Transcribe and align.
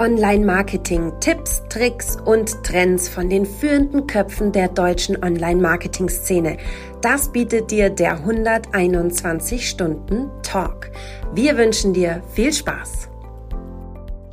Online-Marketing, 0.00 1.12
Tipps, 1.20 1.62
Tricks 1.68 2.16
und 2.24 2.64
Trends 2.64 3.06
von 3.06 3.28
den 3.28 3.44
führenden 3.44 4.06
Köpfen 4.06 4.50
der 4.50 4.68
deutschen 4.68 5.22
Online-Marketing-Szene. 5.22 6.56
Das 7.02 7.30
bietet 7.30 7.70
dir 7.70 7.90
der 7.90 8.12
121 8.12 9.68
Stunden 9.68 10.30
Talk. 10.42 10.90
Wir 11.34 11.58
wünschen 11.58 11.92
dir 11.92 12.22
viel 12.32 12.50
Spaß. 12.50 13.10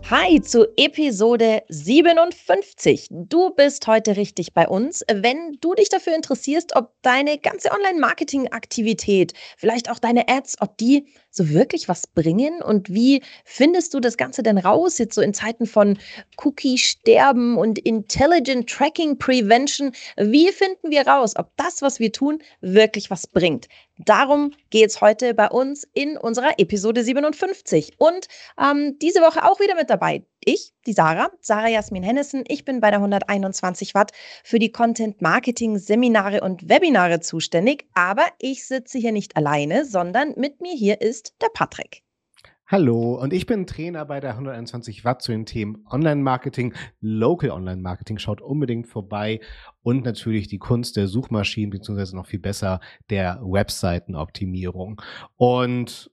Hi 0.09 0.41
zu 0.41 0.65
Episode 0.77 1.63
57. 1.67 3.07
Du 3.09 3.49
bist 3.49 3.87
heute 3.87 4.15
richtig 4.15 4.53
bei 4.53 4.65
uns, 4.65 5.03
wenn 5.11 5.57
du 5.59 5.73
dich 5.73 5.89
dafür 5.89 6.15
interessierst, 6.15 6.77
ob 6.77 6.93
deine 7.01 7.39
ganze 7.39 7.71
Online-Marketing-Aktivität, 7.71 9.33
vielleicht 9.57 9.91
auch 9.91 9.99
deine 9.99 10.29
Ads, 10.29 10.61
ob 10.61 10.77
die 10.77 11.07
so 11.37 11.49
wirklich 11.49 11.87
was 11.87 12.07
bringen 12.07 12.61
und 12.61 12.93
wie 12.93 13.21
findest 13.45 13.93
du 13.93 13.99
das 13.99 14.17
Ganze 14.17 14.43
denn 14.43 14.57
raus 14.57 14.97
jetzt 14.97 15.15
so 15.15 15.21
in 15.21 15.33
Zeiten 15.33 15.65
von 15.65 15.97
Cookie-Sterben 16.37 17.57
und 17.57 17.79
Intelligent 17.79 18.69
Tracking 18.69 19.17
Prevention? 19.17 19.91
Wie 20.17 20.51
finden 20.51 20.91
wir 20.91 21.07
raus, 21.07 21.35
ob 21.37 21.51
das, 21.55 21.81
was 21.81 21.99
wir 21.99 22.11
tun, 22.11 22.39
wirklich 22.61 23.09
was 23.09 23.27
bringt? 23.27 23.67
Darum 23.99 24.53
geht 24.69 24.89
es 24.89 25.01
heute 25.01 25.33
bei 25.33 25.49
uns 25.49 25.87
in 25.93 26.17
unserer 26.17 26.59
Episode 26.59 27.03
57. 27.03 27.93
Und 27.97 28.27
ähm, 28.61 28.97
diese 28.99 29.21
Woche 29.21 29.43
auch 29.43 29.59
wieder 29.59 29.75
mit 29.75 29.89
dabei. 29.89 30.23
Ich, 30.49 30.71
die 30.85 30.93
Sarah, 30.93 31.29
Sarah 31.41 31.67
Jasmin 31.67 32.03
Hennessen. 32.03 32.45
Ich 32.47 32.63
bin 32.63 32.79
bei 32.79 32.89
der 32.89 32.99
121 32.99 33.93
Watt 33.93 34.13
für 34.45 34.59
die 34.59 34.71
Content 34.71 35.21
Marketing 35.21 35.77
Seminare 35.77 36.39
und 36.39 36.69
Webinare 36.69 37.19
zuständig. 37.19 37.85
Aber 37.93 38.23
ich 38.39 38.65
sitze 38.65 38.97
hier 38.97 39.11
nicht 39.11 39.35
alleine, 39.35 39.83
sondern 39.83 40.35
mit 40.37 40.61
mir 40.61 40.73
hier 40.73 41.01
ist 41.01 41.35
der 41.41 41.49
Patrick. 41.53 42.01
Hallo, 42.65 43.21
und 43.21 43.33
ich 43.33 43.45
bin 43.45 43.67
Trainer 43.67 44.05
bei 44.05 44.21
der 44.21 44.31
121 44.31 45.03
Watt 45.03 45.21
zu 45.21 45.33
den 45.33 45.45
Themen 45.45 45.85
Online-Marketing, 45.91 46.73
Local 47.01 47.51
Online-Marketing. 47.51 48.17
Schaut 48.17 48.39
unbedingt 48.39 48.87
vorbei 48.87 49.41
und 49.83 50.05
natürlich 50.05 50.47
die 50.47 50.59
Kunst 50.59 50.95
der 50.95 51.07
Suchmaschinen, 51.07 51.71
beziehungsweise 51.71 52.15
noch 52.15 52.27
viel 52.27 52.39
besser 52.39 52.79
der 53.09 53.41
Webseitenoptimierung. 53.43 55.01
Und 55.35 56.09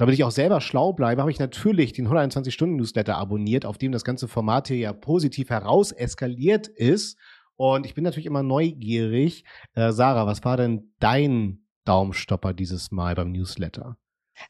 damit 0.00 0.14
ich 0.14 0.24
auch 0.24 0.30
selber 0.30 0.62
schlau 0.62 0.94
bleibe, 0.94 1.20
habe 1.20 1.30
ich 1.30 1.38
natürlich 1.38 1.92
den 1.92 2.08
121-Stunden-Newsletter 2.08 3.18
abonniert, 3.18 3.66
auf 3.66 3.76
dem 3.76 3.92
das 3.92 4.02
ganze 4.02 4.28
Format 4.28 4.68
hier 4.68 4.78
ja 4.78 4.94
positiv 4.94 5.50
heraus 5.50 5.92
eskaliert 5.92 6.68
ist. 6.68 7.18
Und 7.56 7.84
ich 7.84 7.92
bin 7.92 8.04
natürlich 8.04 8.24
immer 8.24 8.42
neugierig. 8.42 9.44
Äh, 9.74 9.92
Sarah, 9.92 10.26
was 10.26 10.42
war 10.42 10.56
denn 10.56 10.94
dein 11.00 11.66
Daumenstopper 11.84 12.54
dieses 12.54 12.90
Mal 12.90 13.14
beim 13.14 13.30
Newsletter? 13.30 13.98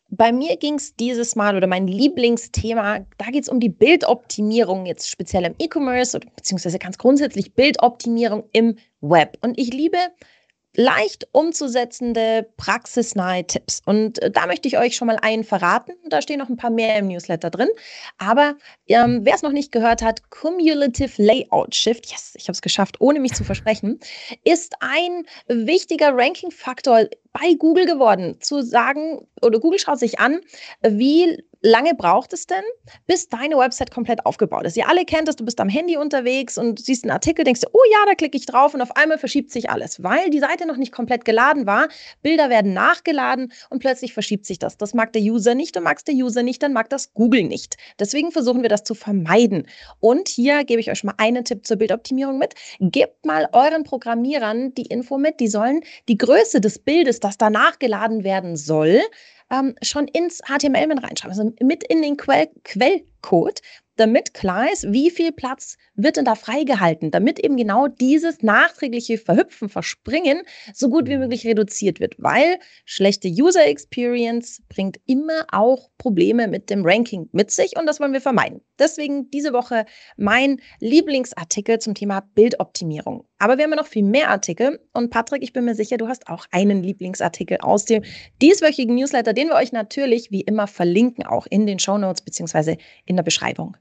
Bei 0.09 0.31
mir 0.31 0.56
ging 0.56 0.75
es 0.75 0.95
dieses 0.95 1.34
Mal 1.34 1.56
oder 1.56 1.67
mein 1.67 1.89
Lieblingsthema, 1.89 3.01
da 3.19 3.27
geht 3.33 3.43
es 3.43 3.48
um 3.48 3.59
die 3.59 3.71
Bildoptimierung, 3.71 4.87
jetzt 4.87 5.11
speziell 5.11 5.45
im 5.45 5.56
E-Commerce 5.59 6.17
oder 6.17 6.28
beziehungsweise 6.31 6.78
ganz 6.78 6.97
grundsätzlich 6.97 7.55
Bildoptimierung 7.55 8.45
im 8.53 8.77
Web. 9.01 9.37
Und 9.43 9.59
ich 9.59 9.73
liebe 9.73 9.98
leicht 10.76 11.26
umzusetzende, 11.32 12.48
praxisnahe 12.56 13.46
Tipps. 13.46 13.82
Und 13.84 14.22
äh, 14.22 14.30
da 14.30 14.46
möchte 14.46 14.68
ich 14.68 14.78
euch 14.78 14.96
schon 14.96 15.06
mal 15.06 15.18
einen 15.20 15.44
verraten. 15.44 15.92
Da 16.08 16.22
stehen 16.22 16.38
noch 16.38 16.48
ein 16.48 16.56
paar 16.56 16.70
mehr 16.70 16.96
im 16.96 17.08
Newsletter 17.08 17.50
drin. 17.50 17.68
Aber 18.18 18.54
ähm, 18.86 19.20
wer 19.24 19.34
es 19.34 19.42
noch 19.42 19.52
nicht 19.52 19.72
gehört 19.72 20.02
hat, 20.02 20.30
Cumulative 20.30 21.22
Layout 21.22 21.74
Shift, 21.74 22.06
yes, 22.10 22.34
ich 22.36 22.44
habe 22.44 22.52
es 22.52 22.62
geschafft, 22.62 23.00
ohne 23.00 23.20
mich 23.20 23.34
zu 23.34 23.44
versprechen, 23.44 23.98
ist 24.44 24.74
ein 24.80 25.26
wichtiger 25.48 26.16
Ranking-Faktor 26.16 27.08
bei 27.32 27.54
Google 27.58 27.86
geworden, 27.86 28.36
zu 28.41 28.62
sagen, 28.62 29.26
oder 29.41 29.60
Google 29.60 29.78
schaut 29.78 29.98
sich 29.98 30.18
an, 30.18 30.41
wie 30.82 31.42
lange 31.62 31.94
braucht 31.94 32.33
es 32.33 32.47
denn, 32.47 32.62
bis 33.06 33.28
deine 33.28 33.56
Website 33.56 33.91
komplett 33.91 34.25
aufgebaut 34.27 34.64
ist? 34.64 34.77
Ihr 34.77 34.89
alle 34.89 35.05
kennt 35.05 35.28
das, 35.28 35.36
du 35.36 35.44
bist 35.44 35.61
am 35.61 35.69
Handy 35.69 35.97
unterwegs 35.97 36.58
und 36.58 36.80
siehst 36.80 37.05
einen 37.05 37.11
Artikel, 37.11 37.44
denkst 37.44 37.61
du, 37.62 37.69
oh 37.72 37.83
ja, 37.91 37.98
da 38.06 38.14
klicke 38.14 38.36
ich 38.36 38.47
drauf 38.47 38.75
und 38.75 38.80
auf 38.80 38.97
einmal 38.97 39.19
verschiebt 39.19 39.50
sich 39.50 39.70
alles, 39.70 40.03
weil 40.03 40.31
die 40.31 40.41
Seite 40.41 40.66
noch 40.66 40.77
nicht 40.77 40.92
komplett 40.92 41.25
geladen 41.25 41.66
war. 41.66 41.88
Bilder 42.22 42.50
werden 42.50 42.72
nachgeladen 42.72 43.53
und 43.69 43.81
plötzlich 43.81 44.12
verschiebt 44.12 44.47
sich 44.47 44.59
das. 44.59 44.76
Das 44.76 44.94
mag 44.94 45.12
der 45.12 45.22
User 45.22 45.54
nicht, 45.54 45.76
du 45.76 45.81
magst 45.81 46.09
der 46.09 46.15
User 46.15 46.43
nicht, 46.43 46.62
dann 46.62 46.72
mag 46.72 46.88
das 46.88 47.12
Google 47.15 47.44
nicht. 47.44 47.77
Deswegen 47.98 48.32
versuchen 48.32 48.62
wir 48.62 48.69
das 48.69 48.84
zu 48.84 48.94
vermeiden. 48.94 49.66
Und 50.00 50.28
hier 50.28 50.65
gebe 50.65 50.81
ich 50.81 50.91
euch 50.91 51.04
mal 51.04 51.15
einen 51.19 51.44
Tipp 51.44 51.66
zur 51.66 51.77
Bildoptimierung 51.77 52.38
mit. 52.38 52.54
Gebt 52.81 53.27
mal 53.27 53.48
euren 53.53 53.84
Programmierern 53.84 54.75
die 54.75 54.87
Info 54.87 55.19
mit, 55.19 55.41
die 55.41 55.48
sollen 55.48 55.81
die 56.09 56.16
Größe 56.16 56.60
des 56.60 56.78
Bildes, 56.78 57.21
das 57.21 57.37
da 57.38 57.50
nachgeladen 57.50 58.25
werden 58.25 58.56
soll, 58.56 59.00
ähm, 59.50 59.75
schon 59.83 60.09
ins 60.09 60.38
HTML 60.38 60.87
mit 60.87 61.03
reinschreiben, 61.03 61.38
also 61.38 61.53
mit 61.62 61.84
in 61.84 62.03
den 62.03 62.16
Quell 62.16 62.49
Quellcode, 62.65 63.61
damit 63.97 64.33
klar 64.33 64.72
ist, 64.72 64.91
wie 64.91 65.11
viel 65.11 65.31
Platz 65.31 65.77
wird 65.94 66.16
denn 66.16 66.25
da 66.25 66.34
freigehalten, 66.34 67.11
damit 67.11 67.38
eben 67.38 67.59
genau 67.59 67.87
dieses 67.87 68.43
nachträgliche 68.43 69.19
Verhüpfen, 69.19 69.69
Verspringen 69.69 70.43
so 70.72 70.89
gut 70.89 71.06
wie 71.06 71.19
möglich 71.19 71.47
reduziert 71.47 72.00
wird, 72.00 72.15
weil 72.16 72.59
schlechte 72.87 73.28
User 73.28 73.66
Experience 73.66 74.62
bringt 74.71 74.99
immer 75.05 75.44
auch 75.53 75.91
Probleme 75.99 76.49
mit 76.49 76.71
dem 76.71 76.84
Ranking 76.84 77.28
mit 77.33 77.50
sich 77.50 77.77
und 77.78 77.84
das 77.84 78.00
wollen 78.00 78.15
wir 78.15 78.22
vermeiden. 78.22 78.62
Deswegen 78.78 79.31
diese 79.31 79.53
Woche 79.53 79.84
mein 80.16 80.62
Lieblingsartikel 80.78 81.78
zum 81.78 81.94
Thema 81.94 82.22
Bildoptimierung. 82.34 83.27
Aber 83.41 83.56
wir 83.56 83.65
haben 83.65 83.71
ja 83.71 83.77
noch 83.77 83.87
viel 83.87 84.05
mehr 84.05 84.28
Artikel 84.28 84.78
und 84.93 85.11
Patrick, 85.11 85.43
ich 85.43 85.55
bin 85.55 85.65
mir 85.65 85.75
sicher, 85.75 85.97
du 85.97 86.09
hast 86.09 86.28
auch 86.28 86.47
einen 86.53 86.83
Lieblingsartikel 86.83 87.56
aus 87.62 87.87
dem 87.87 88.03
dieswöchigen 88.43 88.95
Newsletter, 88.95 89.33
den 89.33 89.49
wir 89.49 89.55
euch 89.55 89.73
natürlich 89.73 90.31
wie 90.31 90.43
immer 90.43 90.67
verlinken, 90.67 91.27
auch 91.27 91.47
in 91.47 91.67
den 91.67 91.78
Show 91.78 91.97
Notes 91.97 92.21
beziehungsweise 92.21 92.77
in 93.06 93.17
der 93.17 93.23
Beschreibung. 93.23 93.78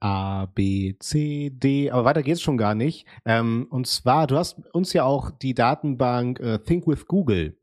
A, 0.00 0.46
B, 0.46 0.94
C, 0.98 1.50
D, 1.50 1.90
aber 1.90 2.04
weiter 2.04 2.22
geht's 2.22 2.42
schon 2.42 2.58
gar 2.58 2.74
nicht. 2.74 3.06
Ähm, 3.24 3.68
und 3.70 3.86
zwar, 3.86 4.26
du 4.26 4.36
hast 4.36 4.58
uns 4.74 4.92
ja 4.92 5.04
auch 5.04 5.30
die 5.30 5.54
Datenbank 5.54 6.38
äh, 6.40 6.58
Think 6.58 6.86
with 6.86 7.06
Google 7.06 7.56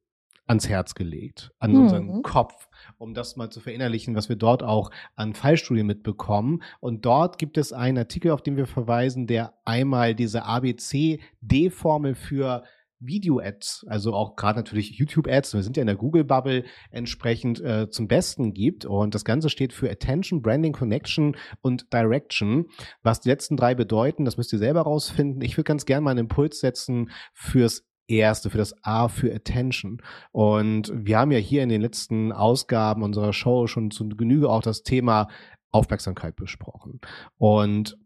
ans 0.49 0.67
Herz 0.67 0.95
gelegt, 0.95 1.51
an 1.59 1.71
mhm. 1.71 1.81
unseren 1.81 2.21
Kopf, 2.23 2.69
um 2.97 3.13
das 3.13 3.35
mal 3.35 3.51
zu 3.51 3.59
verinnerlichen, 3.59 4.15
was 4.15 4.29
wir 4.29 4.35
dort 4.35 4.63
auch 4.63 4.89
an 5.15 5.35
Fallstudien 5.35 5.85
mitbekommen. 5.85 6.63
Und 6.79 7.05
dort 7.05 7.37
gibt 7.37 7.57
es 7.57 7.71
einen 7.71 7.99
Artikel, 7.99 8.31
auf 8.31 8.41
den 8.41 8.57
wir 8.57 8.65
verweisen, 8.65 9.27
der 9.27 9.53
einmal 9.63 10.15
diese 10.15 10.45
ABC-D-Formel 10.45 12.15
für 12.15 12.63
Video-Ads, 12.99 13.85
also 13.87 14.13
auch 14.13 14.35
gerade 14.35 14.59
natürlich 14.59 14.97
YouTube-Ads, 14.97 15.53
wir 15.53 15.63
sind 15.63 15.77
ja 15.77 15.81
in 15.81 15.87
der 15.87 15.95
Google-Bubble, 15.95 16.65
entsprechend 16.91 17.61
äh, 17.61 17.89
zum 17.89 18.07
Besten 18.07 18.53
gibt. 18.53 18.85
Und 18.85 19.15
das 19.15 19.23
Ganze 19.23 19.49
steht 19.49 19.71
für 19.71 19.89
Attention, 19.89 20.41
Branding, 20.41 20.73
Connection 20.73 21.37
und 21.61 21.93
Direction. 21.93 22.65
Was 23.01 23.21
die 23.21 23.29
letzten 23.29 23.55
drei 23.55 23.75
bedeuten, 23.75 24.25
das 24.25 24.35
müsst 24.35 24.51
ihr 24.51 24.59
selber 24.59 24.81
rausfinden. 24.81 25.41
Ich 25.41 25.55
würde 25.55 25.67
ganz 25.67 25.85
gerne 25.85 26.01
mal 26.01 26.11
einen 26.11 26.21
Impuls 26.21 26.59
setzen 26.59 27.09
fürs 27.33 27.88
erste, 28.09 28.49
für 28.49 28.57
das 28.57 28.75
A 28.83 29.07
für 29.07 29.33
Attention. 29.33 30.01
Und 30.31 30.91
wir 30.95 31.19
haben 31.19 31.31
ja 31.31 31.39
hier 31.39 31.63
in 31.63 31.69
den 31.69 31.81
letzten 31.81 32.31
Ausgaben 32.31 33.03
unserer 33.03 33.33
Show 33.33 33.67
schon 33.67 33.91
zu 33.91 34.07
Genüge 34.09 34.49
auch 34.49 34.63
das 34.63 34.83
Thema 34.83 35.27
Aufmerksamkeit 35.71 36.35
besprochen. 36.35 36.99
Und 37.37 37.97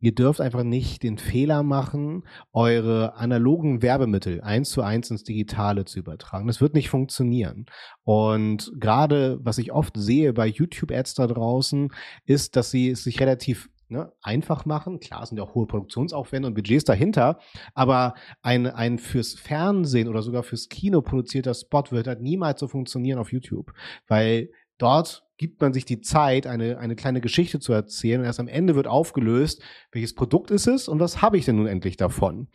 ihr 0.00 0.14
dürft 0.14 0.40
einfach 0.40 0.64
nicht 0.64 1.02
den 1.02 1.16
Fehler 1.16 1.62
machen, 1.62 2.24
eure 2.52 3.16
analogen 3.16 3.80
Werbemittel 3.80 4.42
eins 4.42 4.68
zu 4.68 4.82
eins 4.82 5.10
ins 5.10 5.24
Digitale 5.24 5.86
zu 5.86 5.98
übertragen. 5.98 6.46
Das 6.46 6.60
wird 6.60 6.74
nicht 6.74 6.90
funktionieren. 6.90 7.64
Und 8.02 8.70
gerade, 8.78 9.38
was 9.42 9.56
ich 9.56 9.72
oft 9.72 9.96
sehe 9.96 10.34
bei 10.34 10.46
YouTube-Ads 10.46 11.14
da 11.14 11.26
draußen, 11.26 11.88
ist, 12.26 12.56
dass 12.56 12.70
sie 12.70 12.90
es 12.90 13.04
sich 13.04 13.18
relativ 13.20 13.70
ne, 13.88 14.12
einfach 14.22 14.64
machen. 14.64 15.00
Klar 15.00 15.26
sind 15.26 15.38
ja 15.38 15.44
auch 15.44 15.54
hohe 15.54 15.66
Produktionsaufwände 15.66 16.48
und 16.48 16.54
Budgets 16.54 16.84
dahinter, 16.84 17.38
aber 17.74 18.14
ein, 18.42 18.66
ein 18.66 18.98
fürs 18.98 19.34
Fernsehen 19.34 20.08
oder 20.08 20.22
sogar 20.22 20.42
fürs 20.42 20.68
Kino 20.68 21.02
produzierter 21.02 21.54
Spot 21.54 21.84
wird 21.90 22.06
halt 22.06 22.20
niemals 22.20 22.60
so 22.60 22.68
funktionieren 22.68 23.18
auf 23.18 23.32
YouTube, 23.32 23.72
weil 24.06 24.50
dort 24.78 25.24
gibt 25.36 25.60
man 25.60 25.72
sich 25.72 25.84
die 25.84 26.00
Zeit, 26.00 26.46
eine, 26.46 26.78
eine 26.78 26.94
kleine 26.94 27.20
Geschichte 27.20 27.58
zu 27.58 27.72
erzählen 27.72 28.20
und 28.20 28.26
erst 28.26 28.38
am 28.38 28.48
Ende 28.48 28.76
wird 28.76 28.86
aufgelöst, 28.86 29.60
welches 29.90 30.14
Produkt 30.14 30.50
ist 30.50 30.68
es 30.68 30.86
und 30.86 31.00
was 31.00 31.22
habe 31.22 31.36
ich 31.36 31.44
denn 31.44 31.56
nun 31.56 31.66
endlich 31.66 31.96
davon. 31.96 32.48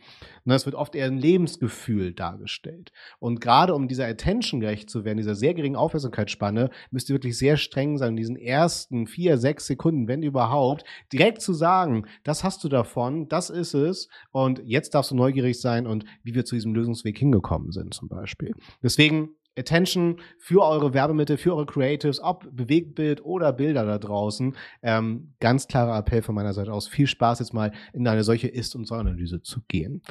Und 0.44 0.52
das 0.52 0.64
wird 0.64 0.74
oft 0.74 0.94
eher 0.94 1.06
ein 1.06 1.18
Lebensgefühl 1.18 2.14
dargestellt. 2.14 2.90
Und 3.18 3.40
gerade 3.40 3.74
um 3.74 3.86
dieser 3.86 4.06
Attention 4.06 4.60
gerecht 4.60 4.88
zu 4.88 5.04
werden, 5.04 5.18
dieser 5.18 5.34
sehr 5.34 5.52
geringen 5.52 5.76
Aufmerksamkeitsspanne, 5.76 6.70
müsst 6.90 7.10
ihr 7.10 7.14
wirklich 7.14 7.36
sehr 7.36 7.58
streng 7.58 7.98
sein, 7.98 8.10
in 8.10 8.16
diesen 8.16 8.36
ersten 8.36 9.06
vier, 9.06 9.36
sechs 9.36 9.66
Sekunden, 9.66 10.08
wenn 10.08 10.22
überhaupt, 10.22 10.84
direkt 11.12 11.42
zu 11.42 11.52
sagen, 11.52 12.06
das 12.24 12.44
hast 12.44 12.64
du 12.64 12.68
davon, 12.68 13.28
das 13.28 13.50
ist 13.50 13.74
es 13.74 14.08
und 14.30 14.62
jetzt 14.64 14.94
darfst 14.94 15.10
du 15.10 15.14
neugierig 15.14 15.60
sein 15.60 15.86
und 15.86 16.04
wie 16.22 16.34
wir 16.34 16.46
zu 16.46 16.54
diesem 16.54 16.74
Lösungsweg 16.74 17.18
hingekommen 17.18 17.72
sind 17.72 17.92
zum 17.92 18.08
Beispiel. 18.08 18.54
Deswegen 18.82 19.30
Attention 19.60 20.16
für 20.38 20.64
eure 20.64 20.94
Werbemittel, 20.94 21.36
für 21.36 21.54
eure 21.54 21.66
Creatives, 21.66 22.20
ob 22.20 22.48
Bewegtbild 22.50 23.24
oder 23.24 23.52
Bilder 23.52 23.84
da 23.84 23.98
draußen. 23.98 24.56
Ähm, 24.82 25.34
ganz 25.40 25.68
klarer 25.68 25.96
Appell 25.98 26.22
von 26.22 26.34
meiner 26.34 26.52
Seite 26.52 26.72
aus. 26.72 26.88
Viel 26.88 27.06
Spaß 27.06 27.38
jetzt 27.38 27.54
mal 27.54 27.72
in 27.92 28.06
eine 28.08 28.24
solche 28.24 28.48
Ist- 28.48 28.74
und 28.74 28.86
Soll-Analyse 28.86 29.42
zu 29.42 29.60
gehen. 29.68 30.02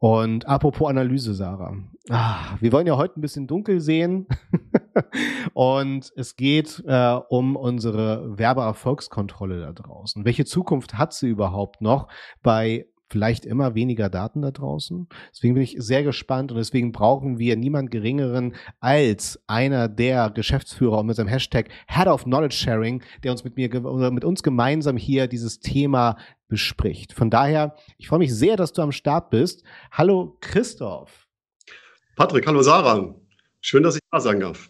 Und 0.00 0.46
apropos 0.46 0.88
Analyse, 0.88 1.34
Sarah. 1.34 1.76
Ah, 2.08 2.56
wir 2.60 2.70
wollen 2.72 2.86
ja 2.86 2.96
heute 2.96 3.18
ein 3.18 3.20
bisschen 3.20 3.48
dunkel 3.48 3.80
sehen. 3.80 4.26
und 5.54 6.12
es 6.14 6.36
geht 6.36 6.82
äh, 6.86 7.18
um 7.28 7.56
unsere 7.56 8.38
Werbeerfolgskontrolle 8.38 9.60
da 9.60 9.72
draußen. 9.72 10.24
Welche 10.24 10.44
Zukunft 10.44 10.94
hat 10.94 11.12
sie 11.12 11.28
überhaupt 11.28 11.80
noch 11.80 12.08
bei 12.42 12.86
vielleicht 13.10 13.44
immer 13.44 13.74
weniger 13.74 14.08
Daten 14.08 14.42
da 14.42 14.50
draußen. 14.50 15.08
Deswegen 15.32 15.54
bin 15.54 15.62
ich 15.62 15.76
sehr 15.78 16.02
gespannt 16.02 16.50
und 16.52 16.58
deswegen 16.58 16.92
brauchen 16.92 17.38
wir 17.38 17.56
niemand 17.56 17.90
Geringeren 17.90 18.54
als 18.80 19.40
einer 19.46 19.88
der 19.88 20.30
Geschäftsführer 20.30 20.98
und 20.98 21.06
mit 21.06 21.16
seinem 21.16 21.28
Hashtag 21.28 21.68
Head 21.88 22.06
of 22.06 22.24
Knowledge 22.24 22.56
Sharing, 22.56 23.02
der 23.22 23.32
uns 23.32 23.44
mit 23.44 23.56
mir 23.56 23.72
oder 23.84 24.10
mit 24.10 24.24
uns 24.24 24.42
gemeinsam 24.42 24.96
hier 24.96 25.26
dieses 25.26 25.60
Thema 25.60 26.16
bespricht. 26.48 27.12
Von 27.12 27.30
daher, 27.30 27.74
ich 27.96 28.08
freue 28.08 28.18
mich 28.20 28.34
sehr, 28.34 28.56
dass 28.56 28.72
du 28.72 28.82
am 28.82 28.92
Start 28.92 29.30
bist. 29.30 29.62
Hallo 29.90 30.36
Christoph. 30.40 31.28
Patrick, 32.16 32.46
hallo 32.46 32.62
Sarah. 32.62 33.14
Schön, 33.60 33.82
dass 33.82 33.96
ich 33.96 34.00
da 34.10 34.20
sein 34.20 34.40
darf. 34.40 34.68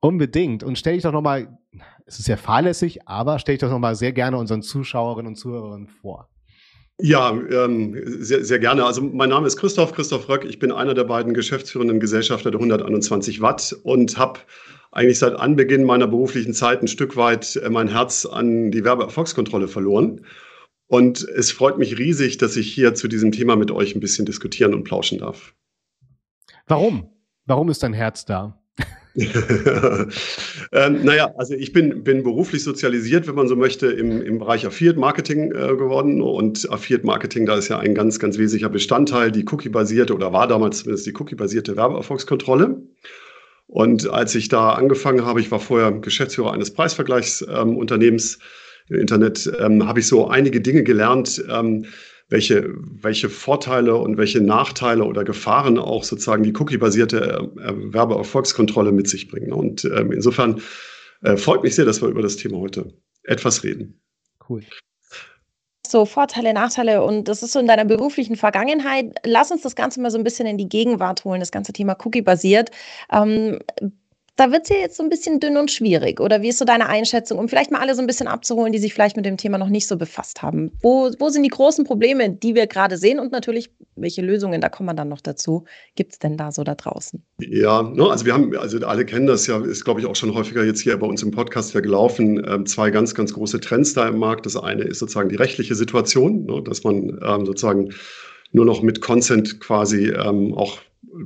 Unbedingt. 0.00 0.62
Und 0.62 0.78
stell 0.78 0.94
dich 0.94 1.02
doch 1.02 1.12
nochmal, 1.12 1.58
es 2.06 2.18
ist 2.18 2.28
ja 2.28 2.36
fahrlässig, 2.36 3.08
aber 3.08 3.38
stell 3.38 3.54
dich 3.54 3.60
doch 3.60 3.70
nochmal 3.70 3.96
sehr 3.96 4.12
gerne 4.12 4.36
unseren 4.36 4.62
Zuschauerinnen 4.62 5.28
und 5.28 5.36
Zuhörern 5.36 5.86
vor. 5.86 6.28
Ja, 7.00 7.30
ähm, 7.32 8.00
sehr, 8.22 8.44
sehr 8.44 8.58
gerne. 8.60 8.84
Also 8.84 9.02
mein 9.02 9.28
Name 9.28 9.46
ist 9.46 9.56
Christoph, 9.56 9.92
Christoph 9.92 10.28
Röck. 10.28 10.44
Ich 10.44 10.60
bin 10.60 10.70
einer 10.70 10.94
der 10.94 11.04
beiden 11.04 11.34
geschäftsführenden 11.34 11.98
Gesellschafter 11.98 12.52
der 12.52 12.60
121 12.60 13.40
Watt 13.40 13.76
und 13.82 14.16
habe 14.16 14.40
eigentlich 14.92 15.18
seit 15.18 15.34
Anbeginn 15.34 15.84
meiner 15.84 16.06
beruflichen 16.06 16.54
Zeit 16.54 16.82
ein 16.82 16.88
Stück 16.88 17.16
weit 17.16 17.56
äh, 17.56 17.68
mein 17.68 17.88
Herz 17.88 18.26
an 18.26 18.70
die 18.70 18.84
Werbeerfolgskontrolle 18.84 19.66
verloren. 19.66 20.24
Und 20.86 21.26
es 21.28 21.50
freut 21.50 21.78
mich 21.78 21.98
riesig, 21.98 22.38
dass 22.38 22.56
ich 22.56 22.72
hier 22.72 22.94
zu 22.94 23.08
diesem 23.08 23.32
Thema 23.32 23.56
mit 23.56 23.72
euch 23.72 23.96
ein 23.96 24.00
bisschen 24.00 24.26
diskutieren 24.26 24.72
und 24.72 24.84
plauschen 24.84 25.18
darf. 25.18 25.54
Warum? 26.68 27.10
Warum 27.46 27.70
ist 27.70 27.82
dein 27.82 27.92
Herz 27.92 28.24
da? 28.24 28.63
ähm, 30.72 31.04
naja, 31.04 31.32
also 31.36 31.54
ich 31.54 31.72
bin, 31.72 32.02
bin 32.02 32.24
beruflich 32.24 32.64
sozialisiert, 32.64 33.28
wenn 33.28 33.36
man 33.36 33.46
so 33.46 33.54
möchte, 33.54 33.86
im, 33.86 34.20
im 34.20 34.38
Bereich 34.38 34.66
Affiliate 34.66 34.98
Marketing 34.98 35.52
äh, 35.52 35.76
geworden. 35.76 36.20
Und 36.20 36.68
Affiliate 36.70 37.06
Marketing, 37.06 37.46
da 37.46 37.56
ist 37.56 37.68
ja 37.68 37.78
ein 37.78 37.94
ganz, 37.94 38.18
ganz 38.18 38.38
wesentlicher 38.38 38.70
Bestandteil, 38.70 39.30
die 39.30 39.44
Cookie-basierte 39.44 40.14
oder 40.14 40.32
war 40.32 40.48
damals 40.48 40.78
zumindest 40.78 41.06
die 41.06 41.14
Cookie-basierte 41.14 41.76
Werbeerfolgskontrolle. 41.76 42.82
Und 43.68 44.08
als 44.10 44.34
ich 44.34 44.48
da 44.48 44.70
angefangen 44.70 45.24
habe, 45.24 45.40
ich 45.40 45.50
war 45.50 45.60
vorher 45.60 45.92
Geschäftsführer 45.92 46.52
eines 46.52 46.72
Preisvergleichsunternehmens 46.72 48.34
ähm, 48.34 48.96
im 48.96 49.00
Internet, 49.00 49.50
ähm, 49.60 49.86
habe 49.86 50.00
ich 50.00 50.08
so 50.08 50.28
einige 50.28 50.60
Dinge 50.60 50.82
gelernt, 50.82 51.42
ähm, 51.48 51.86
welche, 52.34 52.74
welche 53.00 53.30
Vorteile 53.30 53.94
und 53.94 54.16
welche 54.16 54.40
Nachteile 54.40 55.04
oder 55.04 55.22
Gefahren 55.22 55.78
auch 55.78 56.02
sozusagen 56.02 56.42
die 56.42 56.52
cookie-basierte 56.52 57.48
äh, 57.58 57.72
Werbeerfolgskontrolle 57.94 58.90
mit 58.90 59.08
sich 59.08 59.28
bringen. 59.28 59.52
Und 59.52 59.84
ähm, 59.84 60.10
insofern 60.10 60.60
äh, 61.22 61.36
freut 61.36 61.62
mich 61.62 61.76
sehr, 61.76 61.84
dass 61.84 62.02
wir 62.02 62.08
über 62.08 62.22
das 62.22 62.34
Thema 62.34 62.58
heute 62.58 62.92
etwas 63.22 63.62
reden. 63.62 64.00
Cool. 64.48 64.64
So 65.86 66.06
Vorteile, 66.06 66.52
Nachteile 66.52 67.04
und 67.04 67.28
das 67.28 67.44
ist 67.44 67.52
so 67.52 67.60
in 67.60 67.68
deiner 67.68 67.84
beruflichen 67.84 68.34
Vergangenheit. 68.34 69.14
Lass 69.24 69.52
uns 69.52 69.62
das 69.62 69.76
Ganze 69.76 70.00
mal 70.00 70.10
so 70.10 70.18
ein 70.18 70.24
bisschen 70.24 70.48
in 70.48 70.58
die 70.58 70.68
Gegenwart 70.68 71.24
holen, 71.24 71.38
das 71.38 71.52
ganze 71.52 71.72
Thema 71.72 71.96
Cookie-basiert. 72.04 72.72
Ähm, 73.12 73.60
da 74.36 74.50
wird 74.50 74.64
es 74.64 74.70
ja 74.70 74.76
jetzt 74.76 74.96
so 74.96 75.02
ein 75.02 75.08
bisschen 75.08 75.38
dünn 75.38 75.56
und 75.56 75.70
schwierig. 75.70 76.18
Oder 76.18 76.42
wie 76.42 76.48
ist 76.48 76.58
so 76.58 76.64
deine 76.64 76.88
Einschätzung, 76.88 77.38
um 77.38 77.48
vielleicht 77.48 77.70
mal 77.70 77.80
alle 77.80 77.94
so 77.94 78.00
ein 78.00 78.06
bisschen 78.08 78.26
abzuholen, 78.26 78.72
die 78.72 78.80
sich 78.80 78.92
vielleicht 78.92 79.16
mit 79.16 79.24
dem 79.24 79.36
Thema 79.36 79.58
noch 79.58 79.68
nicht 79.68 79.86
so 79.86 79.96
befasst 79.96 80.42
haben? 80.42 80.72
Wo, 80.82 81.10
wo 81.20 81.28
sind 81.28 81.44
die 81.44 81.50
großen 81.50 81.84
Probleme, 81.84 82.30
die 82.30 82.56
wir 82.56 82.66
gerade 82.66 82.96
sehen 82.96 83.20
und 83.20 83.30
natürlich, 83.30 83.70
welche 83.94 84.22
Lösungen, 84.22 84.60
da 84.60 84.68
kommen 84.68 84.88
wir 84.88 84.94
dann 84.94 85.08
noch 85.08 85.20
dazu, 85.20 85.64
gibt 85.94 86.14
es 86.14 86.18
denn 86.18 86.36
da 86.36 86.50
so 86.50 86.64
da 86.64 86.74
draußen? 86.74 87.22
Ja, 87.38 87.82
ne, 87.82 88.10
also 88.10 88.26
wir 88.26 88.34
haben, 88.34 88.56
also 88.56 88.78
alle 88.84 89.06
kennen 89.06 89.26
das 89.26 89.46
ja, 89.46 89.64
ist 89.64 89.84
glaube 89.84 90.00
ich 90.00 90.06
auch 90.06 90.16
schon 90.16 90.34
häufiger 90.34 90.64
jetzt 90.64 90.80
hier 90.80 90.96
bei 90.98 91.06
uns 91.06 91.22
im 91.22 91.30
Podcast 91.30 91.72
ja 91.72 91.80
gelaufen, 91.80 92.44
ähm, 92.44 92.66
zwei 92.66 92.90
ganz, 92.90 93.14
ganz 93.14 93.34
große 93.34 93.60
Trends 93.60 93.94
da 93.94 94.08
im 94.08 94.18
Markt. 94.18 94.46
Das 94.46 94.56
eine 94.56 94.82
ist 94.82 94.98
sozusagen 94.98 95.28
die 95.28 95.36
rechtliche 95.36 95.76
Situation, 95.76 96.46
ne, 96.46 96.60
dass 96.62 96.82
man 96.82 97.20
ähm, 97.24 97.46
sozusagen 97.46 97.90
nur 98.50 98.64
noch 98.64 98.82
mit 98.82 99.00
Consent 99.00 99.60
quasi 99.60 100.08
ähm, 100.10 100.54
auch 100.54 100.78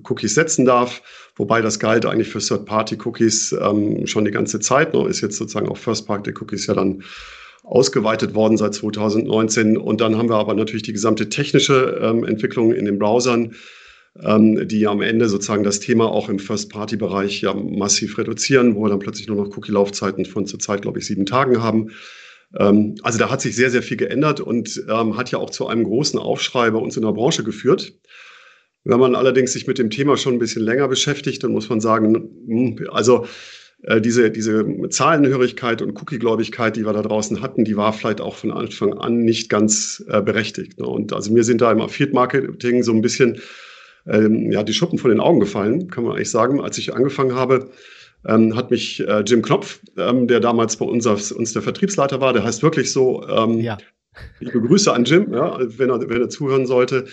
Cookies 0.04 0.34
setzen 0.34 0.64
darf, 0.64 1.02
wobei 1.36 1.60
das 1.60 1.78
galt 1.78 2.06
eigentlich 2.06 2.28
für 2.28 2.40
Third-Party-Cookies 2.40 3.56
ähm, 3.60 4.06
schon 4.06 4.24
die 4.24 4.30
ganze 4.30 4.60
Zeit. 4.60 4.94
Ne? 4.94 5.08
Ist 5.08 5.20
jetzt 5.20 5.36
sozusagen 5.36 5.68
auf 5.68 5.78
First-Party-Cookies 5.78 6.66
ja 6.66 6.74
dann 6.74 7.02
ausgeweitet 7.64 8.34
worden 8.34 8.56
seit 8.56 8.74
2019. 8.74 9.76
Und 9.76 10.00
dann 10.00 10.16
haben 10.16 10.28
wir 10.28 10.36
aber 10.36 10.54
natürlich 10.54 10.82
die 10.82 10.92
gesamte 10.92 11.28
technische 11.28 12.00
ähm, 12.02 12.24
Entwicklung 12.24 12.72
in 12.72 12.86
den 12.86 12.98
Browsern, 12.98 13.54
ähm, 14.22 14.66
die 14.66 14.86
am 14.86 15.02
Ende 15.02 15.28
sozusagen 15.28 15.64
das 15.64 15.80
Thema 15.80 16.10
auch 16.10 16.28
im 16.28 16.38
First-Party-Bereich 16.38 17.42
ja 17.42 17.54
massiv 17.54 18.16
reduzieren, 18.18 18.74
wo 18.74 18.84
wir 18.84 18.90
dann 18.90 18.98
plötzlich 18.98 19.28
nur 19.28 19.36
noch 19.36 19.56
Cookie-Laufzeiten 19.56 20.24
von 20.24 20.46
zurzeit, 20.46 20.82
glaube 20.82 20.98
ich, 20.98 21.06
sieben 21.06 21.26
Tagen 21.26 21.62
haben. 21.62 21.90
Ähm, 22.58 22.94
also 23.02 23.18
da 23.18 23.30
hat 23.30 23.40
sich 23.40 23.54
sehr, 23.54 23.70
sehr 23.70 23.82
viel 23.82 23.96
geändert 23.96 24.40
und 24.40 24.82
ähm, 24.88 25.16
hat 25.16 25.30
ja 25.30 25.38
auch 25.38 25.50
zu 25.50 25.66
einem 25.66 25.84
großen 25.84 26.18
Aufschrei 26.18 26.70
bei 26.70 26.78
uns 26.78 26.96
in 26.96 27.02
der 27.02 27.12
Branche 27.12 27.44
geführt. 27.44 27.92
Wenn 28.84 29.00
man 29.00 29.14
allerdings 29.14 29.52
sich 29.52 29.66
mit 29.66 29.78
dem 29.78 29.90
Thema 29.90 30.16
schon 30.16 30.34
ein 30.34 30.38
bisschen 30.38 30.62
länger 30.62 30.88
beschäftigt, 30.88 31.42
dann 31.44 31.52
muss 31.52 31.68
man 31.68 31.80
sagen, 31.80 32.14
hm, 32.46 32.88
also 32.90 33.26
äh, 33.82 34.00
diese, 34.00 34.30
diese 34.30 34.64
Zahlenhörigkeit 34.88 35.82
und 35.82 36.00
Cookie-Gläubigkeit, 36.00 36.76
die 36.76 36.84
wir 36.84 36.92
da 36.92 37.02
draußen 37.02 37.40
hatten, 37.40 37.64
die 37.64 37.76
war 37.76 37.92
vielleicht 37.92 38.20
auch 38.20 38.34
von 38.34 38.50
Anfang 38.50 38.94
an 38.94 39.24
nicht 39.24 39.48
ganz 39.48 40.04
äh, 40.08 40.20
berechtigt. 40.20 40.78
Ne? 40.78 40.86
Und 40.86 41.12
also 41.12 41.32
mir 41.32 41.44
sind 41.44 41.60
da 41.60 41.70
im 41.70 41.80
Affiliate-Marketing 41.80 42.82
so 42.82 42.92
ein 42.92 43.02
bisschen 43.02 43.40
ähm, 44.06 44.50
ja, 44.50 44.62
die 44.62 44.72
Schuppen 44.72 44.98
von 44.98 45.10
den 45.10 45.20
Augen 45.20 45.40
gefallen, 45.40 45.88
kann 45.90 46.04
man 46.04 46.14
eigentlich 46.14 46.30
sagen. 46.30 46.60
Als 46.60 46.78
ich 46.78 46.94
angefangen 46.94 47.34
habe, 47.34 47.70
ähm, 48.26 48.56
hat 48.56 48.70
mich 48.70 49.06
äh, 49.06 49.20
Jim 49.20 49.42
Knopf, 49.42 49.80
ähm, 49.96 50.26
der 50.26 50.40
damals 50.40 50.76
bei 50.76 50.86
uns, 50.86 51.06
uns 51.06 51.52
der 51.52 51.62
Vertriebsleiter 51.62 52.20
war, 52.20 52.32
der 52.32 52.44
heißt 52.44 52.62
wirklich 52.62 52.92
so, 52.92 53.26
ähm, 53.28 53.60
ja. 53.60 53.78
ich 54.40 54.50
begrüße 54.50 54.92
an 54.92 55.04
Jim, 55.04 55.32
ja, 55.32 55.58
wenn, 55.60 55.90
er, 55.90 56.08
wenn 56.08 56.20
er 56.20 56.28
zuhören 56.28 56.66
sollte, 56.66 57.06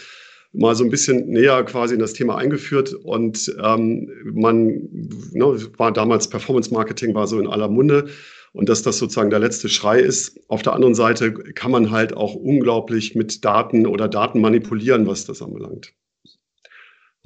mal 0.57 0.75
so 0.75 0.83
ein 0.83 0.89
bisschen 0.89 1.27
näher 1.27 1.63
quasi 1.63 1.93
in 1.93 1.99
das 1.99 2.13
Thema 2.13 2.37
eingeführt 2.37 2.93
und 2.93 3.53
ähm, 3.61 4.09
man 4.33 4.89
ne, 5.31 5.57
war 5.77 5.91
damals 5.91 6.29
Performance 6.29 6.73
Marketing 6.73 7.13
war 7.13 7.27
so 7.27 7.39
in 7.39 7.47
aller 7.47 7.67
Munde 7.67 8.07
und 8.53 8.69
dass 8.69 8.83
das 8.83 8.97
sozusagen 8.97 9.29
der 9.29 9.39
letzte 9.39 9.67
Schrei 9.69 9.99
ist. 9.99 10.39
Auf 10.47 10.61
der 10.61 10.73
anderen 10.73 10.95
Seite 10.95 11.33
kann 11.33 11.71
man 11.71 11.91
halt 11.91 12.15
auch 12.15 12.35
unglaublich 12.35 13.15
mit 13.15 13.43
Daten 13.43 13.85
oder 13.85 14.07
Daten 14.07 14.39
manipulieren, 14.39 15.07
was 15.07 15.25
das 15.25 15.41
anbelangt. 15.41 15.93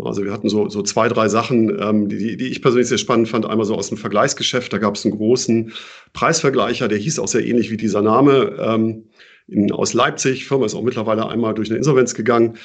Also 0.01 0.23
wir 0.23 0.31
hatten 0.31 0.47
so, 0.47 0.69
so 0.69 0.81
zwei, 0.81 1.09
drei 1.09 1.27
Sachen, 1.27 1.77
ähm, 1.77 2.07
die, 2.07 2.37
die 2.37 2.47
ich 2.47 2.61
persönlich 2.61 2.87
sehr 2.87 2.97
spannend 2.97 3.27
fand. 3.27 3.45
Einmal 3.45 3.65
so 3.65 3.75
aus 3.75 3.89
dem 3.89 3.97
Vergleichsgeschäft, 3.97 4.71
da 4.71 4.77
gab 4.77 4.95
es 4.95 5.05
einen 5.05 5.15
großen 5.15 5.73
Preisvergleicher, 6.13 6.87
der 6.87 6.97
hieß 6.97 7.19
auch 7.19 7.27
sehr 7.27 7.45
ähnlich 7.45 7.69
wie 7.69 7.77
dieser 7.77 8.01
Name, 8.01 8.55
ähm, 8.59 9.09
in, 9.47 9.71
aus 9.73 9.93
Leipzig. 9.93 10.39
Die 10.39 10.45
Firma 10.45 10.65
ist 10.65 10.73
auch 10.73 10.83
mittlerweile 10.83 11.27
einmal 11.27 11.53
durch 11.53 11.69
eine 11.69 11.77
Insolvenz 11.77 12.13
gegangen 12.13 12.57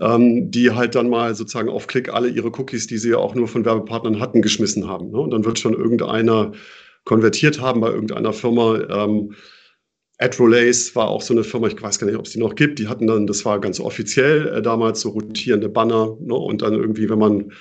ähm, 0.00 0.50
die 0.50 0.70
halt 0.70 0.94
dann 0.94 1.08
mal 1.08 1.34
sozusagen 1.34 1.68
auf 1.68 1.86
Klick 1.86 2.12
alle 2.12 2.28
ihre 2.28 2.48
Cookies, 2.48 2.86
die 2.86 2.98
sie 2.98 3.10
ja 3.10 3.18
auch 3.18 3.34
nur 3.34 3.48
von 3.48 3.64
Werbepartnern 3.64 4.20
hatten, 4.20 4.42
geschmissen 4.42 4.88
haben. 4.88 5.10
Ne? 5.10 5.18
Und 5.18 5.30
dann 5.30 5.44
wird 5.44 5.58
schon 5.58 5.74
irgendeiner 5.74 6.52
konvertiert 7.04 7.60
haben 7.60 7.80
bei 7.80 7.88
irgendeiner 7.88 8.32
Firma. 8.32 8.80
Ähm, 8.90 9.34
AdRelays 10.18 10.96
war 10.96 11.08
auch 11.08 11.22
so 11.22 11.34
eine 11.34 11.44
Firma, 11.44 11.68
ich 11.68 11.80
weiß 11.80 11.98
gar 11.98 12.06
nicht, 12.06 12.16
ob 12.16 12.26
es 12.26 12.32
die 12.32 12.38
noch 12.38 12.54
gibt. 12.54 12.78
Die 12.78 12.88
hatten 12.88 13.06
dann, 13.06 13.26
das 13.26 13.44
war 13.44 13.60
ganz 13.60 13.80
offiziell 13.80 14.48
äh, 14.48 14.62
damals 14.62 15.00
so 15.00 15.10
rotierende 15.10 15.68
Banner. 15.68 16.16
Ne? 16.20 16.34
Und 16.34 16.62
dann 16.62 16.74
irgendwie, 16.74 17.08
wenn 17.08 17.18
man 17.18 17.52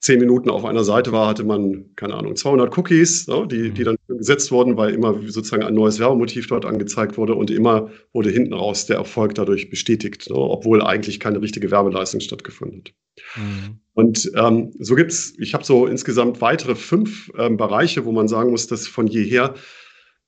zehn 0.00 0.20
Minuten 0.20 0.48
auf 0.50 0.64
einer 0.64 0.84
Seite 0.84 1.10
war, 1.12 1.26
hatte 1.26 1.44
man, 1.44 1.86
keine 1.96 2.14
Ahnung, 2.14 2.36
200 2.36 2.76
Cookies, 2.78 3.26
ne, 3.26 3.46
die, 3.50 3.70
die 3.70 3.80
mhm. 3.82 3.84
dann 3.84 3.96
gesetzt 4.18 4.52
wurden, 4.52 4.76
weil 4.76 4.94
immer 4.94 5.20
sozusagen 5.26 5.64
ein 5.64 5.74
neues 5.74 5.98
Werbemotiv 5.98 6.46
dort 6.46 6.64
angezeigt 6.64 7.18
wurde 7.18 7.34
und 7.34 7.50
immer 7.50 7.90
wurde 8.12 8.30
hinten 8.30 8.52
raus 8.52 8.86
der 8.86 8.96
Erfolg 8.96 9.34
dadurch 9.34 9.70
bestätigt, 9.70 10.30
ne, 10.30 10.36
obwohl 10.36 10.82
eigentlich 10.82 11.18
keine 11.18 11.40
richtige 11.40 11.70
Werbeleistung 11.70 12.20
stattgefunden 12.20 12.84
hat. 12.84 12.94
Mhm. 13.36 13.80
Und 13.94 14.30
ähm, 14.36 14.72
so 14.78 14.94
gibt's, 14.94 15.34
ich 15.38 15.54
habe 15.54 15.64
so 15.64 15.86
insgesamt 15.86 16.40
weitere 16.40 16.76
fünf 16.76 17.32
ähm, 17.36 17.56
Bereiche, 17.56 18.04
wo 18.04 18.12
man 18.12 18.28
sagen 18.28 18.50
muss, 18.50 18.68
dass 18.68 18.86
von 18.86 19.08
jeher 19.08 19.54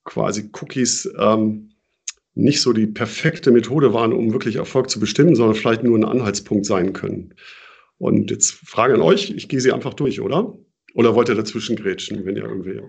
quasi 0.03 0.51
Cookies 0.61 1.09
ähm, 1.17 1.71
nicht 2.35 2.61
so 2.61 2.73
die 2.73 2.87
perfekte 2.87 3.53
Methode 3.53 3.93
waren, 3.93 4.13
um 4.13 4.33
wirklich 4.33 4.57
Erfolg 4.57 4.91
zu 4.91 4.99
bestimmen, 4.99 5.37
sondern 5.37 5.55
vielleicht 5.55 5.85
nur 5.85 5.97
ein 5.97 6.05
Anhaltspunkt 6.05 6.67
sein 6.67 6.93
können. 6.93 7.35
Und 8.01 8.31
jetzt 8.31 8.53
Frage 8.53 8.95
an 8.95 9.03
euch, 9.03 9.31
ich 9.31 9.49
gehe 9.49 9.61
sie 9.61 9.73
einfach 9.73 9.93
durch, 9.93 10.23
oder? 10.23 10.55
Oder 10.95 11.15
wollt 11.15 11.29
ihr 11.29 11.35
dazwischen 11.35 11.77
grätschen, 11.77 12.25
wenn 12.25 12.35
ihr 12.35 12.45
irgendwie. 12.45 12.81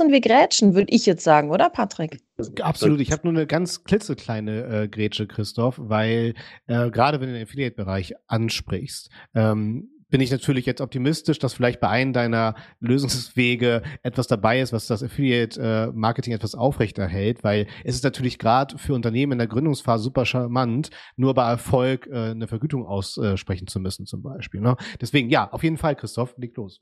Und 0.00 0.12
wir 0.12 0.20
grätschen, 0.20 0.74
würde 0.74 0.92
ich 0.92 1.06
jetzt 1.06 1.24
sagen, 1.24 1.50
oder 1.50 1.70
Patrick? 1.70 2.20
Absolut. 2.60 3.00
Ich 3.00 3.10
habe 3.10 3.22
nur 3.24 3.32
eine 3.32 3.46
ganz 3.46 3.84
klitzekleine 3.84 4.82
äh, 4.82 4.88
Grätsche, 4.88 5.26
Christoph, 5.26 5.76
weil 5.78 6.34
äh, 6.66 6.90
gerade 6.90 7.20
wenn 7.20 7.28
du 7.28 7.34
den 7.34 7.42
Affiliate-Bereich 7.42 8.14
ansprichst, 8.26 9.10
ähm, 9.34 9.88
bin 10.12 10.20
ich 10.20 10.30
natürlich 10.30 10.66
jetzt 10.66 10.82
optimistisch, 10.82 11.38
dass 11.38 11.54
vielleicht 11.54 11.80
bei 11.80 11.88
einem 11.88 12.12
deiner 12.12 12.54
Lösungswege 12.80 13.82
etwas 14.02 14.26
dabei 14.26 14.60
ist, 14.60 14.72
was 14.72 14.86
das 14.86 15.02
Affiliate-Marketing 15.02 16.34
etwas 16.34 16.54
aufrechterhält, 16.54 17.42
weil 17.42 17.66
es 17.82 17.94
ist 17.94 18.04
natürlich 18.04 18.38
gerade 18.38 18.76
für 18.76 18.92
Unternehmen 18.92 19.32
in 19.32 19.38
der 19.38 19.46
Gründungsphase 19.48 20.04
super 20.04 20.26
charmant, 20.26 20.90
nur 21.16 21.32
bei 21.32 21.48
Erfolg 21.48 22.06
äh, 22.08 22.30
eine 22.30 22.46
Vergütung 22.46 22.86
aussprechen 22.86 23.66
zu 23.66 23.80
müssen 23.80 24.04
zum 24.04 24.22
Beispiel. 24.22 24.60
Ne? 24.60 24.76
Deswegen, 25.00 25.30
ja, 25.30 25.50
auf 25.50 25.62
jeden 25.62 25.78
Fall, 25.78 25.96
Christoph, 25.96 26.34
leg 26.36 26.54
los. 26.58 26.78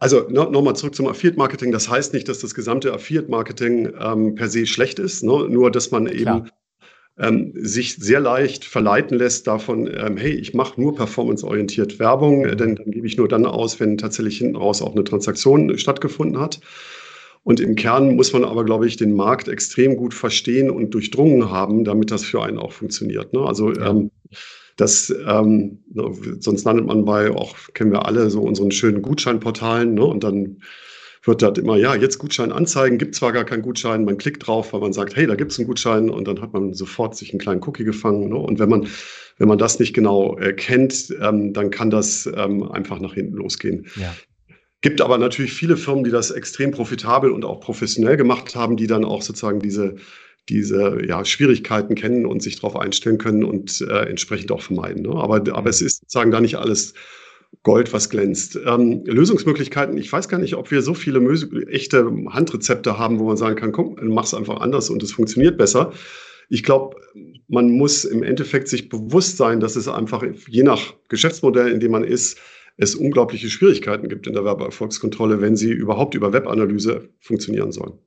Also 0.00 0.26
no, 0.28 0.50
nochmal 0.50 0.74
zurück 0.74 0.96
zum 0.96 1.06
Affiliate-Marketing. 1.06 1.70
Das 1.70 1.88
heißt 1.88 2.12
nicht, 2.12 2.28
dass 2.28 2.40
das 2.40 2.52
gesamte 2.52 2.92
Affiliate-Marketing 2.92 3.92
ähm, 3.96 4.34
per 4.34 4.48
se 4.48 4.66
schlecht 4.66 4.98
ist, 4.98 5.22
ne? 5.22 5.46
nur 5.48 5.70
dass 5.70 5.92
man 5.92 6.08
eben 6.08 6.24
Klar 6.24 6.46
ähm, 7.18 7.52
sich 7.54 7.96
sehr 7.96 8.20
leicht 8.20 8.64
verleiten 8.64 9.18
lässt 9.18 9.46
davon, 9.46 9.86
ähm, 9.86 10.16
hey, 10.16 10.32
ich 10.32 10.54
mache 10.54 10.80
nur 10.80 10.94
performanceorientiert 10.94 11.98
Werbung, 11.98 12.44
äh, 12.46 12.56
denn 12.56 12.76
dann 12.76 12.90
gebe 12.90 13.06
ich 13.06 13.16
nur 13.16 13.28
dann 13.28 13.46
aus, 13.46 13.80
wenn 13.80 13.98
tatsächlich 13.98 14.38
hinten 14.38 14.56
raus 14.56 14.82
auch 14.82 14.94
eine 14.94 15.04
Transaktion 15.04 15.76
stattgefunden 15.78 16.40
hat. 16.40 16.60
Und 17.44 17.60
im 17.60 17.74
Kern 17.74 18.14
muss 18.14 18.32
man 18.32 18.44
aber, 18.44 18.64
glaube 18.64 18.86
ich, 18.86 18.96
den 18.96 19.14
Markt 19.14 19.48
extrem 19.48 19.96
gut 19.96 20.14
verstehen 20.14 20.70
und 20.70 20.94
durchdrungen 20.94 21.50
haben, 21.50 21.84
damit 21.84 22.10
das 22.10 22.24
für 22.24 22.42
einen 22.42 22.58
auch 22.58 22.72
funktioniert. 22.72 23.32
Ne? 23.32 23.40
Also 23.40 23.72
ähm, 23.74 24.10
das, 24.76 25.14
ähm, 25.26 25.82
sonst 26.40 26.64
landet 26.64 26.86
man 26.86 27.04
bei, 27.04 27.30
auch 27.30 27.56
kennen 27.74 27.92
wir 27.92 28.06
alle, 28.06 28.30
so 28.30 28.40
unseren 28.42 28.70
schönen 28.70 29.02
Gutscheinportalen, 29.02 29.94
ne? 29.94 30.04
Und 30.04 30.24
dann 30.24 30.62
wird 31.24 31.42
das 31.42 31.56
immer, 31.58 31.76
ja, 31.76 31.94
jetzt 31.94 32.18
Gutschein 32.18 32.50
anzeigen, 32.50 32.98
gibt 32.98 33.14
zwar 33.14 33.32
gar 33.32 33.44
keinen 33.44 33.62
Gutschein, 33.62 34.04
man 34.04 34.18
klickt 34.18 34.46
drauf, 34.46 34.72
weil 34.72 34.80
man 34.80 34.92
sagt, 34.92 35.14
hey, 35.14 35.26
da 35.26 35.36
gibt 35.36 35.52
es 35.52 35.58
einen 35.58 35.68
Gutschein 35.68 36.10
und 36.10 36.26
dann 36.26 36.40
hat 36.40 36.52
man 36.52 36.74
sofort 36.74 37.16
sich 37.16 37.30
einen 37.30 37.38
kleinen 37.38 37.62
Cookie 37.62 37.84
gefangen. 37.84 38.28
Ne? 38.28 38.36
Und 38.36 38.58
wenn 38.58 38.68
man, 38.68 38.88
wenn 39.38 39.48
man 39.48 39.58
das 39.58 39.78
nicht 39.78 39.92
genau 39.94 40.36
äh, 40.38 40.52
kennt, 40.52 41.14
ähm, 41.20 41.52
dann 41.52 41.70
kann 41.70 41.90
das 41.90 42.28
ähm, 42.36 42.70
einfach 42.70 42.98
nach 42.98 43.14
hinten 43.14 43.36
losgehen. 43.36 43.86
Ja. 43.96 44.14
Gibt 44.80 45.00
aber 45.00 45.16
natürlich 45.16 45.52
viele 45.52 45.76
Firmen, 45.76 46.02
die 46.02 46.10
das 46.10 46.32
extrem 46.32 46.72
profitabel 46.72 47.30
und 47.30 47.44
auch 47.44 47.60
professionell 47.60 48.16
gemacht 48.16 48.56
haben, 48.56 48.76
die 48.76 48.88
dann 48.88 49.04
auch 49.04 49.22
sozusagen 49.22 49.60
diese, 49.60 49.94
diese 50.48 51.06
ja, 51.06 51.24
Schwierigkeiten 51.24 51.94
kennen 51.94 52.26
und 52.26 52.42
sich 52.42 52.56
darauf 52.56 52.74
einstellen 52.74 53.18
können 53.18 53.44
und 53.44 53.80
äh, 53.82 54.08
entsprechend 54.08 54.50
auch 54.50 54.60
vermeiden. 54.60 55.04
Ne? 55.04 55.10
Aber, 55.10 55.36
aber 55.36 55.70
es 55.70 55.80
ist 55.80 56.00
sozusagen 56.00 56.32
da 56.32 56.40
nicht 56.40 56.56
alles 56.56 56.94
Gold, 57.62 57.92
was 57.92 58.10
glänzt. 58.10 58.58
Ähm, 58.66 59.04
Lösungsmöglichkeiten, 59.04 59.96
ich 59.96 60.12
weiß 60.12 60.28
gar 60.28 60.38
nicht, 60.38 60.54
ob 60.54 60.70
wir 60.70 60.82
so 60.82 60.94
viele 60.94 61.20
echte 61.68 62.10
Handrezepte 62.30 62.98
haben, 62.98 63.18
wo 63.18 63.24
man 63.24 63.36
sagen 63.36 63.56
kann, 63.56 63.72
komm, 63.72 63.96
mach's 64.02 64.34
einfach 64.34 64.60
anders 64.60 64.90
und 64.90 65.02
es 65.02 65.12
funktioniert 65.12 65.58
besser. 65.58 65.92
Ich 66.48 66.64
glaube, 66.64 66.96
man 67.48 67.70
muss 67.70 68.04
im 68.04 68.22
Endeffekt 68.22 68.68
sich 68.68 68.88
bewusst 68.88 69.36
sein, 69.36 69.60
dass 69.60 69.76
es 69.76 69.86
einfach 69.86 70.24
je 70.48 70.62
nach 70.62 70.94
Geschäftsmodell, 71.08 71.70
in 71.70 71.80
dem 71.80 71.92
man 71.92 72.04
ist, 72.04 72.38
es 72.78 72.94
unglaubliche 72.94 73.48
Schwierigkeiten 73.48 74.08
gibt 74.08 74.26
in 74.26 74.32
der 74.32 74.44
Werbeerfolgskontrolle, 74.44 75.40
wenn 75.40 75.56
sie 75.56 75.70
überhaupt 75.70 76.14
über 76.14 76.32
Webanalyse 76.32 77.10
funktionieren 77.20 77.70
sollen. 77.70 77.98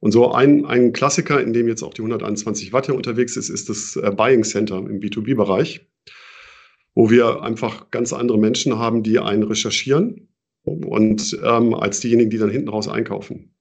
Und 0.00 0.12
so 0.12 0.32
ein, 0.32 0.66
ein 0.66 0.92
Klassiker, 0.92 1.40
in 1.40 1.52
dem 1.52 1.68
jetzt 1.68 1.82
auch 1.82 1.94
die 1.94 2.02
121 2.02 2.72
Watt 2.72 2.86
hier 2.86 2.94
unterwegs 2.94 3.36
ist, 3.36 3.48
ist 3.48 3.70
das 3.70 3.96
äh, 3.96 4.10
Buying 4.10 4.44
Center 4.44 4.76
im 4.76 5.00
B2B-Bereich 5.00 5.86
wo 6.94 7.10
wir 7.10 7.42
einfach 7.42 7.90
ganz 7.90 8.12
andere 8.12 8.38
Menschen 8.38 8.78
haben, 8.78 9.02
die 9.02 9.18
einen 9.18 9.42
recherchieren 9.42 10.28
und 10.62 11.38
ähm, 11.44 11.74
als 11.74 12.00
diejenigen, 12.00 12.30
die 12.30 12.38
dann 12.38 12.50
hinten 12.50 12.68
raus 12.68 12.88
einkaufen. 12.88 13.54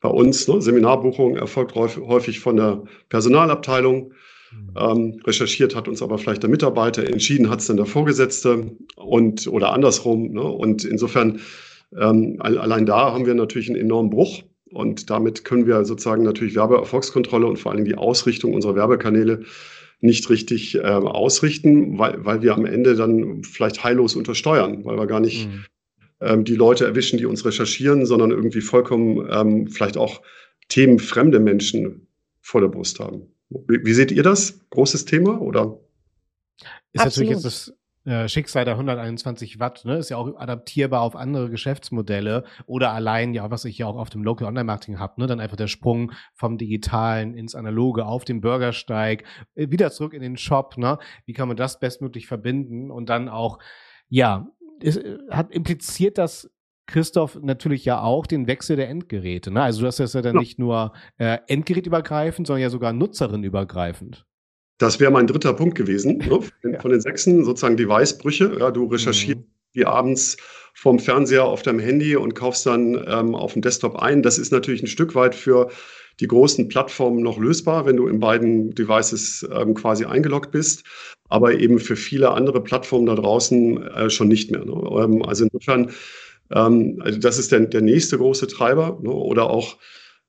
Bei 0.00 0.08
uns, 0.08 0.48
ne, 0.48 0.60
Seminarbuchung 0.60 1.36
erfolgt 1.36 1.74
häufig 1.74 2.40
von 2.40 2.56
der 2.56 2.82
Personalabteilung. 3.08 4.12
Ähm, 4.76 5.20
recherchiert 5.24 5.74
hat 5.74 5.88
uns 5.88 6.02
aber 6.02 6.18
vielleicht 6.18 6.42
der 6.42 6.50
Mitarbeiter, 6.50 7.06
entschieden 7.06 7.48
hat 7.48 7.60
es 7.60 7.68
dann 7.68 7.78
der 7.78 7.86
Vorgesetzte 7.86 8.76
und 8.96 9.46
oder 9.46 9.72
andersrum. 9.72 10.32
Ne? 10.32 10.42
Und 10.42 10.84
insofern 10.84 11.40
ähm, 11.98 12.36
allein 12.40 12.86
da 12.86 13.12
haben 13.12 13.26
wir 13.26 13.34
natürlich 13.34 13.68
einen 13.68 13.80
enormen 13.80 14.10
Bruch. 14.10 14.42
Und 14.70 15.10
damit 15.10 15.44
können 15.44 15.66
wir 15.66 15.84
sozusagen 15.84 16.22
natürlich 16.22 16.54
Werbeerfolgskontrolle 16.54 17.46
und 17.46 17.58
vor 17.58 17.72
allem 17.72 17.84
die 17.84 17.94
Ausrichtung 17.94 18.54
unserer 18.54 18.74
Werbekanäle 18.74 19.44
nicht 20.02 20.28
richtig 20.30 20.74
äh, 20.74 20.80
ausrichten, 20.80 21.98
weil, 21.98 22.24
weil 22.24 22.42
wir 22.42 22.54
am 22.54 22.66
Ende 22.66 22.96
dann 22.96 23.44
vielleicht 23.44 23.84
heillos 23.84 24.16
untersteuern, 24.16 24.84
weil 24.84 24.98
wir 24.98 25.06
gar 25.06 25.20
nicht 25.20 25.48
mhm. 25.48 25.64
ähm, 26.20 26.44
die 26.44 26.56
Leute 26.56 26.84
erwischen, 26.84 27.18
die 27.18 27.26
uns 27.26 27.44
recherchieren, 27.44 28.04
sondern 28.04 28.32
irgendwie 28.32 28.60
vollkommen 28.60 29.28
ähm, 29.30 29.68
vielleicht 29.68 29.96
auch 29.96 30.20
themenfremde 30.68 31.38
Menschen 31.38 32.08
vor 32.40 32.60
der 32.60 32.68
Brust 32.68 32.98
haben. 32.98 33.28
Wie, 33.48 33.84
wie 33.84 33.92
seht 33.92 34.10
ihr 34.10 34.24
das? 34.24 34.60
Großes 34.70 35.04
Thema 35.04 35.40
oder? 35.40 35.78
Ist 36.92 37.02
Absolut. 37.02 37.04
natürlich 37.04 37.30
jetzt 37.30 37.44
das 37.44 37.74
äh, 38.04 38.28
Schicksal 38.28 38.64
der 38.64 38.74
121 38.74 39.60
Watt, 39.60 39.84
ne, 39.84 39.96
ist 39.96 40.08
ja 40.08 40.16
auch 40.16 40.36
adaptierbar 40.36 41.02
auf 41.02 41.14
andere 41.14 41.50
Geschäftsmodelle 41.50 42.44
oder 42.66 42.92
allein, 42.92 43.34
ja, 43.34 43.50
was 43.50 43.64
ich 43.64 43.78
ja 43.78 43.86
auch 43.86 43.96
auf 43.96 44.10
dem 44.10 44.24
Local 44.24 44.48
Online 44.48 44.64
Marketing 44.64 44.98
habe, 44.98 45.20
ne, 45.20 45.26
dann 45.26 45.40
einfach 45.40 45.56
der 45.56 45.68
Sprung 45.68 46.12
vom 46.34 46.58
Digitalen 46.58 47.34
ins 47.34 47.54
Analoge 47.54 48.04
auf 48.04 48.24
den 48.24 48.40
Bürgersteig, 48.40 49.24
äh, 49.54 49.70
wieder 49.70 49.90
zurück 49.90 50.14
in 50.14 50.22
den 50.22 50.36
Shop, 50.36 50.78
ne, 50.78 50.98
wie 51.26 51.32
kann 51.32 51.48
man 51.48 51.56
das 51.56 51.78
bestmöglich 51.78 52.26
verbinden 52.26 52.90
und 52.90 53.08
dann 53.08 53.28
auch, 53.28 53.58
ja, 54.08 54.48
es 54.82 54.96
äh, 54.96 55.18
hat 55.30 55.52
impliziert 55.52 56.18
das 56.18 56.50
Christoph 56.86 57.38
natürlich 57.40 57.84
ja 57.84 58.02
auch 58.02 58.26
den 58.26 58.46
Wechsel 58.46 58.76
der 58.76 58.88
Endgeräte. 58.88 59.50
Ne? 59.50 59.62
Also 59.62 59.82
du 59.82 59.86
hast 59.86 60.00
das 60.00 60.12
ja 60.12 60.22
dann 60.22 60.34
ja. 60.34 60.40
nicht 60.40 60.58
nur 60.58 60.92
äh, 61.16 61.38
endgerätübergreifend, 61.46 62.46
sondern 62.46 62.62
ja 62.62 62.70
sogar 62.70 62.92
nutzerinübergreifend. 62.92 64.26
Das 64.82 64.98
wäre 64.98 65.12
mein 65.12 65.28
dritter 65.28 65.52
Punkt 65.52 65.76
gewesen. 65.76 66.18
Ne? 66.18 66.40
Von 66.80 66.90
den 66.90 67.00
sechsen 67.00 67.44
sozusagen 67.44 67.76
Devicebrüche. 67.76 68.56
Ja, 68.58 68.72
du 68.72 68.86
recherchierst 68.86 69.38
mhm. 69.38 69.46
die 69.76 69.86
abends 69.86 70.36
vom 70.74 70.98
Fernseher 70.98 71.44
auf 71.44 71.62
deinem 71.62 71.78
Handy 71.78 72.16
und 72.16 72.34
kaufst 72.34 72.66
dann 72.66 72.94
ähm, 73.06 73.36
auf 73.36 73.52
dem 73.52 73.62
Desktop 73.62 73.94
ein. 73.96 74.22
Das 74.22 74.38
ist 74.38 74.50
natürlich 74.50 74.82
ein 74.82 74.88
Stück 74.88 75.14
weit 75.14 75.36
für 75.36 75.70
die 76.18 76.26
großen 76.26 76.66
Plattformen 76.66 77.22
noch 77.22 77.38
lösbar, 77.38 77.86
wenn 77.86 77.96
du 77.96 78.08
in 78.08 78.18
beiden 78.18 78.74
Devices 78.74 79.48
ähm, 79.54 79.74
quasi 79.74 80.04
eingeloggt 80.04 80.50
bist, 80.50 80.84
aber 81.28 81.54
eben 81.54 81.78
für 81.78 81.94
viele 81.94 82.32
andere 82.32 82.60
Plattformen 82.60 83.06
da 83.06 83.14
draußen 83.14 83.82
äh, 83.86 84.10
schon 84.10 84.26
nicht 84.26 84.50
mehr. 84.50 84.64
Ne? 84.64 84.72
Ähm, 84.72 85.22
also 85.22 85.44
insofern, 85.44 85.92
ähm, 86.50 87.00
also 87.04 87.20
das 87.20 87.38
ist 87.38 87.52
der, 87.52 87.60
der 87.60 87.82
nächste 87.82 88.18
große 88.18 88.48
Treiber 88.48 88.98
ne? 89.00 89.10
oder 89.10 89.48
auch 89.48 89.76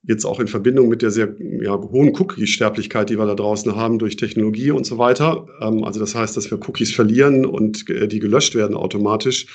jetzt 0.03 0.25
auch 0.25 0.39
in 0.39 0.47
Verbindung 0.47 0.89
mit 0.89 1.01
der 1.01 1.11
sehr 1.11 1.33
ja, 1.61 1.79
hohen 1.79 2.15
Cookie-Sterblichkeit, 2.15 3.09
die 3.09 3.17
wir 3.17 3.25
da 3.25 3.35
draußen 3.35 3.75
haben 3.75 3.99
durch 3.99 4.17
Technologie 4.17 4.71
und 4.71 4.85
so 4.85 4.97
weiter. 4.97 5.47
Ähm, 5.61 5.83
also 5.83 5.99
das 5.99 6.13
heißt, 6.13 6.35
dass 6.35 6.51
wir 6.51 6.59
Cookies 6.67 6.93
verlieren 6.93 7.45
und 7.45 7.89
äh, 7.89 8.07
die 8.07 8.19
gelöscht 8.19 8.55
werden 8.55 8.75
automatisch, 8.75 9.47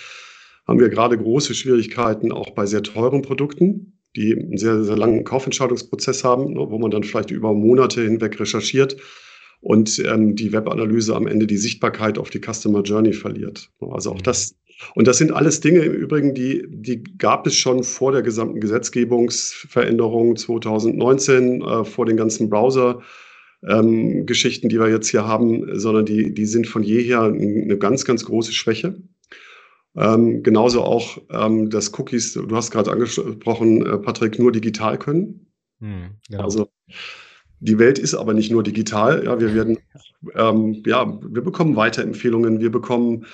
haben 0.67 0.81
wir 0.81 0.89
gerade 0.89 1.17
große 1.17 1.55
Schwierigkeiten 1.55 2.33
auch 2.33 2.51
bei 2.51 2.67
sehr 2.67 2.83
teuren 2.83 3.23
Produkten, 3.23 3.99
die 4.17 4.37
einen 4.37 4.57
sehr, 4.57 4.85
sehr 4.85 4.97
langen 4.97 5.25
Kaufentscheidungsprozess 5.25 6.25
haben, 6.25 6.55
ne, 6.55 6.61
wo 6.71 6.79
man 6.79 6.91
dann 6.91 7.05
vielleicht 7.05 7.31
über 7.31 7.53
Monate 7.53 8.03
hinweg 8.03 8.41
recherchiert 8.41 8.97
und 9.61 9.99
ähm, 9.99 10.35
die 10.35 10.53
Webanalyse 10.53 11.15
am 11.15 11.27
Ende 11.27 11.47
die 11.47 11.57
Sichtbarkeit 11.57 12.19
auf 12.19 12.31
die 12.31 12.41
Customer 12.41 12.83
Journey 12.83 13.13
verliert. 13.13 13.71
Also 13.81 14.13
auch 14.13 14.23
das 14.23 14.55
und 14.95 15.07
das 15.07 15.19
sind 15.19 15.33
alles 15.33 15.61
Dinge 15.61 15.81
im 15.81 15.93
Übrigen, 15.93 16.35
die, 16.35 16.65
die 16.69 17.03
gab 17.03 17.47
es 17.47 17.57
schon 17.57 17.83
vor 17.83 18.13
der 18.13 18.23
gesamten 18.23 18.61
Gesetzgebungsveränderung 18.61 20.37
2019, 20.37 21.63
äh, 21.63 21.85
vor 21.85 22.07
den 22.07 22.17
ganzen 22.17 22.49
Browser. 22.49 23.03
Ähm, 23.67 24.25
Geschichten, 24.25 24.69
die 24.69 24.79
wir 24.79 24.89
jetzt 24.89 25.09
hier 25.09 25.27
haben, 25.27 25.77
sondern 25.77 26.07
die, 26.07 26.33
die 26.33 26.47
sind 26.47 26.69
von 26.69 26.85
jeher 26.85 27.23
eine 27.23 27.77
ganz, 27.77 28.05
ganz 28.05 28.25
große 28.25 28.53
Schwäche. 28.53 29.03
Ähm, 29.97 30.45
genauso 30.45 30.83
auch, 30.83 31.19
ähm, 31.31 31.69
dass 31.69 31.99
Cookies, 31.99 32.35
du 32.35 32.55
hast 32.55 32.71
gerade 32.71 32.93
angesprochen, 32.93 33.85
äh, 33.85 33.99
Patrick, 33.99 34.39
nur 34.39 34.53
digital 34.53 34.97
können. 34.97 35.49
Hm, 35.81 36.11
genau. 36.29 36.45
Also 36.45 36.69
die 37.59 37.81
Welt 37.81 37.99
ist 37.99 38.15
aber 38.15 38.35
nicht 38.35 38.53
nur 38.53 38.63
digital. 38.63 39.25
Ja, 39.25 39.41
wir 39.41 39.55
werden, 39.57 39.79
ähm, 40.35 40.83
ja, 40.87 41.19
wir 41.21 41.43
bekommen 41.43 41.75
Weiterempfehlungen, 41.75 42.61
wir 42.61 42.71
bekommen 42.71 43.27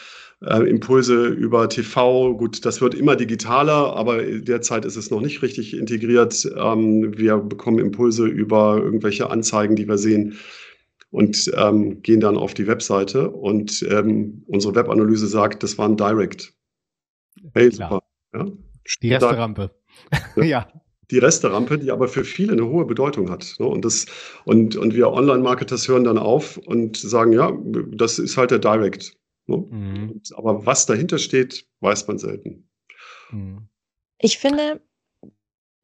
Impulse 0.51 1.27
über 1.27 1.69
TV. 1.69 2.35
Gut, 2.35 2.65
das 2.65 2.81
wird 2.81 2.95
immer 2.95 3.17
digitaler, 3.17 3.97
aber 3.97 4.23
derzeit 4.23 4.85
ist 4.85 4.97
es 4.97 5.11
noch 5.11 5.21
nicht 5.21 5.43
richtig 5.43 5.77
integriert. 5.77 6.51
Ähm, 6.57 7.17
wir 7.17 7.39
bekommen 7.39 7.79
Impulse 7.79 8.27
über 8.27 8.79
irgendwelche 8.79 9.31
Anzeigen, 9.31 9.77
die 9.77 9.89
wir 9.89 9.99
sehen 9.99 10.35
und 11.11 11.51
ähm, 11.57 12.03
gehen 12.03 12.21
dann 12.21 12.37
auf 12.37 12.55
die 12.55 12.67
Webseite 12.67 13.31
und 13.31 13.83
ähm, 13.91 14.43
unsere 14.47 14.75
Webanalyse 14.75 15.27
sagt, 15.27 15.63
das 15.63 15.79
war 15.79 15.89
ein 15.89 15.97
Direct. 15.97 16.53
Hey, 17.55 17.71
Klar. 17.71 18.03
super. 18.33 18.45
Ja? 18.45 18.53
Die 19.03 19.09
erste 19.09 19.39
Rampe. 19.39 19.71
ja 20.37 20.67
die 21.11 21.19
Resterampe, 21.19 21.79
die 21.79 21.91
aber 21.91 22.09
für 22.09 22.25
viele 22.25 22.53
eine 22.53 22.67
hohe 22.67 22.85
Bedeutung 22.85 23.31
hat. 23.31 23.55
Ne? 23.59 23.67
Und, 23.67 23.85
das, 23.85 24.07
und, 24.45 24.77
und 24.77 24.95
wir 24.95 25.11
Online-Marketers 25.13 25.87
hören 25.89 26.05
dann 26.05 26.19
auf 26.19 26.57
und 26.57 26.97
sagen, 26.97 27.33
ja, 27.33 27.53
das 27.93 28.19
ist 28.19 28.37
halt 28.37 28.51
der 28.51 28.59
Direct. 28.59 29.17
Ne? 29.47 29.57
Mhm. 29.57 30.23
Aber 30.35 30.67
was 30.67 30.87
dahinter 30.87 31.19
steht, 31.19 31.69
weiß 31.81 32.07
man 32.07 32.19
selten. 32.19 32.69
Mhm. 33.31 33.69
Ich 34.19 34.39
finde, 34.39 34.81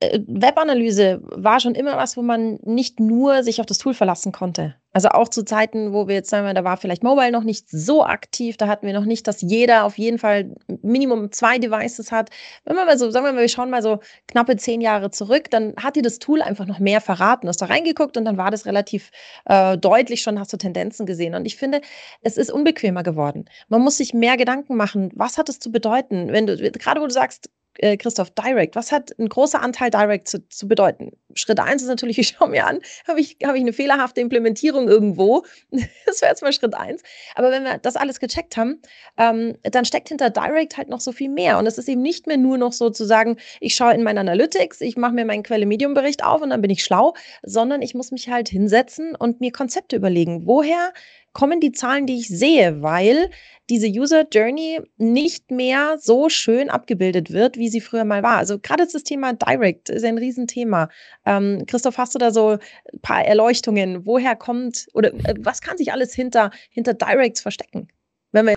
Webanalyse 0.00 1.20
war 1.22 1.60
schon 1.60 1.74
immer 1.74 1.96
was, 1.98 2.16
wo 2.16 2.22
man 2.22 2.58
nicht 2.62 3.00
nur 3.00 3.42
sich 3.42 3.60
auf 3.60 3.66
das 3.66 3.76
Tool 3.76 3.92
verlassen 3.92 4.32
konnte. 4.32 4.74
Also 4.92 5.10
auch 5.10 5.28
zu 5.28 5.44
Zeiten, 5.44 5.92
wo 5.92 6.08
wir 6.08 6.16
jetzt 6.16 6.30
sagen 6.30 6.46
wir, 6.46 6.54
da 6.54 6.64
war 6.64 6.76
vielleicht 6.78 7.04
Mobile 7.04 7.30
noch 7.30 7.44
nicht 7.44 7.70
so 7.70 8.02
aktiv, 8.04 8.56
da 8.56 8.66
hatten 8.66 8.86
wir 8.86 8.94
noch 8.94 9.04
nicht, 9.04 9.28
dass 9.28 9.40
jeder 9.40 9.84
auf 9.84 9.98
jeden 9.98 10.18
Fall 10.18 10.56
Minimum 10.82 11.30
zwei 11.30 11.58
Devices 11.58 12.10
hat. 12.10 12.30
Wenn 12.64 12.76
wir 12.76 12.86
mal 12.86 12.98
so, 12.98 13.10
sagen 13.10 13.26
wir 13.26 13.32
mal, 13.32 13.42
wir 13.42 13.48
schauen 13.48 13.70
mal 13.70 13.82
so 13.82 14.00
knappe 14.26 14.56
zehn 14.56 14.80
Jahre 14.80 15.10
zurück, 15.10 15.50
dann 15.50 15.74
hat 15.76 15.94
dir 15.96 16.02
das 16.02 16.18
Tool 16.18 16.42
einfach 16.42 16.66
noch 16.66 16.80
mehr 16.80 17.00
verraten. 17.00 17.46
Du 17.46 17.48
hast 17.50 17.62
da 17.62 17.66
reingeguckt 17.66 18.16
und 18.16 18.24
dann 18.24 18.38
war 18.38 18.50
das 18.50 18.66
relativ 18.66 19.10
äh, 19.44 19.76
deutlich 19.76 20.22
schon, 20.22 20.40
hast 20.40 20.52
du 20.52 20.56
Tendenzen 20.56 21.06
gesehen. 21.06 21.34
Und 21.34 21.44
ich 21.44 21.56
finde, 21.56 21.82
es 22.22 22.36
ist 22.36 22.50
unbequemer 22.50 23.02
geworden. 23.02 23.44
Man 23.68 23.82
muss 23.82 23.98
sich 23.98 24.12
mehr 24.12 24.36
Gedanken 24.36 24.76
machen, 24.76 25.10
was 25.14 25.38
hat 25.38 25.48
es 25.48 25.60
zu 25.60 25.70
bedeuten? 25.70 26.32
Wenn 26.32 26.46
du, 26.46 26.56
gerade 26.56 27.00
wo 27.00 27.06
du 27.06 27.12
sagst, 27.12 27.50
äh, 27.78 27.96
Christoph, 27.96 28.30
Direct. 28.30 28.76
Was 28.76 28.92
hat 28.92 29.16
ein 29.18 29.28
großer 29.28 29.60
Anteil 29.60 29.90
Direct 29.90 30.28
zu, 30.28 30.46
zu 30.48 30.68
bedeuten? 30.68 31.12
Schritt 31.34 31.60
eins 31.60 31.82
ist 31.82 31.88
natürlich, 31.88 32.18
ich 32.18 32.28
schaue 32.28 32.48
mir 32.48 32.66
an, 32.66 32.80
habe 33.06 33.20
ich, 33.20 33.36
hab 33.44 33.54
ich 33.54 33.60
eine 33.60 33.72
fehlerhafte 33.72 34.20
Implementierung 34.20 34.88
irgendwo? 34.88 35.44
das 36.06 36.20
wäre 36.22 36.30
jetzt 36.30 36.42
mal 36.42 36.52
Schritt 36.52 36.74
eins. 36.74 37.02
Aber 37.34 37.50
wenn 37.50 37.64
wir 37.64 37.78
das 37.78 37.96
alles 37.96 38.20
gecheckt 38.20 38.56
haben, 38.56 38.80
ähm, 39.16 39.56
dann 39.62 39.84
steckt 39.84 40.08
hinter 40.08 40.30
Direct 40.30 40.76
halt 40.76 40.88
noch 40.88 41.00
so 41.00 41.12
viel 41.12 41.30
mehr. 41.30 41.58
Und 41.58 41.66
es 41.66 41.78
ist 41.78 41.88
eben 41.88 42.02
nicht 42.02 42.26
mehr 42.26 42.36
nur 42.36 42.58
noch 42.58 42.72
so 42.72 42.90
zu 42.90 43.04
sagen, 43.04 43.36
ich 43.60 43.74
schaue 43.74 43.94
in 43.94 44.02
meine 44.02 44.20
Analytics, 44.20 44.80
ich 44.80 44.96
mache 44.96 45.12
mir 45.12 45.24
meinen 45.24 45.42
Quelle-Medium-Bericht 45.42 46.24
auf 46.24 46.42
und 46.42 46.50
dann 46.50 46.60
bin 46.60 46.70
ich 46.70 46.84
schlau, 46.84 47.14
sondern 47.42 47.82
ich 47.82 47.94
muss 47.94 48.10
mich 48.10 48.28
halt 48.28 48.48
hinsetzen 48.48 49.14
und 49.14 49.40
mir 49.40 49.52
Konzepte 49.52 49.96
überlegen. 49.96 50.46
Woher 50.46 50.92
kommen 51.32 51.60
die 51.60 51.72
Zahlen, 51.72 52.06
die 52.06 52.18
ich 52.18 52.28
sehe, 52.28 52.82
weil 52.82 53.30
diese 53.68 53.86
User 53.86 54.26
Journey 54.30 54.80
nicht 54.96 55.50
mehr 55.50 55.96
so 55.98 56.28
schön 56.28 56.68
abgebildet 56.70 57.30
wird, 57.30 57.56
wie 57.56 57.68
sie 57.68 57.80
früher 57.80 58.04
mal 58.04 58.22
war. 58.22 58.36
Also 58.36 58.58
gerade 58.58 58.86
das 58.86 59.04
Thema 59.04 59.32
Direct 59.32 59.88
ist 59.88 60.04
ein 60.04 60.18
Riesenthema. 60.18 60.88
Ähm, 61.24 61.64
Christoph, 61.66 61.96
hast 61.96 62.14
du 62.14 62.18
da 62.18 62.32
so 62.32 62.58
ein 62.92 63.00
paar 63.00 63.24
Erleuchtungen? 63.24 64.04
Woher 64.06 64.34
kommt 64.34 64.88
oder 64.92 65.14
äh, 65.14 65.34
was 65.38 65.60
kann 65.60 65.78
sich 65.78 65.92
alles 65.92 66.14
hinter, 66.14 66.50
hinter 66.70 66.94
Directs 66.94 67.40
verstecken, 67.40 67.88
wenn 68.32 68.46
wir 68.46 68.56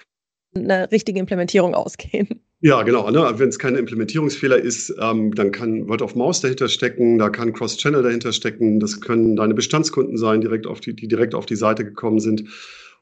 eine 0.55 0.91
richtige 0.91 1.19
Implementierung 1.19 1.75
ausgehen? 1.75 2.43
Ja, 2.65 2.81
genau. 2.83 3.11
Ne? 3.11 3.29
Wenn 3.35 3.49
es 3.49 3.59
kein 3.59 3.75
Implementierungsfehler 3.75 4.57
ist, 4.57 4.95
ähm, 4.97 5.35
dann 5.35 5.51
kann 5.51 5.89
Word 5.89 6.01
of 6.01 6.15
Mouse 6.15 6.39
dahinter 6.39 6.69
stecken, 6.69 7.19
da 7.19 7.29
kann 7.29 7.51
Cross-Channel 7.51 8.03
dahinter 8.03 8.31
stecken, 8.31 8.79
das 8.79 9.01
können 9.01 9.35
deine 9.35 9.53
Bestandskunden 9.53 10.15
sein, 10.15 10.39
direkt 10.39 10.65
auf 10.65 10.79
die, 10.79 10.95
die 10.95 11.09
direkt 11.09 11.35
auf 11.35 11.45
die 11.45 11.57
Seite 11.57 11.83
gekommen 11.83 12.21
sind. 12.21 12.45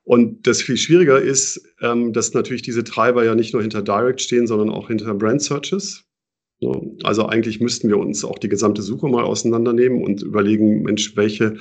Und 0.04 0.48
das 0.48 0.64
viel 0.64 0.78
schwieriger 0.78 1.22
ist, 1.22 1.64
ähm, 1.80 2.12
dass 2.12 2.34
natürlich 2.34 2.64
diese 2.64 2.84
Treiber 2.84 3.24
ja 3.24 3.36
nicht 3.36 3.54
nur 3.54 3.62
hinter 3.62 3.84
Direct 3.84 4.20
stehen, 4.20 4.48
sondern 4.48 4.72
auch 4.72 4.88
hinter 4.88 5.14
Brand 5.14 5.44
Searches. 5.44 6.06
Also 7.04 7.28
eigentlich 7.28 7.60
müssten 7.60 7.88
wir 7.88 8.00
uns 8.00 8.26
auch 8.26 8.40
die 8.40 8.50
gesamte 8.50 8.82
Suche 8.82 9.10
mal 9.10 9.24
auseinandernehmen 9.24 10.04
und 10.04 10.24
überlegen, 10.24 10.82
Mensch, 10.82 11.16
welche 11.16 11.58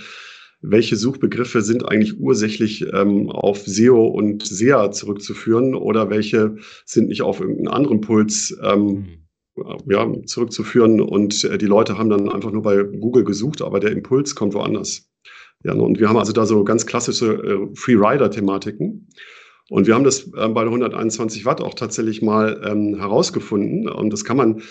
welche 0.62 0.97
Suchbegriffe 0.97 1.62
sind 1.62 1.88
eigentlich 1.88 2.21
ursächlich 2.21 2.85
ähm, 2.93 3.31
auf 3.31 3.62
SEO 3.67 4.07
und 4.07 4.47
SEA 4.47 4.90
zurückzuführen 4.90 5.75
oder 5.75 6.11
welche 6.11 6.57
sind 6.85 7.09
nicht 7.09 7.23
auf 7.23 7.40
irgendeinen 7.40 7.69
anderen 7.69 8.00
Puls 8.00 8.57
ähm, 8.62 9.07
mhm. 9.57 9.64
ja, 9.88 10.07
zurückzuführen 10.26 11.00
und 11.00 11.45
äh, 11.45 11.57
die 11.57 11.67
Leute 11.67 11.97
haben 11.97 12.11
dann 12.11 12.29
einfach 12.29 12.52
nur 12.52 12.62
bei 12.62 12.83
Google 12.83 13.25
gesucht, 13.25 13.62
aber 13.62 13.81
der 13.81 13.93
Impuls 13.93 14.35
kommt 14.35 14.55
woanders. 14.55 15.11
Ja, 15.64 15.75
und 15.75 15.99
wir 15.99 16.09
haben 16.09 16.17
also 16.17 16.33
da 16.33 16.47
so 16.47 16.64
ganz 16.64 16.87
klassische 16.87 17.35
äh, 17.35 17.75
Free-Rider-Thematiken. 17.75 19.09
Und 19.69 19.87
wir 19.87 19.95
haben 19.95 20.05
das 20.05 20.26
äh, 20.35 20.49
bei 20.49 20.62
121 20.62 21.45
Watt 21.45 21.61
auch 21.61 21.75
tatsächlich 21.75 22.23
mal 22.23 22.61
ähm, 22.64 22.97
herausgefunden. 22.97 23.88
Und 23.88 24.11
das 24.11 24.25
kann 24.25 24.38
man, 24.38 24.62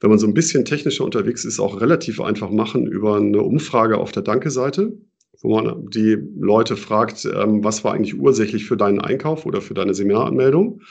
wenn 0.00 0.10
man 0.10 0.18
so 0.18 0.26
ein 0.26 0.34
bisschen 0.34 0.64
technischer 0.64 1.04
unterwegs 1.04 1.44
ist, 1.44 1.60
auch 1.60 1.80
relativ 1.80 2.20
einfach 2.20 2.50
machen 2.50 2.86
über 2.86 3.16
eine 3.16 3.42
Umfrage 3.42 3.98
auf 3.98 4.10
der 4.10 4.22
Danke-Seite 4.22 4.98
wo 5.40 5.60
man 5.60 5.88
die 5.90 6.16
Leute 6.38 6.76
fragt, 6.76 7.24
ähm, 7.24 7.62
was 7.62 7.84
war 7.84 7.94
eigentlich 7.94 8.18
ursächlich 8.18 8.66
für 8.66 8.76
deinen 8.76 9.00
Einkauf 9.00 9.46
oder 9.46 9.60
für 9.60 9.74
deine 9.74 9.94
Seminaranmeldung. 9.94 10.82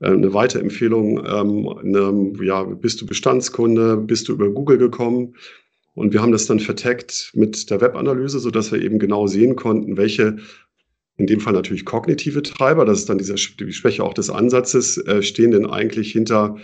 Äh, 0.00 0.08
eine 0.08 0.34
Weiterempfehlung, 0.34 1.24
ähm, 1.24 1.68
eine, 1.68 2.32
ja, 2.44 2.64
bist 2.64 3.00
du 3.00 3.06
Bestandskunde, 3.06 3.96
bist 3.96 4.28
du 4.28 4.32
über 4.32 4.50
Google 4.50 4.78
gekommen? 4.78 5.34
Und 5.94 6.12
wir 6.12 6.22
haben 6.22 6.32
das 6.32 6.46
dann 6.46 6.60
vertagt 6.60 7.32
mit 7.34 7.70
der 7.70 7.80
Webanalyse, 7.80 8.38
sodass 8.40 8.72
wir 8.72 8.80
eben 8.80 8.98
genau 8.98 9.26
sehen 9.26 9.56
konnten, 9.56 9.96
welche, 9.96 10.36
in 11.16 11.26
dem 11.26 11.40
Fall 11.40 11.52
natürlich 11.52 11.84
kognitive 11.84 12.42
Treiber, 12.42 12.84
das 12.84 13.00
ist 13.00 13.08
dann 13.10 13.18
diese, 13.18 13.34
die 13.34 13.72
Schwäche 13.72 14.02
auch 14.02 14.14
des 14.14 14.30
Ansatzes, 14.30 14.96
äh, 14.98 15.22
stehen 15.22 15.50
denn 15.50 15.66
eigentlich 15.66 16.12
hinter 16.12 16.56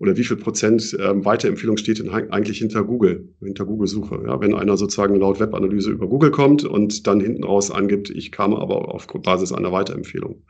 oder 0.00 0.16
wie 0.16 0.24
viel 0.24 0.38
Prozent 0.38 0.96
ähm, 0.98 1.26
Weiterempfehlung 1.26 1.76
steht 1.76 2.02
eigentlich 2.08 2.56
hinter 2.56 2.84
Google, 2.84 3.28
hinter 3.38 3.66
Google-Suche. 3.66 4.22
Ja, 4.26 4.40
wenn 4.40 4.54
einer 4.54 4.78
sozusagen 4.78 5.14
laut 5.16 5.40
Webanalyse 5.40 5.90
über 5.90 6.08
Google 6.08 6.30
kommt 6.30 6.64
und 6.64 7.06
dann 7.06 7.20
hinten 7.20 7.44
raus 7.44 7.70
angibt, 7.70 8.08
ich 8.08 8.32
kam 8.32 8.54
aber 8.54 8.94
auf 8.94 9.06
Basis 9.06 9.52
einer 9.52 9.72
Weiterempfehlung. 9.72 10.42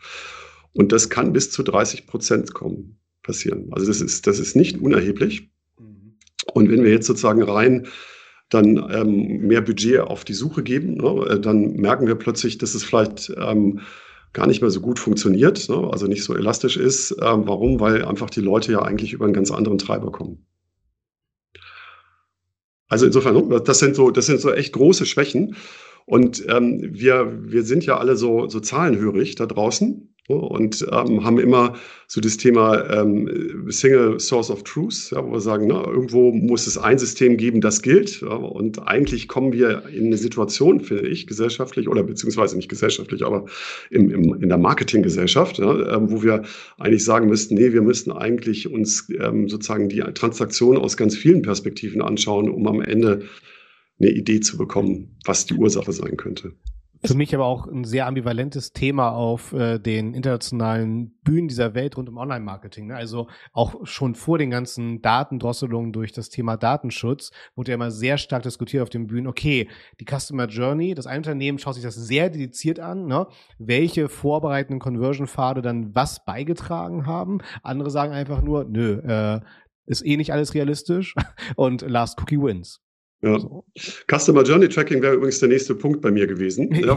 Und 0.73 0.93
das 0.93 1.11
kann 1.11 1.33
bis 1.33 1.51
zu 1.51 1.65
30 1.65 2.07
Prozent 2.07 2.55
kommen, 2.55 3.01
passieren. 3.25 3.67
Also 3.73 3.89
das 3.89 4.01
ist, 4.01 4.29
das 4.29 4.39
ist 4.39 4.55
nicht 4.55 4.81
unerheblich. 4.81 5.51
Mhm. 5.81 6.17
Und 6.55 6.71
wenn 6.71 6.85
wir 6.85 6.93
jetzt 6.93 7.09
sozusagen 7.09 7.43
rein 7.43 7.89
dann 8.51 8.77
ähm, 8.93 9.49
mehr 9.49 9.63
Budget 9.63 9.99
auf 9.99 10.25
die 10.25 10.35
Suche 10.35 10.63
geben, 10.63 10.95
ne, 10.95 11.41
dann 11.41 11.73
merken 11.75 12.07
wir 12.07 12.15
plötzlich, 12.15 12.59
dass 12.59 12.77
es 12.77 12.85
vielleicht 12.85 13.33
ähm, 13.37 13.81
gar 14.33 14.47
nicht 14.47 14.61
mehr 14.61 14.71
so 14.71 14.81
gut 14.81 14.99
funktioniert, 14.99 15.69
ne? 15.69 15.89
also 15.91 16.07
nicht 16.07 16.23
so 16.23 16.35
elastisch 16.35 16.77
ist. 16.77 17.13
Ähm, 17.21 17.47
warum? 17.47 17.81
Weil 17.81 18.05
einfach 18.05 18.31
die 18.31 18.41
Leute 18.41 18.73
ja 18.73 18.83
eigentlich 18.83 19.13
über 19.13 19.25
einen 19.25 19.35
ganz 19.35 19.51
anderen 19.51 19.79
Treiber 19.79 20.13
kommen. 20.13 20.47
Also 22.89 23.07
insofern, 23.07 23.49
ne, 23.49 23.61
das 23.61 23.79
sind 23.79 23.95
so, 23.95 24.11
das 24.11 24.27
sind 24.27 24.41
so 24.41 24.53
echt 24.53 24.73
große 24.73 25.07
Schwächen. 25.07 25.57
Und 26.07 26.45
ähm, 26.49 26.81
wir, 26.83 27.39
wir 27.43 27.63
sind 27.63 27.87
ja 27.87 27.99
alle 27.99 28.17
so, 28.17 28.49
so 28.49 28.61
zahlenhörig 28.61 29.37
da 29.37 29.47
draußen 29.47 30.15
und 30.37 30.87
ähm, 30.93 31.25
haben 31.25 31.39
immer 31.39 31.75
so 32.07 32.21
das 32.21 32.37
Thema 32.37 32.89
ähm, 32.91 33.65
Single 33.69 34.19
Source 34.19 34.51
of 34.51 34.65
Truth, 34.65 35.11
ja, 35.13 35.25
wo 35.25 35.33
wir 35.33 35.41
sagen, 35.41 35.69
na, 35.69 35.87
irgendwo 35.87 36.33
muss 36.33 36.67
es 36.67 36.77
ein 36.77 36.99
System 36.99 37.37
geben, 37.37 37.61
das 37.61 37.83
gilt. 37.83 38.21
Ja, 38.21 38.35
und 38.35 38.87
eigentlich 38.87 39.29
kommen 39.29 39.53
wir 39.53 39.87
in 39.87 40.07
eine 40.07 40.17
Situation, 40.17 40.81
finde 40.81 41.09
ich, 41.09 41.27
gesellschaftlich 41.27 41.89
oder 41.89 42.03
beziehungsweise 42.03 42.57
nicht 42.57 42.69
gesellschaftlich, 42.69 43.25
aber 43.25 43.45
im, 43.91 44.11
im, 44.11 44.35
in 44.43 44.49
der 44.49 44.59
Marketinggesellschaft, 44.59 45.59
ja, 45.59 45.73
äh, 45.73 46.11
wo 46.11 46.23
wir 46.23 46.43
eigentlich 46.79 47.05
sagen 47.05 47.29
müssten, 47.29 47.55
nee, 47.55 47.73
wir 47.73 47.83
müssten 47.83 48.11
eigentlich 48.11 48.71
uns 48.71 49.09
ähm, 49.19 49.49
sozusagen 49.49 49.89
die 49.89 50.01
Transaktion 50.01 50.77
aus 50.77 50.97
ganz 50.97 51.17
vielen 51.17 51.43
Perspektiven 51.43 52.03
anschauen, 52.03 52.51
um 52.51 52.67
am 52.67 52.81
Ende 52.81 53.23
eine 54.01 54.11
Idee 54.11 54.41
zu 54.41 54.57
bekommen, 54.57 55.17
was 55.25 55.47
die 55.47 55.55
Ursache 55.55 55.93
sein 55.93 56.17
könnte. 56.17 56.53
Für 57.03 57.15
mich 57.15 57.35
aber 57.35 57.47
auch 57.47 57.67
ein 57.67 57.85
sehr 57.85 58.07
ambivalentes 58.07 58.73
Thema 58.73 59.11
auf 59.13 59.55
äh, 59.55 59.79
den 59.79 60.13
internationalen 60.13 61.19
Bühnen 61.23 61.49
dieser 61.49 61.75
Welt 61.75 61.97
rund 61.97 62.11
um 62.11 62.19
Online-Marketing. 62.19 62.89
Ne? 62.89 62.97
Also 62.97 63.29
auch 63.53 63.87
schon 63.87 64.15
vor 64.15 64.37
den 64.37 64.51
ganzen 64.51 65.01
Datendrosselungen 65.01 65.93
durch 65.93 66.13
das 66.13 66.29
Thema 66.29 66.59
Datenschutz 66.59 67.31
wurde 67.55 67.71
ja 67.71 67.77
immer 67.77 67.91
sehr 67.91 68.19
stark 68.19 68.43
diskutiert 68.43 68.83
auf 68.83 68.91
den 68.91 69.07
Bühnen. 69.07 69.29
Okay, 69.29 69.69
die 69.99 70.05
Customer 70.05 70.47
Journey, 70.47 70.95
das 70.95 71.07
eine 71.07 71.19
Unternehmen 71.19 71.59
schaut 71.59 71.75
sich 71.75 71.85
das 71.85 71.95
sehr 71.95 72.29
dediziert 72.29 72.81
an, 72.81 73.07
ne? 73.07 73.27
welche 73.59 74.11
vorbereitenden 74.11 74.79
Conversion-Pfade 74.79 75.63
dann 75.63 75.95
was 75.95 76.25
beigetragen 76.27 77.07
haben. 77.07 77.39
Andere 77.63 77.91
sagen 77.91 78.13
einfach 78.13 78.43
nur, 78.43 78.65
nö, 78.65 79.01
äh, 79.01 79.41
ist 79.87 80.05
eh 80.05 80.19
nicht 80.19 80.35
alles 80.35 80.53
realistisch 80.53 81.15
und 81.57 81.81
Last 81.81 82.21
Cookie 82.21 82.41
wins. 82.41 82.83
Ja. 83.23 83.39
Customer 84.11 84.43
Journey 84.45 84.69
Tracking 84.69 85.03
wäre 85.03 85.15
übrigens 85.15 85.41
der 85.41 85.51
nächste 85.51 85.75
Punkt 85.75 86.01
bei 86.01 86.11
mir 86.11 86.27
gewesen. 86.27 86.71
Ja. 86.81 86.97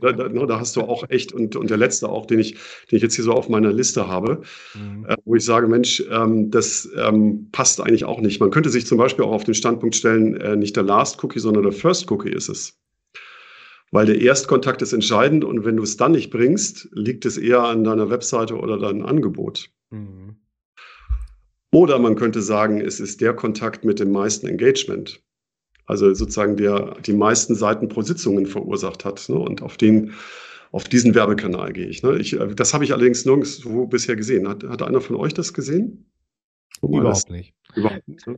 Da, 0.00 0.12
da, 0.12 0.28
da, 0.28 0.58
hast 0.58 0.74
du 0.74 0.80
auch 0.80 1.08
echt, 1.08 1.32
und, 1.32 1.54
und 1.54 1.70
der 1.70 1.76
letzte 1.76 2.08
auch, 2.08 2.26
den 2.26 2.40
ich, 2.40 2.54
den 2.90 2.96
ich 2.96 3.02
jetzt 3.02 3.14
hier 3.14 3.24
so 3.24 3.32
auf 3.32 3.48
meiner 3.48 3.72
Liste 3.72 4.08
habe, 4.08 4.42
mhm. 4.74 5.06
äh, 5.06 5.16
wo 5.24 5.36
ich 5.36 5.44
sage, 5.44 5.68
Mensch, 5.68 6.02
ähm, 6.10 6.50
das 6.50 6.90
ähm, 6.96 7.48
passt 7.52 7.80
eigentlich 7.80 8.04
auch 8.04 8.20
nicht. 8.20 8.40
Man 8.40 8.50
könnte 8.50 8.68
sich 8.68 8.84
zum 8.84 8.98
Beispiel 8.98 9.24
auch 9.24 9.30
auf 9.30 9.44
den 9.44 9.54
Standpunkt 9.54 9.94
stellen, 9.94 10.36
äh, 10.36 10.56
nicht 10.56 10.74
der 10.74 10.82
Last 10.82 11.22
Cookie, 11.22 11.38
sondern 11.38 11.62
der 11.62 11.72
First 11.72 12.10
Cookie 12.10 12.30
ist 12.30 12.48
es. 12.48 12.78
Weil 13.92 14.06
der 14.06 14.20
Erstkontakt 14.20 14.82
ist 14.82 14.92
entscheidend 14.92 15.44
und 15.44 15.64
wenn 15.64 15.76
du 15.76 15.84
es 15.84 15.96
dann 15.96 16.12
nicht 16.12 16.30
bringst, 16.30 16.88
liegt 16.92 17.24
es 17.24 17.38
eher 17.38 17.62
an 17.62 17.84
deiner 17.84 18.10
Webseite 18.10 18.56
oder 18.56 18.78
deinem 18.78 19.06
Angebot. 19.06 19.70
Mhm. 19.90 20.36
Oder 21.70 21.98
man 21.98 22.16
könnte 22.16 22.42
sagen, 22.42 22.80
es 22.80 22.98
ist 22.98 23.20
der 23.20 23.34
Kontakt 23.34 23.84
mit 23.84 24.00
dem 24.00 24.10
meisten 24.10 24.46
Engagement 24.48 25.22
also 25.86 26.12
sozusagen 26.14 26.56
der 26.56 26.96
die 27.04 27.12
meisten 27.12 27.54
Seiten 27.54 27.88
pro 27.88 28.02
Sitzungen 28.02 28.46
verursacht 28.46 29.04
hat. 29.04 29.28
Ne? 29.28 29.36
Und 29.36 29.62
auf 29.62 29.76
den 29.76 30.12
auf 30.70 30.84
diesen 30.84 31.14
Werbekanal 31.14 31.72
gehe 31.72 31.86
ich, 31.86 32.02
ne? 32.02 32.16
ich. 32.16 32.38
Äh, 32.38 32.54
das 32.54 32.72
habe 32.72 32.84
ich 32.84 32.92
allerdings 32.92 33.26
nirgendwo 33.26 33.86
bisher 33.86 34.16
gesehen. 34.16 34.48
Hat, 34.48 34.64
hat 34.64 34.82
einer 34.82 35.00
von 35.00 35.16
euch 35.16 35.34
das 35.34 35.52
gesehen? 35.52 36.10
Überhaupt 36.80 37.30
nicht. 37.30 37.54
Überhaupt 37.74 38.08
nicht. 38.08 38.26
Ne? 38.26 38.36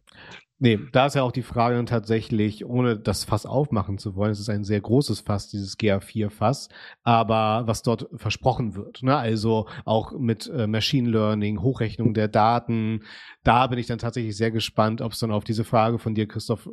Nee, 0.59 0.79
da 0.93 1.07
ist 1.07 1.15
ja 1.15 1.23
auch 1.23 1.33
die 1.33 1.43
Frage 1.43 1.77
dann 1.77 1.87
tatsächlich, 1.87 2.65
ohne 2.65 2.97
das 2.99 3.25
Fass 3.25 3.45
aufmachen 3.45 3.99
zu 3.99 4.15
wollen, 4.15 4.31
es 4.31 4.39
ist 4.39 4.49
ein 4.49 4.65
sehr 4.65 4.81
großes 4.81 5.21
Fass, 5.21 5.49
dieses 5.49 5.79
GA4-Fass, 5.79 6.69
aber 7.03 7.67
was 7.67 7.83
dort 7.83 8.09
versprochen 8.15 8.77
wird, 8.77 9.03
ne? 9.03 9.17
also 9.17 9.67
auch 9.85 10.13
mit 10.17 10.47
äh, 10.47 10.67
Machine 10.69 11.11
Learning, 11.11 11.61
Hochrechnung 11.61 12.15
der 12.15 12.29
Daten, 12.29 13.03
da 13.43 13.67
bin 13.67 13.79
ich 13.79 13.87
dann 13.87 13.99
tatsächlich 13.99 14.37
sehr 14.37 14.53
gespannt, 14.53 15.01
ob 15.03 15.13
es 15.13 15.19
dann 15.19 15.33
auf 15.33 15.45
diese 15.45 15.65
Frage 15.65 15.99
von 15.99 16.15
dir, 16.15 16.29
Christoph, 16.29 16.69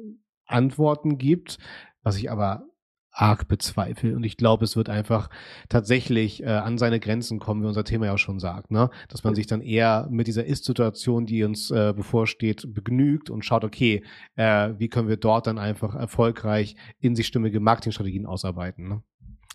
Antworten 0.51 1.17
gibt, 1.17 1.57
was 2.03 2.17
ich 2.17 2.31
aber 2.31 2.65
arg 3.11 3.47
bezweifle. 3.47 4.15
Und 4.15 4.23
ich 4.23 4.37
glaube, 4.37 4.63
es 4.63 4.75
wird 4.75 4.89
einfach 4.89 5.29
tatsächlich 5.69 6.43
äh, 6.43 6.47
an 6.47 6.77
seine 6.77 6.99
Grenzen 6.99 7.39
kommen, 7.39 7.61
wie 7.61 7.67
unser 7.67 7.83
Thema 7.83 8.05
ja 8.07 8.13
auch 8.13 8.17
schon 8.17 8.39
sagt, 8.39 8.71
ne? 8.71 8.89
Dass 9.09 9.23
man 9.23 9.35
sich 9.35 9.47
dann 9.47 9.61
eher 9.61 10.07
mit 10.09 10.27
dieser 10.27 10.45
Ist-Situation, 10.45 11.25
die 11.25 11.43
uns 11.43 11.71
äh, 11.71 11.93
bevorsteht, 11.93 12.73
begnügt 12.73 13.29
und 13.29 13.43
schaut, 13.43 13.63
okay, 13.63 14.03
äh, 14.35 14.69
wie 14.77 14.87
können 14.87 15.09
wir 15.09 15.17
dort 15.17 15.47
dann 15.47 15.57
einfach 15.57 15.93
erfolgreich 15.93 16.75
in 16.99 17.15
sich 17.15 17.27
stimmige 17.27 17.59
Marketingstrategien 17.59 18.25
ausarbeiten. 18.25 18.87
Ne? 18.87 19.03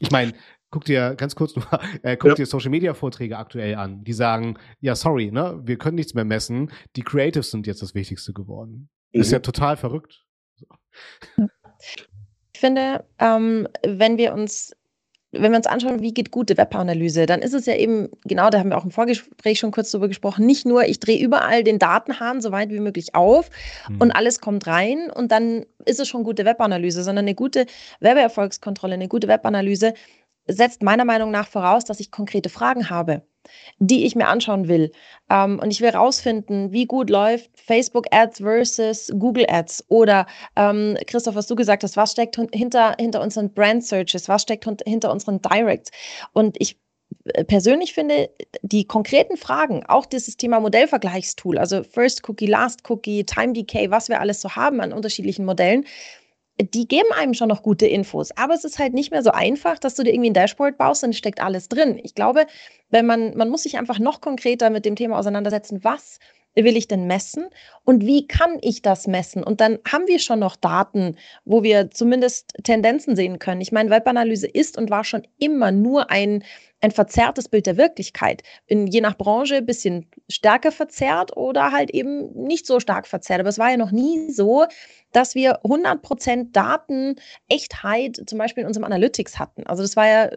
Ich 0.00 0.10
meine, 0.10 0.34
guck 0.70 0.84
dir 0.84 1.14
ganz 1.14 1.34
kurz 1.34 1.56
mal, 1.56 1.80
äh, 2.02 2.16
guck 2.16 2.30
ja. 2.30 2.34
dir 2.34 2.46
Social 2.46 2.70
Media 2.70 2.92
Vorträge 2.92 3.38
aktuell 3.38 3.76
an, 3.76 4.04
die 4.04 4.12
sagen, 4.12 4.58
ja, 4.80 4.94
sorry, 4.94 5.30
ne, 5.30 5.60
wir 5.64 5.78
können 5.78 5.94
nichts 5.94 6.12
mehr 6.12 6.24
messen, 6.24 6.70
die 6.96 7.02
Creatives 7.02 7.50
sind 7.50 7.66
jetzt 7.66 7.82
das 7.82 7.94
Wichtigste 7.94 8.34
geworden. 8.34 8.90
Mhm. 9.12 9.20
ist 9.20 9.32
ja 9.32 9.38
total 9.38 9.76
verrückt. 9.76 10.25
Ich 12.52 12.60
finde, 12.60 13.04
ähm, 13.18 13.68
wenn 13.84 14.16
wir 14.16 14.32
uns 14.32 14.74
wenn 15.32 15.52
wir 15.52 15.58
uns 15.58 15.66
anschauen, 15.66 16.02
wie 16.02 16.14
geht 16.14 16.30
gute 16.30 16.56
Webanalyse, 16.56 17.26
dann 17.26 17.42
ist 17.42 17.52
es 17.52 17.66
ja 17.66 17.74
eben, 17.74 18.08
genau, 18.24 18.50
da 18.50 18.58
haben 18.58 18.70
wir 18.70 18.78
auch 18.78 18.84
im 18.84 18.90
Vorgespräch 18.90 19.58
schon 19.58 19.70
kurz 19.70 19.90
drüber 19.90 20.08
gesprochen, 20.08 20.46
nicht 20.46 20.66
nur, 20.66 20.84
ich 20.84 21.00
drehe 21.00 21.22
überall 21.22 21.64
den 21.64 21.78
Datenhahn 21.78 22.40
so 22.40 22.52
weit 22.52 22.70
wie 22.70 22.80
möglich 22.80 23.14
auf 23.14 23.50
mhm. 23.88 24.00
und 24.00 24.10
alles 24.12 24.40
kommt 24.40 24.66
rein 24.66 25.10
und 25.10 25.32
dann 25.32 25.66
ist 25.84 26.00
es 26.00 26.08
schon 26.08 26.24
gute 26.24 26.44
Webanalyse, 26.44 27.02
sondern 27.02 27.24
eine 27.24 27.34
gute 27.34 27.66
Werbeerfolgskontrolle, 28.00 28.94
eine 28.94 29.08
gute 29.08 29.28
Webanalyse 29.28 29.94
setzt 30.48 30.82
meiner 30.82 31.04
Meinung 31.04 31.30
nach 31.30 31.48
voraus, 31.48 31.84
dass 31.84 32.00
ich 32.00 32.10
konkrete 32.10 32.48
Fragen 32.48 32.88
habe 32.88 33.22
die 33.78 34.06
ich 34.06 34.14
mir 34.14 34.28
anschauen 34.28 34.68
will. 34.68 34.92
Ähm, 35.30 35.58
und 35.58 35.70
ich 35.70 35.80
will 35.80 35.90
rausfinden, 35.90 36.72
wie 36.72 36.86
gut 36.86 37.10
läuft 37.10 37.50
Facebook 37.54 38.06
Ads 38.10 38.38
versus 38.38 39.12
Google 39.18 39.46
Ads. 39.48 39.84
Oder 39.88 40.26
ähm, 40.56 40.96
Christoph, 41.06 41.34
was 41.34 41.46
du 41.46 41.54
gesagt 41.54 41.82
hast, 41.82 41.96
was 41.96 42.12
steckt 42.12 42.36
hinter, 42.52 42.96
hinter 42.98 43.20
unseren 43.20 43.52
Brand 43.52 43.84
Searches, 43.84 44.28
was 44.28 44.42
steckt 44.42 44.66
hinter 44.84 45.12
unseren 45.12 45.40
Directs. 45.40 45.90
Und 46.32 46.56
ich 46.60 46.78
äh, 47.24 47.44
persönlich 47.44 47.94
finde, 47.94 48.30
die 48.62 48.86
konkreten 48.86 49.36
Fragen, 49.36 49.84
auch 49.86 50.06
dieses 50.06 50.36
Thema 50.36 50.60
Modellvergleichstool, 50.60 51.58
also 51.58 51.82
First 51.82 52.28
Cookie, 52.28 52.46
Last 52.46 52.88
Cookie, 52.88 53.24
Time 53.24 53.52
Decay, 53.52 53.90
was 53.90 54.08
wir 54.08 54.20
alles 54.20 54.40
so 54.40 54.50
haben 54.56 54.80
an 54.80 54.92
unterschiedlichen 54.92 55.44
Modellen, 55.44 55.84
die 56.60 56.88
geben 56.88 57.08
einem 57.14 57.34
schon 57.34 57.48
noch 57.48 57.62
gute 57.62 57.86
Infos. 57.86 58.30
Aber 58.36 58.54
es 58.54 58.64
ist 58.64 58.78
halt 58.78 58.94
nicht 58.94 59.10
mehr 59.10 59.22
so 59.22 59.30
einfach, 59.30 59.78
dass 59.78 59.94
du 59.94 60.02
dir 60.02 60.12
irgendwie 60.12 60.30
ein 60.30 60.34
Dashboard 60.34 60.78
baust 60.78 61.04
und 61.04 61.14
steckt 61.14 61.40
alles 61.40 61.68
drin. 61.68 62.00
Ich 62.02 62.14
glaube, 62.14 62.46
wenn 62.90 63.06
man, 63.06 63.36
man 63.36 63.50
muss 63.50 63.64
sich 63.64 63.78
einfach 63.78 63.98
noch 63.98 64.20
konkreter 64.20 64.70
mit 64.70 64.84
dem 64.84 64.96
Thema 64.96 65.18
auseinandersetzen, 65.18 65.84
was 65.84 66.18
will 66.54 66.76
ich 66.76 66.88
denn 66.88 67.06
messen 67.06 67.48
und 67.84 68.06
wie 68.06 68.26
kann 68.26 68.58
ich 68.62 68.80
das 68.80 69.06
messen? 69.06 69.44
Und 69.44 69.60
dann 69.60 69.78
haben 69.86 70.06
wir 70.06 70.18
schon 70.18 70.38
noch 70.38 70.56
Daten, 70.56 71.16
wo 71.44 71.62
wir 71.62 71.90
zumindest 71.90 72.54
Tendenzen 72.64 73.14
sehen 73.14 73.38
können. 73.38 73.60
Ich 73.60 73.72
meine, 73.72 73.90
Webanalyse 73.90 74.46
ist 74.46 74.78
und 74.78 74.90
war 74.90 75.04
schon 75.04 75.26
immer 75.38 75.70
nur 75.70 76.10
ein, 76.10 76.42
ein 76.80 76.90
verzerrtes 76.90 77.48
Bild 77.48 77.66
der 77.66 77.76
Wirklichkeit. 77.76 78.42
In, 78.66 78.86
je 78.86 79.00
nach 79.00 79.16
Branche 79.16 79.56
ein 79.56 79.66
bisschen 79.66 80.10
stärker 80.28 80.72
verzerrt 80.72 81.36
oder 81.36 81.72
halt 81.72 81.90
eben 81.90 82.32
nicht 82.34 82.66
so 82.66 82.80
stark 82.80 83.06
verzerrt. 83.06 83.40
Aber 83.40 83.48
es 83.48 83.58
war 83.58 83.70
ja 83.70 83.76
noch 83.76 83.92
nie 83.92 84.30
so, 84.30 84.66
dass 85.12 85.34
wir 85.34 85.62
100% 85.64 86.52
Datenechtheit 86.52 88.22
zum 88.26 88.38
Beispiel 88.38 88.62
in 88.62 88.66
unserem 88.66 88.84
Analytics 88.84 89.38
hatten. 89.38 89.66
Also 89.66 89.82
das 89.82 89.96
war 89.96 90.06
ja 90.06 90.30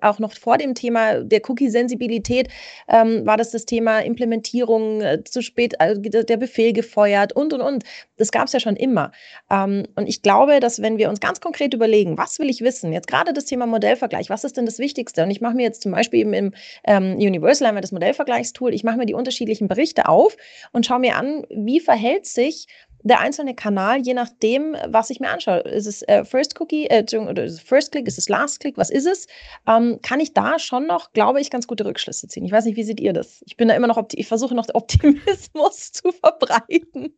auch 0.00 0.20
noch 0.20 0.32
vor 0.34 0.56
dem 0.56 0.76
Thema 0.76 1.24
der 1.24 1.40
Cookie-Sensibilität, 1.48 2.48
ähm, 2.88 3.26
war 3.26 3.36
das 3.36 3.50
das 3.50 3.64
Thema 3.64 3.98
Implementierung, 4.00 5.00
äh, 5.00 5.24
zu 5.24 5.42
spät 5.42 5.74
äh, 5.80 5.98
der 5.98 6.36
Befehl 6.36 6.72
gefeuert 6.72 7.32
und, 7.32 7.52
und, 7.52 7.60
und. 7.60 7.84
Das 8.16 8.30
gab 8.30 8.46
es 8.46 8.52
ja 8.52 8.60
schon 8.60 8.76
immer. 8.76 9.10
Ähm, 9.50 9.88
und 9.96 10.06
ich 10.06 10.22
glaube, 10.22 10.60
dass 10.60 10.80
wenn 10.80 10.98
wir 10.98 11.08
uns 11.08 11.18
ganz 11.18 11.40
konkret 11.40 11.74
überlegen, 11.74 12.16
was 12.16 12.38
will 12.38 12.48
ich 12.48 12.60
wissen, 12.60 12.92
jetzt 12.92 13.08
gerade 13.08 13.32
das 13.32 13.46
Thema 13.46 13.66
Modellvergleich, 13.66 14.30
was 14.30 14.44
ist 14.44 14.56
denn 14.56 14.66
das 14.66 14.78
Wichtigste? 14.78 15.24
Und 15.24 15.32
ich 15.32 15.40
mache 15.40 15.56
mir 15.56 15.63
jetzt 15.64 15.82
zum 15.82 15.92
Beispiel 15.92 16.20
eben 16.20 16.32
im 16.32 16.54
ähm, 16.84 17.16
Universal 17.16 17.68
haben 17.68 17.76
wir 17.76 17.82
das 17.82 17.92
Modellvergleichstool, 17.92 18.72
ich 18.72 18.84
mache 18.84 18.96
mir 18.96 19.06
die 19.06 19.14
unterschiedlichen 19.14 19.68
Berichte 19.68 20.08
auf 20.08 20.36
und 20.72 20.86
schaue 20.86 21.00
mir 21.00 21.16
an, 21.16 21.44
wie 21.50 21.80
verhält 21.80 22.26
sich 22.26 22.66
der 23.04 23.20
einzelne 23.20 23.54
Kanal, 23.54 24.00
je 24.00 24.14
nachdem, 24.14 24.76
was 24.88 25.10
ich 25.10 25.20
mir 25.20 25.28
anschaue. 25.28 25.60
Ist 25.60 25.86
es 25.86 26.02
äh, 26.02 26.24
First 26.24 26.58
Cookie, 26.58 26.86
äh, 26.86 27.04
oder 27.16 27.44
ist 27.44 27.52
es 27.52 27.60
First 27.60 27.92
Click, 27.92 28.08
ist 28.08 28.16
es 28.16 28.30
Last 28.30 28.60
Click, 28.60 28.78
was 28.78 28.88
ist 28.90 29.06
es? 29.06 29.26
Ähm, 29.68 29.98
kann 30.02 30.20
ich 30.20 30.32
da 30.32 30.58
schon 30.58 30.86
noch, 30.86 31.12
glaube 31.12 31.40
ich, 31.40 31.50
ganz 31.50 31.66
gute 31.66 31.84
Rückschlüsse 31.84 32.28
ziehen. 32.28 32.46
Ich 32.46 32.52
weiß 32.52 32.64
nicht, 32.64 32.76
wie 32.76 32.82
seht 32.82 33.00
ihr 33.00 33.12
das? 33.12 33.44
Ich 33.46 33.58
bin 33.58 33.68
da 33.68 33.74
immer 33.74 33.86
noch, 33.86 34.02
ich 34.12 34.26
versuche 34.26 34.54
noch 34.54 34.66
Optimismus 34.72 35.92
zu 35.92 36.12
verbreiten. 36.12 37.14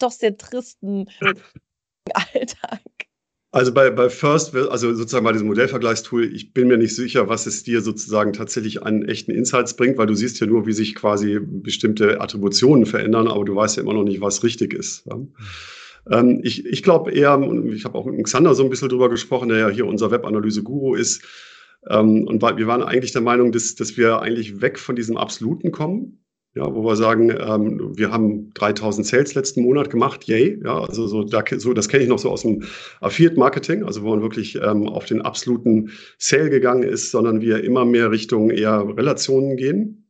Doch 0.00 0.10
sehr 0.10 0.36
tristen 0.36 1.08
Alltag. 2.12 3.07
Also 3.50 3.72
bei, 3.72 3.90
bei 3.90 4.10
First, 4.10 4.54
also 4.54 4.94
sozusagen 4.94 5.24
bei 5.24 5.32
diesem 5.32 5.46
Modellvergleichstool, 5.46 6.34
ich 6.34 6.52
bin 6.52 6.68
mir 6.68 6.76
nicht 6.76 6.94
sicher, 6.94 7.28
was 7.28 7.46
es 7.46 7.62
dir 7.62 7.80
sozusagen 7.80 8.34
tatsächlich 8.34 8.82
an 8.82 9.06
echten 9.06 9.30
Insights 9.30 9.74
bringt, 9.74 9.96
weil 9.96 10.06
du 10.06 10.14
siehst 10.14 10.38
ja 10.40 10.46
nur, 10.46 10.66
wie 10.66 10.74
sich 10.74 10.94
quasi 10.94 11.40
bestimmte 11.40 12.20
Attributionen 12.20 12.84
verändern, 12.84 13.26
aber 13.26 13.46
du 13.46 13.56
weißt 13.56 13.78
ja 13.78 13.82
immer 13.82 13.94
noch 13.94 14.04
nicht, 14.04 14.20
was 14.20 14.44
richtig 14.44 14.74
ist. 14.74 15.08
Ähm, 16.10 16.40
ich 16.42 16.66
ich 16.66 16.82
glaube 16.82 17.12
eher, 17.12 17.38
und 17.38 17.72
ich 17.72 17.86
habe 17.86 17.96
auch 17.96 18.04
mit 18.04 18.22
Xander 18.24 18.54
so 18.54 18.64
ein 18.64 18.70
bisschen 18.70 18.90
drüber 18.90 19.08
gesprochen, 19.08 19.48
der 19.48 19.58
ja 19.58 19.68
hier 19.70 19.86
unser 19.86 20.10
Webanalyse-Guru 20.10 20.94
ist, 20.94 21.22
ähm, 21.88 22.26
und 22.26 22.42
wir 22.42 22.66
waren 22.66 22.82
eigentlich 22.82 23.12
der 23.12 23.22
Meinung, 23.22 23.52
dass, 23.52 23.74
dass 23.76 23.96
wir 23.96 24.20
eigentlich 24.20 24.60
weg 24.60 24.78
von 24.78 24.94
diesem 24.94 25.16
Absoluten 25.16 25.72
kommen 25.72 26.18
ja, 26.54 26.74
wo 26.74 26.82
wir 26.82 26.96
sagen, 26.96 27.30
ähm, 27.30 27.92
wir 27.96 28.10
haben 28.10 28.50
3000 28.54 29.06
Sales 29.06 29.34
letzten 29.34 29.62
Monat 29.62 29.90
gemacht, 29.90 30.24
yay, 30.24 30.58
ja, 30.64 30.80
also 30.80 31.06
so, 31.06 31.22
da, 31.22 31.44
so 31.56 31.72
das 31.72 31.88
kenne 31.88 32.04
ich 32.04 32.08
noch 32.08 32.18
so 32.18 32.30
aus 32.30 32.42
dem 32.42 32.64
Affiliate 33.00 33.38
Marketing, 33.38 33.84
also 33.84 34.02
wo 34.02 34.10
man 34.10 34.22
wirklich 34.22 34.56
ähm, 34.56 34.88
auf 34.88 35.04
den 35.04 35.22
absoluten 35.22 35.90
Sale 36.18 36.50
gegangen 36.50 36.82
ist, 36.82 37.10
sondern 37.10 37.40
wir 37.40 37.62
immer 37.62 37.84
mehr 37.84 38.10
Richtung 38.10 38.50
eher 38.50 38.84
Relationen 38.96 39.56
gehen. 39.56 40.04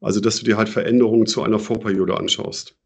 Also, 0.00 0.20
dass 0.20 0.38
du 0.38 0.44
dir 0.44 0.56
halt 0.56 0.68
Veränderungen 0.68 1.26
zu 1.26 1.42
einer 1.42 1.58
Vorperiode 1.58 2.16
anschaust. 2.16 2.76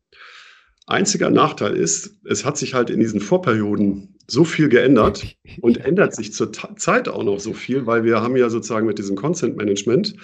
Einziger 0.86 1.30
Nachteil 1.30 1.76
ist, 1.76 2.18
es 2.24 2.44
hat 2.44 2.56
sich 2.56 2.74
halt 2.74 2.90
in 2.90 3.00
diesen 3.00 3.20
Vorperioden 3.20 4.16
so 4.26 4.44
viel 4.44 4.68
geändert 4.68 5.36
und 5.60 5.76
ändert 5.84 6.14
sich 6.14 6.32
zur 6.32 6.52
Zeit 6.52 7.08
auch 7.08 7.22
noch 7.22 7.38
so 7.38 7.52
viel, 7.52 7.86
weil 7.86 8.04
wir 8.04 8.20
haben 8.22 8.36
ja 8.36 8.48
sozusagen 8.50 8.86
mit 8.86 8.98
diesem 8.98 9.16
Consent 9.16 9.56
Management 9.56 10.16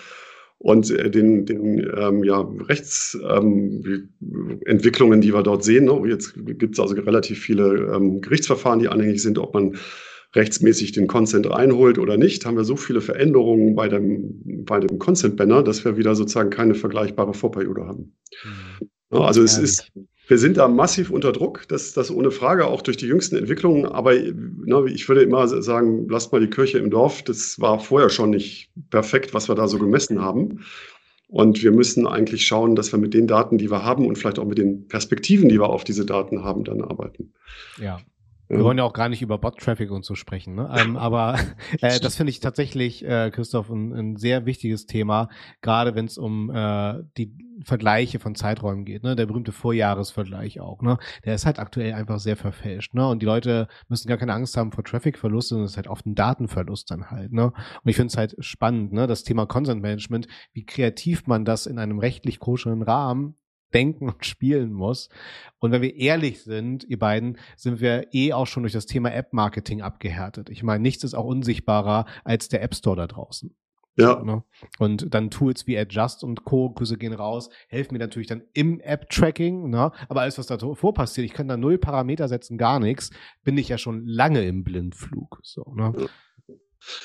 und 0.59 0.91
äh, 0.91 1.11
den, 1.11 1.47
den 1.47 1.91
ähm, 1.97 2.23
ja, 2.25 2.41
Rechtsentwicklungen, 2.41 5.15
ähm, 5.15 5.21
die 5.21 5.33
wir 5.33 5.43
dort 5.43 5.65
sehen. 5.65 5.87
Ne? 5.87 6.03
Jetzt 6.09 6.35
gibt 6.37 6.75
es 6.75 6.81
also 6.81 6.95
relativ 6.97 7.39
viele 7.39 7.93
ähm, 7.95 8.21
Gerichtsverfahren, 8.21 8.81
die 8.81 8.89
anhängig 8.89 9.23
sind, 9.23 9.39
ob 9.39 9.55
man 9.55 9.79
rechtsmäßig 10.35 10.93
den 10.93 11.07
Consent 11.07 11.49
reinholt 11.49 11.99
oder 11.99 12.19
nicht, 12.19 12.45
haben 12.45 12.57
wir 12.57 12.65
so 12.65 12.77
viele 12.77 13.01
Veränderungen 13.01 13.75
bei 13.75 13.89
dem, 13.89 14.65
bei 14.65 14.79
dem 14.79 14.99
Consent-Banner, 14.99 15.63
dass 15.63 15.85
wir 15.85 15.97
wieder 15.97 16.15
sozusagen 16.15 16.51
keine 16.51 16.75
vergleichbare 16.75 17.33
Vorperiode 17.33 17.87
haben. 17.87 18.15
Mhm. 18.45 18.89
Also 19.11 19.43
es 19.43 19.57
ist 19.57 19.91
wir 20.29 20.37
sind 20.39 20.59
da 20.59 20.69
massiv 20.69 21.11
unter 21.11 21.33
Druck, 21.33 21.67
das, 21.69 21.95
das 21.95 22.11
ohne 22.11 22.31
Frage, 22.31 22.67
auch 22.67 22.83
durch 22.83 22.99
die 22.99 23.07
jüngsten 23.07 23.37
Entwicklungen. 23.37 23.87
Aber 23.87 24.13
ne, 24.13 24.85
ich 24.89 25.09
würde 25.09 25.23
immer 25.23 25.49
sagen, 25.49 26.07
lasst 26.09 26.33
mal 26.33 26.41
die 26.41 26.51
Kirche 26.51 26.79
im 26.79 26.91
Dorf. 26.91 27.23
Das 27.23 27.59
war 27.61 27.81
vorher 27.81 28.11
schon 28.11 28.31
nicht 28.31 28.71
perfekt, 28.91 29.33
was 29.33 29.49
wir 29.49 29.55
da 29.55 29.67
so 29.69 29.79
gemessen 29.79 30.21
haben. 30.21 30.61
Und 31.29 31.63
wir 31.63 31.73
müssen 31.73 32.07
eigentlich 32.07 32.47
schauen, 32.47 32.77
dass 32.77 32.93
wir 32.93 32.99
mit 32.99 33.15
den 33.15 33.27
Daten, 33.27 33.59
die 33.59 33.71
wir 33.71 33.85
haben 33.85 34.07
und 34.07 34.17
vielleicht 34.17 34.39
auch 34.39 34.47
mit 34.47 34.59
den 34.59 34.87
Perspektiven, 34.87 35.49
die 35.49 35.59
wir 35.59 35.71
auf 35.71 35.85
diese 35.85 36.05
Daten 36.05 36.45
haben, 36.45 36.65
dann 36.65 36.83
arbeiten. 36.83 37.33
Ja, 37.81 37.99
wir 38.49 38.65
wollen 38.65 38.79
ja 38.79 38.85
auch 38.85 38.95
gar 38.95 39.11
nicht 39.11 39.21
über 39.21 39.37
Bot-Traffic 39.37 39.91
und 39.91 40.07
so 40.07 40.15
sprechen, 40.15 40.55
ne? 40.55 40.71
ähm, 40.75 40.97
aber 40.99 41.39
äh, 41.83 42.01
das 42.01 42.17
finde 42.17 42.31
ich 42.31 42.41
tatsächlich, 42.41 43.05
äh, 43.05 43.31
Christoph, 43.31 43.69
ein, 43.69 43.93
ein 43.93 44.17
sehr 44.17 44.47
wichtiges 44.47 44.87
Thema, 44.87 45.29
gerade 45.61 45.95
wenn 45.95 46.07
es 46.07 46.17
um 46.17 46.51
äh, 46.51 46.95
die 47.19 47.31
Vergleiche 47.65 48.19
von 48.19 48.35
Zeiträumen 48.35 48.85
geht, 48.85 49.03
ne? 49.03 49.17
Der 49.17 49.27
berühmte 49.27 49.53
Vorjahresvergleich 49.53 50.61
auch, 50.61 50.83
ne? 50.83 50.99
Der 51.25 51.35
ist 51.35 51.47
halt 51.47 51.59
aktuell 51.59 51.95
einfach 51.95 52.21
sehr 52.21 52.37
verfälscht, 52.37 52.95
ne? 52.95 53.09
Und 53.09 53.21
die 53.21 53.27
Leute 53.27 53.69
müssen 53.89 54.09
gar 54.09 54.19
keine 54.19 54.35
Angst 54.35 54.57
haben 54.57 54.73
vor 54.73 54.85
Traffic-Verlust, 54.85 55.49
sondern 55.49 55.67
es 55.67 55.73
ist 55.73 55.77
halt 55.77 55.89
oft 55.89 56.07
ein 56.07 56.15
Datenverlust 56.15 56.91
dann 56.91 57.11
halt, 57.11 57.33
ne? 57.33 57.47
Und 57.47 57.89
ich 57.91 57.97
finde 57.97 58.09
es 58.09 58.17
halt 58.17 58.37
spannend, 58.41 58.93
ne? 58.93 59.07
Das 59.07 59.25
Thema 59.25 59.47
Consent 59.47 59.83
Management, 59.83 60.29
wie 60.53 60.65
kreativ 60.65 61.27
man 61.27 61.45
das 61.45 61.67
in 61.67 61.79
einem 61.79 61.99
rechtlich 61.99 62.39
koscheren 62.39 62.83
Rahmen 62.83 63.37
denken 63.75 64.09
und 64.09 64.25
spielen 64.25 64.73
muss. 64.73 65.09
Und 65.59 65.73
wenn 65.73 65.83
wir 65.83 65.95
ehrlich 65.97 66.43
sind, 66.43 66.85
ihr 66.85 66.99
beiden, 66.99 67.39
sind 67.57 67.81
wir 67.81 68.15
eh 68.15 68.33
auch 68.33 68.47
schon 68.47 68.63
durch 68.63 68.73
das 68.73 68.87
Thema 68.87 69.13
App-Marketing 69.13 69.83
abgehärtet. 69.83 70.51
Ich 70.51 70.63
meine, 70.63 70.83
nichts 70.83 71.05
ist 71.05 71.15
auch 71.15 71.25
unsichtbarer 71.25 72.07
als 72.25 72.49
der 72.49 72.63
App 72.63 72.75
Store 72.75 72.97
da 72.97 73.07
draußen. 73.07 73.55
Ja. 73.99 74.23
Ne? 74.23 74.45
Und 74.79 75.13
dann 75.13 75.31
Tools 75.31 75.67
wie 75.67 75.77
Adjust 75.77 76.23
und 76.23 76.45
Co. 76.45 76.71
Grüße 76.71 76.97
gehen 76.97 77.13
raus, 77.13 77.51
helfen 77.69 77.95
mir 77.95 77.99
natürlich 77.99 78.29
dann 78.29 78.43
im 78.53 78.81
App-Tracking. 78.81 79.71
Ne? 79.71 79.91
Aber 80.09 80.21
alles, 80.21 80.39
was 80.39 80.47
davor 80.47 80.95
passiert, 80.95 81.25
ich 81.25 81.33
kann 81.33 81.49
da 81.49 81.57
null 81.57 81.79
Parameter 81.79 82.29
setzen, 82.29 82.59
gar 82.59 82.79
nichts, 82.79 83.11
bin 83.45 83.59
ich 83.59 83.69
ja 83.69 83.79
schon 83.79 84.07
lange 84.07 84.47
im 84.47 84.63
Blindflug. 84.63 85.41
So, 85.43 85.73
ne? 85.75 85.93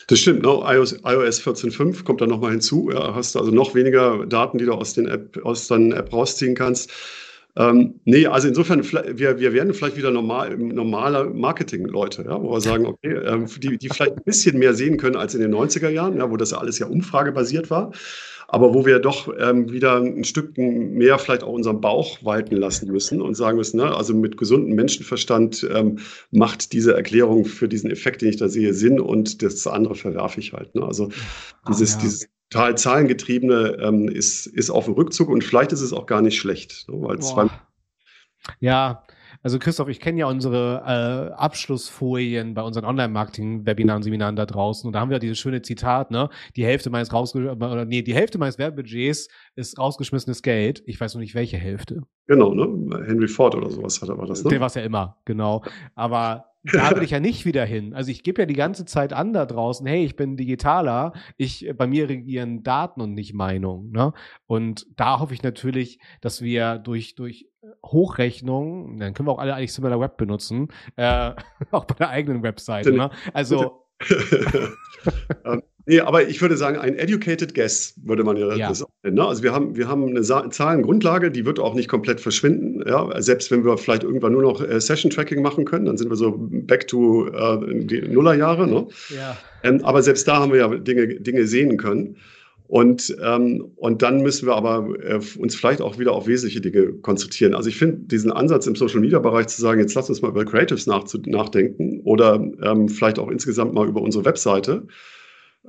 Das 0.08 0.19
stimmt, 0.19 0.43
ne? 0.43 0.49
iOS, 0.49 0.93
iOS 1.03 1.41
14.5 1.41 2.03
kommt 2.03 2.21
dann 2.21 2.29
nochmal 2.29 2.51
hinzu. 2.51 2.91
Ja, 2.93 3.15
hast 3.15 3.36
du 3.36 3.39
also 3.39 3.51
noch 3.51 3.73
weniger 3.73 4.25
Daten, 4.27 4.60
die 4.60 4.65
du 4.65 4.73
aus, 4.73 4.93
den 4.93 5.08
App, 5.08 5.43
aus 5.43 5.67
deiner 5.67 5.97
App 5.97 6.13
rausziehen 6.13 6.56
kannst. 6.56 6.91
Ähm, 7.55 7.99
nee, 8.05 8.25
also 8.25 8.47
insofern, 8.47 8.83
wir, 8.83 9.39
wir 9.39 9.53
werden 9.53 9.73
vielleicht 9.73 9.97
wieder 9.97 10.09
normal, 10.09 10.57
normaler 10.57 11.25
Marketing-Leute, 11.25 12.23
ja, 12.23 12.41
wo 12.41 12.51
wir 12.51 12.61
sagen, 12.61 12.87
okay, 12.87 13.13
ähm, 13.13 13.45
die, 13.57 13.77
die 13.77 13.89
vielleicht 13.89 14.17
ein 14.17 14.23
bisschen 14.23 14.57
mehr 14.57 14.73
sehen 14.73 14.97
können 14.97 15.15
als 15.15 15.35
in 15.35 15.41
den 15.41 15.53
90er 15.53 15.89
Jahren, 15.89 16.17
ja, 16.17 16.31
wo 16.31 16.37
das 16.37 16.51
ja 16.51 16.57
alles 16.57 16.79
ja 16.79 16.87
umfragebasiert 16.87 17.69
war, 17.69 17.91
aber 18.47 18.73
wo 18.73 18.87
wir 18.87 18.97
doch 18.99 19.31
ähm, 19.39 19.71
wieder 19.71 19.97
ein 19.97 20.23
Stück 20.23 20.57
mehr 20.57 21.19
vielleicht 21.19 21.43
auch 21.43 21.53
unseren 21.53 21.79
Bauch 21.79 22.23
walten 22.23 22.55
lassen 22.55 22.91
müssen 22.91 23.21
und 23.21 23.35
sagen 23.35 23.57
müssen, 23.57 23.77
ne, 23.77 23.95
also 23.95 24.15
mit 24.15 24.37
gesundem 24.37 24.75
Menschenverstand 24.75 25.67
ähm, 25.71 25.99
macht 26.31 26.73
diese 26.73 26.95
Erklärung 26.95 27.45
für 27.45 27.67
diesen 27.67 27.91
Effekt, 27.91 28.23
den 28.23 28.29
ich 28.29 28.37
da 28.37 28.49
sehe, 28.49 28.73
Sinn 28.73 28.99
und 28.99 29.43
das 29.43 29.67
andere 29.67 29.93
verwerfe 29.93 30.39
ich 30.39 30.53
halt. 30.53 30.73
Ne? 30.73 30.83
Also 30.83 31.09
dieses, 31.67 31.93
ah, 31.93 31.97
ja. 31.97 32.01
dieses 32.03 32.27
total 32.49 32.77
zahlengetriebene 32.77 33.77
ähm, 33.82 34.08
ist, 34.08 34.45
ist 34.45 34.69
auf 34.69 34.86
dem 34.86 34.93
Rückzug 34.93 35.29
und 35.29 35.43
vielleicht 35.43 35.71
ist 35.71 35.82
es 35.82 35.93
auch 35.93 36.06
gar 36.06 36.21
nicht 36.21 36.38
schlecht. 36.38 36.88
Ne, 36.89 37.01
weil 37.01 37.49
ja, 38.60 39.03
also 39.41 39.60
Christoph, 39.60 39.89
ich 39.89 39.99
kenne 39.99 40.19
ja 40.19 40.27
unsere 40.27 40.84
äh, 40.86 41.34
Abschlussfolien 41.34 42.53
bei 42.53 42.62
unseren 42.62 42.86
Online-Marketing-Webinaren, 42.86 44.01
Seminaren 44.01 44.38
da 44.38 44.45
draußen 44.45 44.88
und 44.88 44.93
da 44.93 45.01
haben 45.01 45.10
wir 45.10 45.19
dieses 45.19 45.38
schöne 45.38 45.62
Zitat, 45.62 46.12
ne? 46.12 46.29
Die 46.56 46.65
Hälfte 46.65 46.89
meines 46.89 47.12
rausgeschmissenes, 47.12 47.62
oder 47.62 47.86
nee, 47.86 48.01
die 48.01 48.13
Hälfte 48.13 48.38
meines 48.38 48.58
Werbebudgets 48.58 49.27
ist 49.56 49.77
rausgeschmissenes 49.77 50.43
Geld. 50.43 50.82
Ich 50.86 50.99
weiß 50.99 51.13
noch 51.15 51.21
nicht, 51.21 51.36
welche 51.36 51.58
Hälfte. 51.58 52.03
Genau, 52.27 52.53
ne? 52.53 53.03
Henry 53.06 53.27
Ford 53.27 53.56
oder 53.56 53.69
sowas 53.69 54.01
hat 54.01 54.10
aber 54.10 54.25
das, 54.25 54.43
ne? 54.43 54.49
Der 54.49 54.62
war 54.62 54.67
es 54.67 54.75
ja 54.75 54.84
immer, 54.84 55.17
genau. 55.25 55.63
Aber 55.95 56.52
da 56.63 56.95
will 56.95 57.04
ich 57.04 57.12
ja 57.12 57.19
nicht 57.19 57.45
wieder 57.45 57.65
hin. 57.65 57.93
Also 57.93 58.12
ich 58.12 58.23
gebe 58.23 58.41
ja 58.41 58.45
die 58.45 58.54
ganze 58.54 58.86
Zeit 58.86 59.13
an 59.13 59.34
da 59.34 59.45
draußen, 59.45 59.86
hey, 59.86 60.06
ich 60.06 60.15
bin 60.15 60.38
digitaler, 60.38 61.13
ich 61.38 61.71
bei 61.76 61.88
mir 61.88 62.10
regieren 62.10 62.63
Daten 62.63 63.02
und 63.02 63.13
nicht 63.13 63.34
Meinung. 63.34 63.91
Ne? 63.91 64.13
Und 64.45 64.88
da 64.95 65.19
hoffe 65.19 65.34
ich 65.34 65.43
natürlich, 65.43 65.99
dass 66.21 66.41
wir 66.41 66.78
durch, 66.78 67.15
durch 67.15 67.49
Hochrechnung, 67.86 68.97
dann 68.99 69.13
können 69.13 69.28
wir 69.28 69.34
auch 69.34 69.39
alle 69.39 69.56
eigentlich 69.56 69.73
Similar 69.73 69.99
Web 69.99 70.17
benutzen, 70.17 70.69
äh, 70.95 71.34
auch 71.71 71.86
bei 71.86 71.95
der 71.95 72.10
eigenen 72.10 72.43
Webseite. 72.43 72.91
Ne? 72.91 73.10
Also 73.34 73.86
Nee, 75.86 76.00
aber 76.00 76.28
ich 76.28 76.41
würde 76.41 76.56
sagen, 76.56 76.78
ein 76.78 76.96
educated 76.96 77.54
guess 77.54 77.93
würde 78.04 78.24
man 78.24 78.38
ja, 78.38 78.54
ja. 78.56 78.69
das 78.69 78.86
nennen. 79.04 79.17
Ne? 79.17 79.28
Also 79.28 79.43
wir 79.43 79.52
haben, 79.52 79.76
wir 79.76 79.88
haben 79.88 80.08
eine 80.08 80.24
Sa 80.24 80.50
Zahlengrundlage, 80.50 81.30
die 81.30 81.46
wird 81.46 81.60
auch 81.60 81.74
nicht 81.74 81.89
komplett 81.89 82.22
verschwinden. 82.22 82.84
Ja? 82.88 83.22
Selbst 83.22 83.52
wenn 83.52 83.65
wir 83.65 83.78
vielleicht 83.78 84.04
irgendwann 84.04 84.32
nur 84.32 84.43
noch 84.43 84.62
äh, 84.62 84.80
Session-Tracking 84.80 85.41
machen 85.41 85.65
können, 85.65 85.86
dann 85.86 85.98
sind 85.98 86.10
wir 86.10 86.15
so 86.15 86.36
back 86.38 86.88
to 86.88 87.28
äh, 87.28 87.86
die 87.86 88.02
Nullerjahre. 88.02 88.67
Ne? 88.67 88.88
Ja. 89.10 89.38
Ähm, 89.63 89.84
aber 89.84 90.02
selbst 90.04 90.28
da 90.28 90.38
haben 90.38 90.54
wir 90.54 90.60
ja 90.60 90.67
Dinge, 90.69 91.19
Dinge 91.19 91.46
sehen 91.48 91.76
können. 91.78 92.15
Und, 92.67 93.15
ähm, 93.22 93.72
und 93.76 94.02
dann 94.02 94.22
müssen 94.22 94.48
wir 94.48 94.56
aber 94.56 94.88
äh, 95.04 95.19
uns 95.38 95.54
vielleicht 95.54 95.82
auch 95.82 96.00
wieder 96.00 96.13
auf 96.13 96.28
wesentliche 96.28 96.62
Dinge 96.62 96.93
konzentrieren. 96.93 97.54
Also 97.54 97.67
ich 97.67 97.78
finde 97.78 97.98
diesen 98.08 98.32
Ansatz 98.32 98.65
im 98.67 98.76
Social-Media-Bereich 98.76 99.48
zu 99.48 99.62
sagen, 99.62 99.82
jetzt 99.82 99.93
lass 99.93 100.10
uns 100.10 100.22
mal 100.22 100.30
über 100.30 100.46
Creatives 100.46 100.88
nach, 100.88 101.04
nachdenken 101.26 102.00
oder 102.06 102.36
ähm, 102.63 102.88
vielleicht 102.88 103.19
auch 103.19 103.30
insgesamt 103.30 103.74
mal 103.74 103.88
über 103.88 104.02
unsere 104.02 104.24
Webseite 104.24 104.88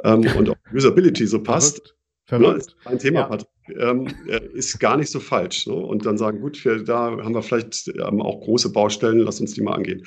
ähm, 0.03 0.25
und 0.39 0.51
auch 0.51 0.57
Usability 0.73 1.27
so 1.27 1.43
passt. 1.43 1.95
Verrückt. 2.27 2.53
Ne, 2.53 2.59
ist 2.59 2.77
ein 2.87 2.99
Thema, 2.99 3.21
ja. 3.21 3.27
Patrick, 3.27 3.49
ähm, 3.79 4.07
äh, 4.29 4.41
ist 4.55 4.79
gar 4.81 4.97
nicht 4.97 5.11
so 5.11 5.21
falsch. 5.21 5.67
Ne? 5.67 5.75
Und 5.75 6.07
dann 6.07 6.17
sagen, 6.17 6.41
gut, 6.41 6.65
wir, 6.65 6.83
da 6.83 7.11
haben 7.11 7.35
wir 7.35 7.43
vielleicht 7.43 7.89
ähm, 7.89 8.23
auch 8.23 8.41
große 8.41 8.73
Baustellen, 8.73 9.19
lass 9.19 9.41
uns 9.41 9.53
die 9.53 9.63
mal 9.63 9.75
angehen. 9.75 10.05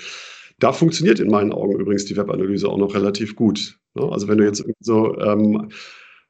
Da 0.60 0.74
funktioniert 0.74 1.20
in 1.20 1.30
meinen 1.30 1.54
Augen 1.54 1.80
übrigens 1.80 2.06
die 2.06 2.18
Webanalyse 2.18 2.68
auch 2.68 2.80
noch 2.80 2.96
relativ 2.96 3.36
gut. 3.36 3.78
Ne? 3.94 4.10
Also 4.12 4.28
wenn 4.28 4.40
du 4.40 4.46
jetzt 4.46 4.66
so 4.80 5.16
ähm, 5.20 5.70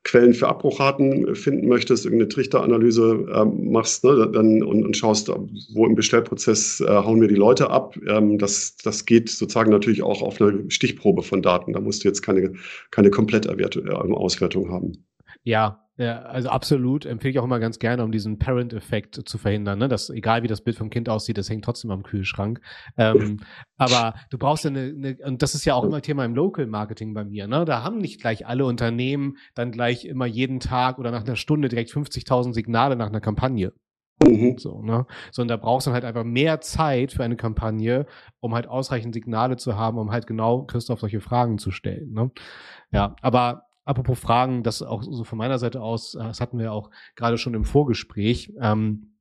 Quellen 0.07 0.33
für 0.33 0.47
Abbruchraten 0.47 1.35
finden 1.35 1.67
möchtest, 1.67 2.05
irgendeine 2.05 2.29
Trichteranalyse 2.29 3.27
ähm, 3.35 3.71
machst 3.71 4.05
ne, 4.05 4.29
dann, 4.31 4.63
und, 4.63 4.85
und, 4.85 4.95
schaust, 4.95 5.29
wo 5.73 5.85
im 5.85 5.95
Bestellprozess 5.95 6.79
äh, 6.79 6.87
hauen 6.87 7.19
mir 7.19 7.27
die 7.27 7.35
Leute 7.35 7.69
ab. 7.69 7.97
Ähm, 8.07 8.37
das, 8.37 8.77
das 8.77 9.05
geht 9.05 9.29
sozusagen 9.29 9.69
natürlich 9.69 10.03
auch 10.03 10.21
auf 10.21 10.41
eine 10.41 10.71
Stichprobe 10.71 11.23
von 11.23 11.41
Daten. 11.41 11.73
Da 11.73 11.81
musst 11.81 12.03
du 12.03 12.07
jetzt 12.07 12.21
keine, 12.21 12.53
keine 12.89 13.11
Komplettauswertung 13.11 14.67
äh, 14.67 14.69
haben. 14.69 15.05
Ja, 15.43 15.86
ja, 15.97 16.21
also 16.21 16.49
absolut 16.49 17.05
empfehle 17.05 17.31
ich 17.31 17.39
auch 17.39 17.43
immer 17.43 17.59
ganz 17.59 17.79
gerne, 17.79 18.03
um 18.03 18.11
diesen 18.11 18.37
Parent-Effekt 18.37 19.27
zu 19.27 19.37
verhindern, 19.39 19.79
ne? 19.79 19.87
dass 19.87 20.11
egal 20.11 20.43
wie 20.43 20.47
das 20.47 20.61
Bild 20.61 20.77
vom 20.77 20.91
Kind 20.91 21.09
aussieht, 21.09 21.39
das 21.39 21.49
hängt 21.49 21.65
trotzdem 21.65 21.89
am 21.89 22.03
Kühlschrank. 22.03 22.61
Ähm, 22.97 23.39
aber 23.77 24.13
du 24.29 24.37
brauchst 24.37 24.63
ja 24.63 24.69
eine, 24.69 24.93
eine, 24.95 25.17
und 25.25 25.41
das 25.41 25.55
ist 25.55 25.65
ja 25.65 25.73
auch 25.73 25.83
immer 25.83 26.01
Thema 26.01 26.23
im 26.23 26.35
Local-Marketing 26.35 27.15
bei 27.15 27.25
mir, 27.25 27.47
ne? 27.47 27.65
Da 27.65 27.83
haben 27.83 27.97
nicht 27.97 28.21
gleich 28.21 28.45
alle 28.45 28.65
Unternehmen 28.65 29.37
dann 29.55 29.71
gleich 29.71 30.05
immer 30.05 30.27
jeden 30.27 30.59
Tag 30.59 30.99
oder 30.99 31.09
nach 31.09 31.25
einer 31.25 31.35
Stunde 31.35 31.67
direkt 31.67 31.89
50.000 31.89 32.53
Signale 32.53 32.95
nach 32.95 33.07
einer 33.07 33.21
Kampagne. 33.21 33.73
Mhm. 34.23 34.57
So, 34.57 34.81
ne? 34.81 35.05
Sondern 35.31 35.57
da 35.59 35.63
brauchst 35.63 35.87
du 35.87 35.91
halt 35.91 36.05
einfach 36.05 36.23
mehr 36.23 36.61
Zeit 36.61 37.11
für 37.11 37.23
eine 37.23 37.37
Kampagne, 37.37 38.05
um 38.39 38.53
halt 38.55 38.67
ausreichend 38.67 39.13
Signale 39.13 39.57
zu 39.57 39.75
haben, 39.77 39.97
um 39.97 40.11
halt 40.11 40.27
genau 40.27 40.63
Christoph 40.63 40.99
solche 40.99 41.21
Fragen 41.21 41.57
zu 41.57 41.71
stellen. 41.71 42.13
Ne? 42.13 42.31
Ja, 42.91 43.15
aber 43.21 43.66
Apropos 43.87 44.19
Fragen, 44.19 44.63
das 44.63 44.81
auch 44.81 45.01
so 45.01 45.23
von 45.23 45.37
meiner 45.37 45.59
Seite 45.59 45.81
aus, 45.81 46.13
äh, 46.13 46.19
das 46.19 46.41
hatten 46.41 46.59
wir 46.59 46.73
auch 46.73 46.89
gerade 47.15 47.37
schon 47.37 47.53
im 47.53 47.63
Vorgespräch, 47.63 48.53
ähm, 48.59 49.15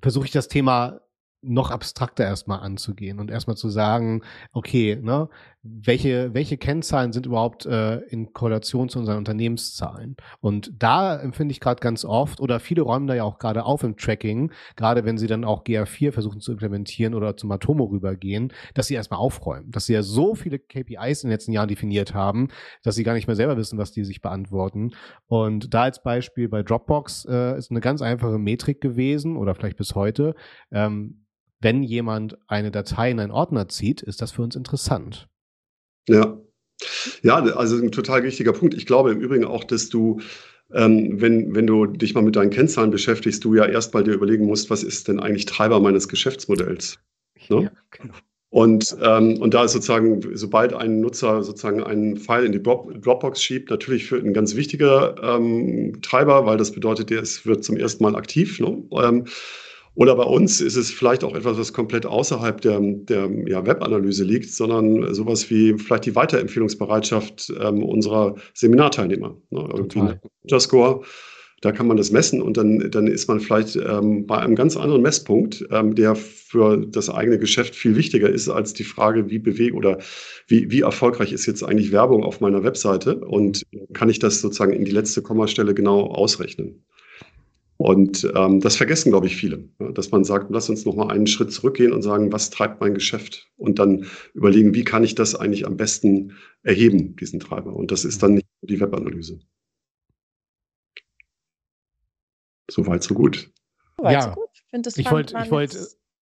versuche 0.00 0.24
ich 0.24 0.30
das 0.30 0.48
Thema 0.48 1.00
noch 1.42 1.70
abstrakter 1.70 2.24
erstmal 2.24 2.60
anzugehen 2.60 3.18
und 3.18 3.30
erstmal 3.30 3.56
zu 3.56 3.68
sagen, 3.68 4.22
okay, 4.52 4.98
ne, 5.00 5.28
welche, 5.62 6.32
welche 6.32 6.56
Kennzahlen 6.56 7.12
sind 7.12 7.26
überhaupt 7.26 7.66
äh, 7.66 7.98
in 8.08 8.32
Korrelation 8.32 8.88
zu 8.88 8.98
unseren 8.98 9.18
Unternehmenszahlen? 9.18 10.16
Und 10.40 10.72
da 10.78 11.18
empfinde 11.18 11.52
ich 11.52 11.60
gerade 11.60 11.80
ganz 11.80 12.04
oft, 12.04 12.40
oder 12.40 12.60
viele 12.60 12.82
räumen 12.82 13.06
da 13.06 13.14
ja 13.14 13.24
auch 13.24 13.38
gerade 13.38 13.64
auf 13.64 13.82
im 13.82 13.96
Tracking, 13.96 14.52
gerade 14.76 15.04
wenn 15.04 15.18
sie 15.18 15.26
dann 15.26 15.44
auch 15.44 15.64
GA4 15.64 16.12
versuchen 16.12 16.40
zu 16.40 16.52
implementieren 16.52 17.14
oder 17.14 17.36
zum 17.36 17.50
Atomo 17.52 17.84
rübergehen, 17.84 18.52
dass 18.74 18.86
sie 18.86 18.94
erstmal 18.94 19.20
aufräumen, 19.20 19.70
dass 19.70 19.86
sie 19.86 19.94
ja 19.94 20.02
so 20.02 20.34
viele 20.34 20.58
KPIs 20.58 21.24
in 21.24 21.28
den 21.28 21.34
letzten 21.34 21.52
Jahren 21.52 21.68
definiert 21.68 22.14
haben, 22.14 22.48
dass 22.82 22.94
sie 22.94 23.04
gar 23.04 23.14
nicht 23.14 23.26
mehr 23.26 23.36
selber 23.36 23.56
wissen, 23.56 23.78
was 23.78 23.92
die 23.92 24.04
sich 24.04 24.22
beantworten. 24.22 24.92
Und 25.26 25.74
da 25.74 25.82
als 25.82 26.02
Beispiel 26.02 26.48
bei 26.48 26.62
Dropbox 26.62 27.26
äh, 27.26 27.58
ist 27.58 27.70
eine 27.70 27.80
ganz 27.80 28.02
einfache 28.02 28.38
Metrik 28.38 28.80
gewesen, 28.80 29.36
oder 29.36 29.54
vielleicht 29.54 29.76
bis 29.76 29.94
heute, 29.94 30.34
ähm, 30.70 31.26
wenn 31.60 31.82
jemand 31.82 32.38
eine 32.48 32.70
Datei 32.70 33.10
in 33.10 33.20
einen 33.20 33.32
Ordner 33.32 33.68
zieht, 33.68 34.02
ist 34.02 34.22
das 34.22 34.32
für 34.32 34.42
uns 34.42 34.56
interessant. 34.56 35.28
Ja. 36.08 36.38
Ja, 37.22 37.36
also 37.36 37.76
ein 37.76 37.92
total 37.92 38.22
wichtiger 38.22 38.52
Punkt. 38.52 38.74
Ich 38.74 38.86
glaube 38.86 39.12
im 39.12 39.20
Übrigen 39.20 39.44
auch, 39.44 39.64
dass 39.64 39.90
du, 39.90 40.20
ähm, 40.72 41.20
wenn, 41.20 41.54
wenn 41.54 41.66
du 41.66 41.84
dich 41.84 42.14
mal 42.14 42.22
mit 42.22 42.36
deinen 42.36 42.50
Kennzahlen 42.50 42.90
beschäftigst, 42.90 43.44
du 43.44 43.54
ja 43.54 43.66
erstmal 43.66 44.02
dir 44.02 44.14
überlegen 44.14 44.46
musst, 44.46 44.70
was 44.70 44.82
ist 44.82 45.08
denn 45.08 45.20
eigentlich 45.20 45.44
Treiber 45.44 45.80
meines 45.80 46.08
Geschäftsmodells? 46.08 46.98
Ne? 47.50 47.64
Ja, 47.64 47.70
genau. 47.90 48.14
Und, 48.52 48.96
ähm, 49.00 49.40
und 49.40 49.54
da 49.54 49.64
ist 49.64 49.72
sozusagen, 49.72 50.22
sobald 50.36 50.72
ein 50.72 51.00
Nutzer 51.00 51.42
sozusagen 51.44 51.84
einen 51.84 52.16
File 52.16 52.46
in 52.46 52.52
die 52.52 52.62
Dropbox 52.62 53.40
schiebt, 53.40 53.70
natürlich 53.70 54.06
für 54.06 54.16
ein 54.16 54.32
ganz 54.32 54.56
wichtiger 54.56 55.14
ähm, 55.22 56.00
Treiber, 56.02 56.46
weil 56.46 56.56
das 56.56 56.72
bedeutet, 56.72 57.10
der 57.10 57.20
ist, 57.20 57.46
wird 57.46 57.62
zum 57.62 57.76
ersten 57.76 58.02
Mal 58.02 58.16
aktiv. 58.16 58.58
Ne? 58.58 58.82
Oder 60.00 60.16
bei 60.16 60.24
uns 60.24 60.62
ist 60.62 60.76
es 60.76 60.90
vielleicht 60.90 61.24
auch 61.24 61.34
etwas, 61.34 61.58
was 61.58 61.74
komplett 61.74 62.06
außerhalb 62.06 62.58
der, 62.62 62.80
der 62.80 63.28
ja, 63.46 63.66
Webanalyse 63.66 64.24
liegt, 64.24 64.50
sondern 64.50 65.12
sowas 65.12 65.50
wie 65.50 65.76
vielleicht 65.76 66.06
die 66.06 66.16
Weiterempfehlungsbereitschaft 66.16 67.52
ähm, 67.60 67.82
unserer 67.82 68.34
Seminarteilnehmer. 68.54 69.36
Ne? 69.50 69.60
Score, 70.58 71.02
da 71.60 71.72
kann 71.72 71.86
man 71.86 71.98
das 71.98 72.12
messen 72.12 72.40
und 72.40 72.56
dann, 72.56 72.90
dann 72.90 73.08
ist 73.08 73.28
man 73.28 73.40
vielleicht 73.40 73.76
ähm, 73.76 74.26
bei 74.26 74.38
einem 74.38 74.54
ganz 74.54 74.74
anderen 74.78 75.02
Messpunkt, 75.02 75.66
ähm, 75.70 75.94
der 75.94 76.14
für 76.14 76.78
das 76.78 77.10
eigene 77.10 77.38
Geschäft 77.38 77.74
viel 77.74 77.94
wichtiger 77.94 78.30
ist 78.30 78.48
als 78.48 78.72
die 78.72 78.84
Frage, 78.84 79.28
wie 79.28 79.38
bewegt 79.38 79.74
oder 79.74 79.98
wie, 80.46 80.70
wie 80.70 80.80
erfolgreich 80.80 81.30
ist 81.30 81.44
jetzt 81.44 81.62
eigentlich 81.62 81.92
Werbung 81.92 82.24
auf 82.24 82.40
meiner 82.40 82.64
Webseite 82.64 83.16
und 83.16 83.66
kann 83.92 84.08
ich 84.08 84.18
das 84.18 84.40
sozusagen 84.40 84.72
in 84.72 84.86
die 84.86 84.92
letzte 84.92 85.20
Kommastelle 85.20 85.74
genau 85.74 86.06
ausrechnen. 86.06 86.86
Und 87.80 88.30
ähm, 88.36 88.60
das 88.60 88.76
vergessen, 88.76 89.10
glaube 89.10 89.26
ich, 89.26 89.36
viele, 89.36 89.70
ja, 89.78 89.90
dass 89.92 90.10
man 90.10 90.22
sagt, 90.22 90.50
lass 90.50 90.68
uns 90.68 90.84
noch 90.84 90.94
mal 90.94 91.08
einen 91.08 91.26
Schritt 91.26 91.50
zurückgehen 91.50 91.94
und 91.94 92.02
sagen, 92.02 92.30
was 92.30 92.50
treibt 92.50 92.78
mein 92.82 92.92
Geschäft? 92.92 93.50
Und 93.56 93.78
dann 93.78 94.04
überlegen, 94.34 94.74
wie 94.74 94.84
kann 94.84 95.02
ich 95.02 95.14
das 95.14 95.34
eigentlich 95.34 95.66
am 95.66 95.78
besten 95.78 96.36
erheben, 96.62 97.16
diesen 97.16 97.40
Treiber? 97.40 97.74
Und 97.74 97.90
das 97.90 98.04
ist 98.04 98.22
dann 98.22 98.34
nicht 98.34 98.46
die 98.60 98.78
Webanalyse. 98.78 99.38
Soweit, 102.70 103.02
so 103.02 103.14
gut. 103.14 103.50
Soweit, 103.96 104.12
ja, 104.12 104.22
so 104.24 104.30
gut. 104.32 104.50
Ich, 104.98 104.98
ich 104.98 105.10
wollte 105.10 105.38
ich 105.42 105.50
wollt 105.50 105.74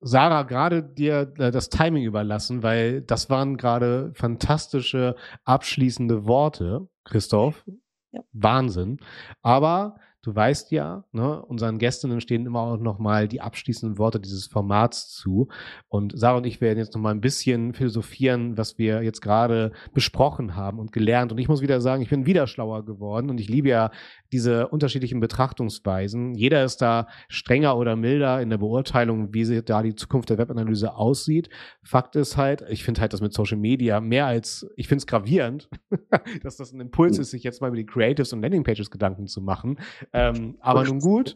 Sarah 0.00 0.42
gerade 0.42 0.82
dir 0.82 1.32
äh, 1.38 1.52
das 1.52 1.68
Timing 1.68 2.02
überlassen, 2.02 2.64
weil 2.64 3.02
das 3.02 3.30
waren 3.30 3.56
gerade 3.56 4.10
fantastische 4.16 5.14
abschließende 5.44 6.26
Worte, 6.26 6.88
Christoph. 7.04 7.64
ja. 8.10 8.22
Wahnsinn. 8.32 8.98
Aber 9.42 10.00
du 10.26 10.34
weißt 10.34 10.72
ja, 10.72 11.04
ne, 11.12 11.40
unseren 11.42 11.78
Gästinnen 11.78 12.20
stehen 12.20 12.46
immer 12.46 12.60
auch 12.60 12.78
nochmal 12.78 13.28
die 13.28 13.40
abschließenden 13.40 13.96
Worte 13.96 14.18
dieses 14.18 14.46
Formats 14.46 15.08
zu. 15.08 15.48
Und 15.88 16.18
Sarah 16.18 16.38
und 16.38 16.46
ich 16.46 16.60
werden 16.60 16.78
jetzt 16.78 16.94
nochmal 16.94 17.14
ein 17.14 17.20
bisschen 17.20 17.74
philosophieren, 17.74 18.58
was 18.58 18.76
wir 18.76 19.02
jetzt 19.04 19.20
gerade 19.20 19.70
besprochen 19.94 20.56
haben 20.56 20.80
und 20.80 20.90
gelernt. 20.90 21.30
Und 21.30 21.38
ich 21.38 21.48
muss 21.48 21.62
wieder 21.62 21.80
sagen, 21.80 22.02
ich 22.02 22.10
bin 22.10 22.26
wieder 22.26 22.48
schlauer 22.48 22.84
geworden 22.84 23.30
und 23.30 23.38
ich 23.38 23.48
liebe 23.48 23.68
ja 23.68 23.92
diese 24.32 24.68
unterschiedlichen 24.68 25.20
Betrachtungsweisen. 25.20 26.34
Jeder 26.34 26.64
ist 26.64 26.78
da 26.78 27.06
strenger 27.28 27.76
oder 27.76 27.96
milder 27.96 28.40
in 28.40 28.50
der 28.50 28.58
Beurteilung, 28.58 29.32
wie 29.32 29.44
sie 29.44 29.62
da 29.62 29.82
die 29.82 29.94
Zukunft 29.94 30.30
der 30.30 30.38
Webanalyse 30.38 30.94
aussieht. 30.94 31.48
Fakt 31.82 32.16
ist 32.16 32.36
halt, 32.36 32.64
ich 32.68 32.84
finde 32.84 33.00
halt 33.00 33.12
das 33.12 33.20
mit 33.20 33.32
Social 33.32 33.58
Media 33.58 34.00
mehr 34.00 34.26
als, 34.26 34.66
ich 34.76 34.88
finde 34.88 35.00
es 35.00 35.06
gravierend, 35.06 35.68
dass 36.42 36.56
das 36.56 36.72
ein 36.72 36.80
Impuls 36.80 37.18
ist, 37.18 37.30
sich 37.30 37.42
jetzt 37.42 37.60
mal 37.60 37.68
über 37.68 37.76
die 37.76 37.86
Creatives 37.86 38.32
und 38.32 38.42
Landingpages 38.42 38.90
Gedanken 38.90 39.26
zu 39.26 39.40
machen. 39.40 39.78
Ähm, 40.12 40.56
aber 40.60 40.84
nun 40.84 41.00
gut. 41.00 41.34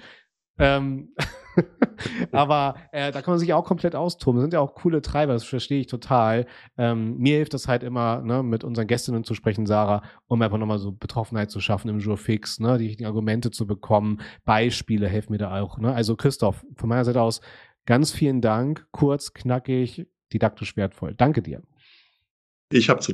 Ähm, 0.58 1.14
aber 2.32 2.76
äh, 2.92 3.12
da 3.12 3.22
kann 3.22 3.32
man 3.32 3.38
sich 3.38 3.52
auch 3.52 3.64
komplett 3.64 3.94
austoben. 3.94 4.38
Das 4.38 4.44
sind 4.44 4.54
ja 4.54 4.60
auch 4.60 4.74
coole 4.74 5.02
Treiber, 5.02 5.32
das 5.32 5.44
verstehe 5.44 5.80
ich 5.80 5.86
total. 5.86 6.46
Ähm, 6.78 7.16
mir 7.18 7.36
hilft 7.36 7.54
das 7.54 7.68
halt 7.68 7.82
immer, 7.82 8.20
ne, 8.22 8.42
mit 8.42 8.64
unseren 8.64 8.86
Gästinnen 8.86 9.24
zu 9.24 9.34
sprechen, 9.34 9.66
Sarah, 9.66 10.02
um 10.26 10.40
einfach 10.42 10.58
nochmal 10.58 10.78
so 10.78 10.92
Betroffenheit 10.92 11.50
zu 11.50 11.60
schaffen 11.60 11.88
im 11.88 11.98
Jurfix, 11.98 12.60
ne, 12.60 12.78
die 12.78 12.86
richtigen 12.86 13.06
Argumente 13.06 13.50
zu 13.50 13.66
bekommen. 13.66 14.20
Beispiele 14.44 15.08
helfen 15.08 15.32
mir 15.32 15.38
da 15.38 15.60
auch. 15.60 15.78
Ne? 15.78 15.92
Also 15.92 16.16
Christoph, 16.16 16.64
von 16.76 16.88
meiner 16.88 17.04
Seite 17.04 17.20
aus 17.20 17.40
ganz 17.86 18.12
vielen 18.12 18.40
Dank. 18.40 18.86
Kurz, 18.90 19.32
knackig, 19.32 20.06
didaktisch 20.32 20.76
wertvoll. 20.76 21.14
Danke 21.14 21.42
dir. 21.42 21.62
Ich 22.72 22.88
habe 22.88 23.00
zu. 23.00 23.12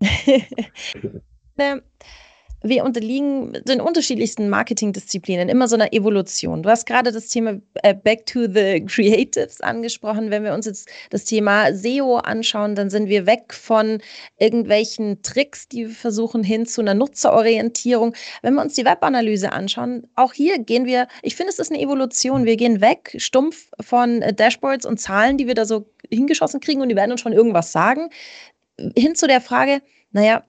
wir 2.62 2.84
unterliegen 2.84 3.52
den 3.64 3.80
unterschiedlichsten 3.80 4.48
Marketingdisziplinen, 4.48 5.48
immer 5.48 5.68
so 5.68 5.74
einer 5.74 5.92
Evolution. 5.92 6.62
Du 6.62 6.70
hast 6.70 6.86
gerade 6.86 7.12
das 7.12 7.28
Thema 7.28 7.60
äh, 7.82 7.94
Back 7.94 8.26
to 8.26 8.42
the 8.42 8.84
Creatives 8.86 9.60
angesprochen. 9.60 10.30
Wenn 10.30 10.44
wir 10.44 10.54
uns 10.54 10.66
jetzt 10.66 10.88
das 11.10 11.24
Thema 11.24 11.72
SEO 11.74 12.16
anschauen, 12.16 12.74
dann 12.74 12.90
sind 12.90 13.08
wir 13.08 13.26
weg 13.26 13.52
von 13.52 14.00
irgendwelchen 14.38 15.22
Tricks, 15.22 15.68
die 15.68 15.88
wir 15.88 15.94
versuchen, 15.94 16.44
hin 16.44 16.66
zu 16.66 16.80
einer 16.80 16.94
Nutzerorientierung. 16.94 18.14
Wenn 18.42 18.54
wir 18.54 18.62
uns 18.62 18.74
die 18.74 18.84
Webanalyse 18.84 19.52
anschauen, 19.52 20.06
auch 20.14 20.32
hier 20.32 20.58
gehen 20.58 20.86
wir, 20.86 21.08
ich 21.22 21.36
finde, 21.36 21.50
es 21.50 21.58
ist 21.58 21.72
eine 21.72 21.80
Evolution. 21.80 22.44
Wir 22.44 22.56
gehen 22.56 22.80
weg 22.80 23.14
stumpf 23.18 23.70
von 23.80 24.22
äh, 24.22 24.32
Dashboards 24.32 24.86
und 24.86 24.98
Zahlen, 24.98 25.36
die 25.36 25.46
wir 25.46 25.54
da 25.54 25.64
so 25.64 25.86
hingeschossen 26.10 26.60
kriegen 26.60 26.80
und 26.80 26.88
die 26.88 26.96
werden 26.96 27.12
uns 27.12 27.20
schon 27.20 27.32
irgendwas 27.32 27.72
sagen, 27.72 28.10
hin 28.96 29.14
zu 29.14 29.26
der 29.26 29.40
Frage, 29.40 29.82
naja, 30.12 30.44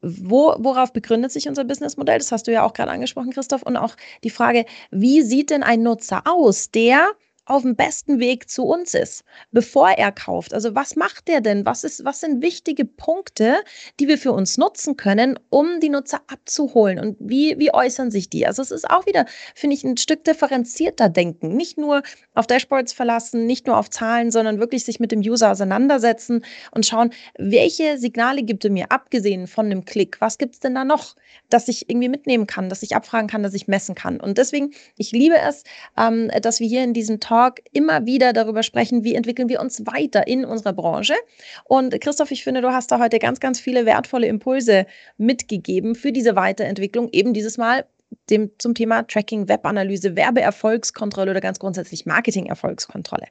wo, 0.00 0.54
worauf 0.58 0.92
begründet 0.92 1.32
sich 1.32 1.48
unser 1.48 1.64
Businessmodell? 1.64 2.18
Das 2.18 2.32
hast 2.32 2.46
du 2.46 2.52
ja 2.52 2.64
auch 2.64 2.72
gerade 2.72 2.90
angesprochen, 2.90 3.32
Christoph. 3.32 3.62
Und 3.62 3.76
auch 3.76 3.96
die 4.24 4.30
Frage, 4.30 4.64
wie 4.90 5.22
sieht 5.22 5.50
denn 5.50 5.62
ein 5.62 5.82
Nutzer 5.82 6.22
aus, 6.26 6.70
der 6.70 7.08
auf 7.48 7.62
dem 7.62 7.76
besten 7.76 8.20
Weg 8.20 8.50
zu 8.50 8.64
uns 8.64 8.92
ist, 8.92 9.24
bevor 9.52 9.90
er 9.90 10.12
kauft. 10.12 10.52
Also 10.52 10.74
was 10.74 10.96
macht 10.96 11.28
der 11.28 11.40
denn? 11.40 11.64
Was, 11.64 11.82
ist, 11.82 12.04
was 12.04 12.20
sind 12.20 12.42
wichtige 12.42 12.84
Punkte, 12.84 13.56
die 13.98 14.06
wir 14.06 14.18
für 14.18 14.32
uns 14.32 14.58
nutzen 14.58 14.96
können, 14.98 15.38
um 15.48 15.80
die 15.80 15.88
Nutzer 15.88 16.20
abzuholen? 16.26 16.98
Und 16.98 17.16
wie, 17.18 17.58
wie 17.58 17.72
äußern 17.72 18.10
sich 18.10 18.28
die? 18.28 18.46
Also 18.46 18.60
es 18.60 18.70
ist 18.70 18.88
auch 18.90 19.06
wieder, 19.06 19.24
finde 19.54 19.74
ich, 19.74 19.82
ein 19.82 19.96
Stück 19.96 20.24
differenzierter 20.24 21.08
Denken. 21.08 21.56
Nicht 21.56 21.78
nur 21.78 22.02
auf 22.34 22.46
Dashboards 22.46 22.92
verlassen, 22.92 23.46
nicht 23.46 23.66
nur 23.66 23.78
auf 23.78 23.88
Zahlen, 23.88 24.30
sondern 24.30 24.60
wirklich 24.60 24.84
sich 24.84 25.00
mit 25.00 25.10
dem 25.10 25.20
User 25.20 25.50
auseinandersetzen 25.50 26.44
und 26.72 26.84
schauen, 26.84 27.10
welche 27.38 27.96
Signale 27.96 28.42
gibt 28.42 28.66
er 28.66 28.70
mir, 28.70 28.92
abgesehen 28.92 29.46
von 29.46 29.66
einem 29.66 29.86
Klick? 29.86 30.20
Was 30.20 30.36
gibt 30.36 30.54
es 30.54 30.60
denn 30.60 30.74
da 30.74 30.84
noch, 30.84 31.16
dass 31.48 31.68
ich 31.68 31.88
irgendwie 31.88 32.10
mitnehmen 32.10 32.46
kann, 32.46 32.68
dass 32.68 32.82
ich 32.82 32.94
abfragen 32.94 33.28
kann, 33.28 33.42
dass 33.42 33.54
ich 33.54 33.68
messen 33.68 33.94
kann? 33.94 34.20
Und 34.20 34.36
deswegen, 34.36 34.72
ich 34.98 35.12
liebe 35.12 35.38
es, 35.38 35.64
ähm, 35.96 36.30
dass 36.42 36.60
wir 36.60 36.68
hier 36.68 36.84
in 36.84 36.92
diesem 36.92 37.20
Talk 37.20 37.37
Talk 37.38 37.60
immer 37.72 38.04
wieder 38.04 38.32
darüber 38.32 38.64
sprechen, 38.64 39.04
wie 39.04 39.14
entwickeln 39.14 39.48
wir 39.48 39.60
uns 39.60 39.86
weiter 39.86 40.26
in 40.26 40.44
unserer 40.44 40.72
Branche. 40.72 41.14
Und 41.62 42.00
Christoph, 42.00 42.32
ich 42.32 42.42
finde, 42.42 42.62
du 42.62 42.72
hast 42.72 42.90
da 42.90 42.98
heute 42.98 43.20
ganz, 43.20 43.38
ganz 43.38 43.60
viele 43.60 43.86
wertvolle 43.86 44.26
Impulse 44.26 44.86
mitgegeben 45.18 45.94
für 45.94 46.10
diese 46.10 46.34
Weiterentwicklung. 46.34 47.08
Eben 47.12 47.34
dieses 47.34 47.56
Mal 47.56 47.84
dem, 48.30 48.50
zum 48.58 48.74
Thema 48.74 49.06
Tracking, 49.06 49.48
Webanalyse, 49.48 50.16
Werbeerfolgskontrolle 50.16 51.30
oder 51.30 51.40
ganz 51.40 51.58
grundsätzlich 51.58 52.06
Marketing-Erfolgskontrolle. 52.06 53.26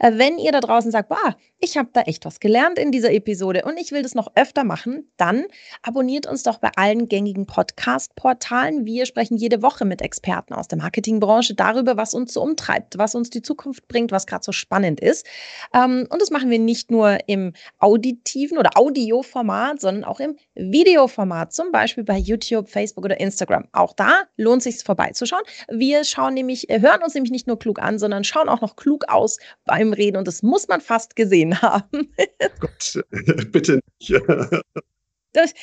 Äh, 0.00 0.12
wenn 0.16 0.38
ihr 0.38 0.52
da 0.52 0.60
draußen 0.60 0.90
sagt, 0.90 1.08
boah, 1.08 1.36
ich 1.60 1.76
habe 1.76 1.88
da 1.92 2.02
echt 2.02 2.24
was 2.24 2.40
gelernt 2.40 2.78
in 2.78 2.92
dieser 2.92 3.12
Episode 3.12 3.62
und 3.64 3.78
ich 3.78 3.90
will 3.90 4.02
das 4.02 4.14
noch 4.14 4.30
öfter 4.36 4.62
machen, 4.62 5.10
dann 5.16 5.44
abonniert 5.82 6.26
uns 6.26 6.44
doch 6.44 6.58
bei 6.58 6.70
allen 6.76 7.08
gängigen 7.08 7.46
Podcast-Portalen. 7.46 8.84
Wir 8.84 9.06
sprechen 9.06 9.36
jede 9.36 9.60
Woche 9.60 9.84
mit 9.84 10.00
Experten 10.00 10.54
aus 10.54 10.68
der 10.68 10.78
Marketingbranche 10.78 11.54
darüber, 11.54 11.96
was 11.96 12.14
uns 12.14 12.34
so 12.34 12.42
umtreibt, 12.42 12.98
was 12.98 13.14
uns 13.14 13.30
die 13.30 13.42
Zukunft 13.42 13.88
bringt, 13.88 14.12
was 14.12 14.26
gerade 14.26 14.44
so 14.44 14.52
spannend 14.52 15.00
ist. 15.00 15.26
Ähm, 15.74 16.06
und 16.10 16.22
das 16.22 16.30
machen 16.30 16.50
wir 16.50 16.60
nicht 16.60 16.90
nur 16.90 17.18
im 17.26 17.54
auditiven 17.78 18.58
oder 18.58 18.70
Audioformat, 18.76 19.80
sondern 19.80 20.04
auch 20.04 20.20
im 20.20 20.36
Videoformat, 20.54 21.52
zum 21.52 21.72
Beispiel 21.72 22.04
bei 22.04 22.18
YouTube, 22.18 22.68
Facebook 22.68 23.04
oder 23.04 23.18
Instagram. 23.18 23.66
Auch 23.72 23.94
da 23.94 24.24
lohnt 24.38 24.62
sich 24.62 24.82
vorbeizuschauen. 24.82 25.42
Wir 25.68 26.04
schauen 26.04 26.32
nämlich, 26.32 26.70
äh, 26.70 26.80
hören 26.80 27.02
uns 27.02 27.12
nämlich 27.14 27.32
nicht 27.32 27.46
nur 27.46 27.58
klug 27.58 27.78
an, 27.80 27.98
sondern 27.98 28.24
schauen 28.24 28.48
auch 28.48 28.62
noch 28.62 28.76
klug 28.76 29.04
aus 29.08 29.38
beim 29.66 29.92
Reden 29.92 30.16
und 30.16 30.26
das 30.26 30.42
muss 30.42 30.68
man 30.68 30.80
fast 30.80 31.16
gesehen 31.16 31.60
haben. 31.62 32.14
Gott, 32.60 33.04
bitte 33.52 33.80
nicht. 34.00 34.22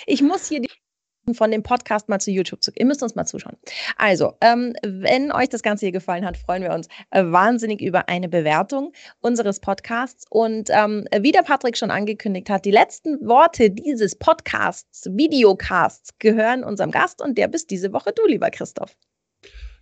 Ich 0.05 0.21
muss 0.21 0.47
hier 0.47 0.61
die 0.61 0.69
von 1.33 1.51
dem 1.51 1.63
Podcast 1.63 2.09
mal 2.09 2.19
zu 2.19 2.31
YouTube 2.31 2.61
zu. 2.61 2.71
Ihr 2.75 2.85
müsst 2.85 3.01
uns 3.01 3.15
mal 3.15 3.25
zuschauen. 3.25 3.57
Also, 3.97 4.33
ähm, 4.41 4.73
wenn 4.83 5.31
euch 5.31 5.49
das 5.49 5.63
Ganze 5.63 5.85
hier 5.85 5.91
gefallen 5.91 6.25
hat, 6.25 6.38
freuen 6.38 6.61
wir 6.61 6.73
uns 6.73 6.88
äh, 7.11 7.23
wahnsinnig 7.25 7.81
über 7.81 8.07
eine 8.09 8.29
Bewertung 8.29 8.93
unseres 9.21 9.59
Podcasts. 9.59 10.25
Und 10.29 10.69
ähm, 10.69 11.05
wie 11.19 11.31
der 11.31 11.41
Patrick 11.41 11.77
schon 11.77 11.91
angekündigt 11.91 12.49
hat, 12.49 12.65
die 12.65 12.71
letzten 12.71 13.25
Worte 13.25 13.71
dieses 13.71 14.15
Podcasts, 14.15 15.09
Videocasts, 15.11 16.17
gehören 16.19 16.63
unserem 16.63 16.91
Gast 16.91 17.21
und 17.21 17.38
der 17.38 17.47
bist 17.47 17.71
diese 17.71 17.91
Woche 17.93 18.11
du, 18.15 18.27
lieber 18.27 18.49
Christoph. 18.51 18.95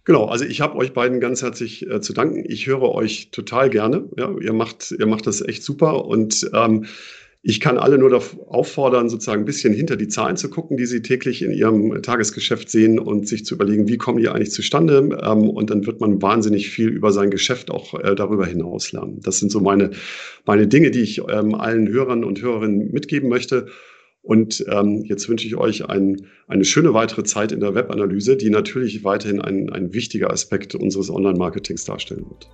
Genau, 0.05 0.25
also 0.25 0.43
ich 0.43 0.59
habe 0.59 0.77
euch 0.77 0.91
beiden 0.93 1.21
ganz 1.21 1.41
herzlich 1.41 1.89
äh, 1.89 2.01
zu 2.01 2.11
danken. 2.11 2.43
Ich 2.45 2.67
höre 2.67 2.93
euch 2.93 3.31
total 3.31 3.69
gerne. 3.69 4.09
Ja, 4.17 4.33
ihr 4.37 4.51
macht, 4.51 4.91
ihr 4.91 5.05
macht 5.05 5.27
das 5.27 5.41
echt 5.41 5.63
super 5.63 6.05
und 6.05 6.49
ähm, 6.53 6.85
ich 7.45 7.59
kann 7.59 7.77
alle 7.77 7.97
nur 7.97 8.23
auffordern, 8.47 9.09
sozusagen 9.09 9.41
ein 9.41 9.45
bisschen 9.45 9.73
hinter 9.73 9.97
die 9.97 10.07
Zahlen 10.07 10.37
zu 10.37 10.49
gucken, 10.49 10.77
die 10.77 10.85
sie 10.85 11.01
täglich 11.01 11.41
in 11.41 11.51
ihrem 11.51 12.01
Tagesgeschäft 12.01 12.69
sehen 12.69 12.99
und 12.99 13.27
sich 13.27 13.45
zu 13.45 13.55
überlegen, 13.55 13.89
wie 13.89 13.97
kommen 13.97 14.19
die 14.19 14.29
eigentlich 14.29 14.51
zustande? 14.51 15.19
Ähm, 15.21 15.49
und 15.49 15.69
dann 15.69 15.85
wird 15.85 15.99
man 15.99 16.21
wahnsinnig 16.21 16.69
viel 16.69 16.87
über 16.87 17.11
sein 17.11 17.31
Geschäft 17.31 17.69
auch 17.69 17.99
äh, 17.99 18.15
darüber 18.15 18.45
hinaus 18.45 18.93
lernen. 18.93 19.19
Das 19.21 19.39
sind 19.39 19.51
so 19.51 19.59
meine, 19.59 19.91
meine 20.45 20.67
Dinge, 20.67 20.89
die 20.89 21.01
ich 21.01 21.19
ähm, 21.29 21.53
allen 21.53 21.89
Hörern 21.89 22.23
und 22.23 22.41
Hörerinnen 22.41 22.91
mitgeben 22.93 23.27
möchte. 23.27 23.67
Und 24.21 24.63
ähm, 24.69 25.03
jetzt 25.03 25.27
wünsche 25.27 25.45
ich 25.45 25.57
euch 25.57 25.89
ein, 25.89 26.27
eine 26.47 26.63
schöne 26.63 26.93
weitere 26.93 27.25
Zeit 27.25 27.51
in 27.51 27.59
der 27.59 27.75
Webanalyse, 27.75 28.37
die 28.37 28.51
natürlich 28.51 29.03
weiterhin 29.03 29.41
ein, 29.41 29.69
ein 29.69 29.93
wichtiger 29.93 30.31
Aspekt 30.31 30.75
unseres 30.75 31.09
Online-Marketings 31.09 31.83
darstellen 31.83 32.25
wird 32.29 32.47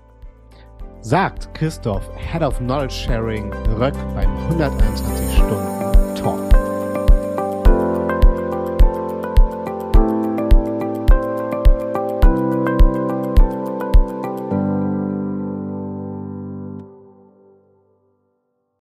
sagt 1.02 1.54
Christoph, 1.54 2.04
Head 2.16 2.44
of 2.44 2.58
Knowledge 2.60 2.94
Sharing, 2.94 3.52
Röck 3.78 3.96
beim 4.16 4.36
121 4.50 5.34
Stunden 5.34 5.99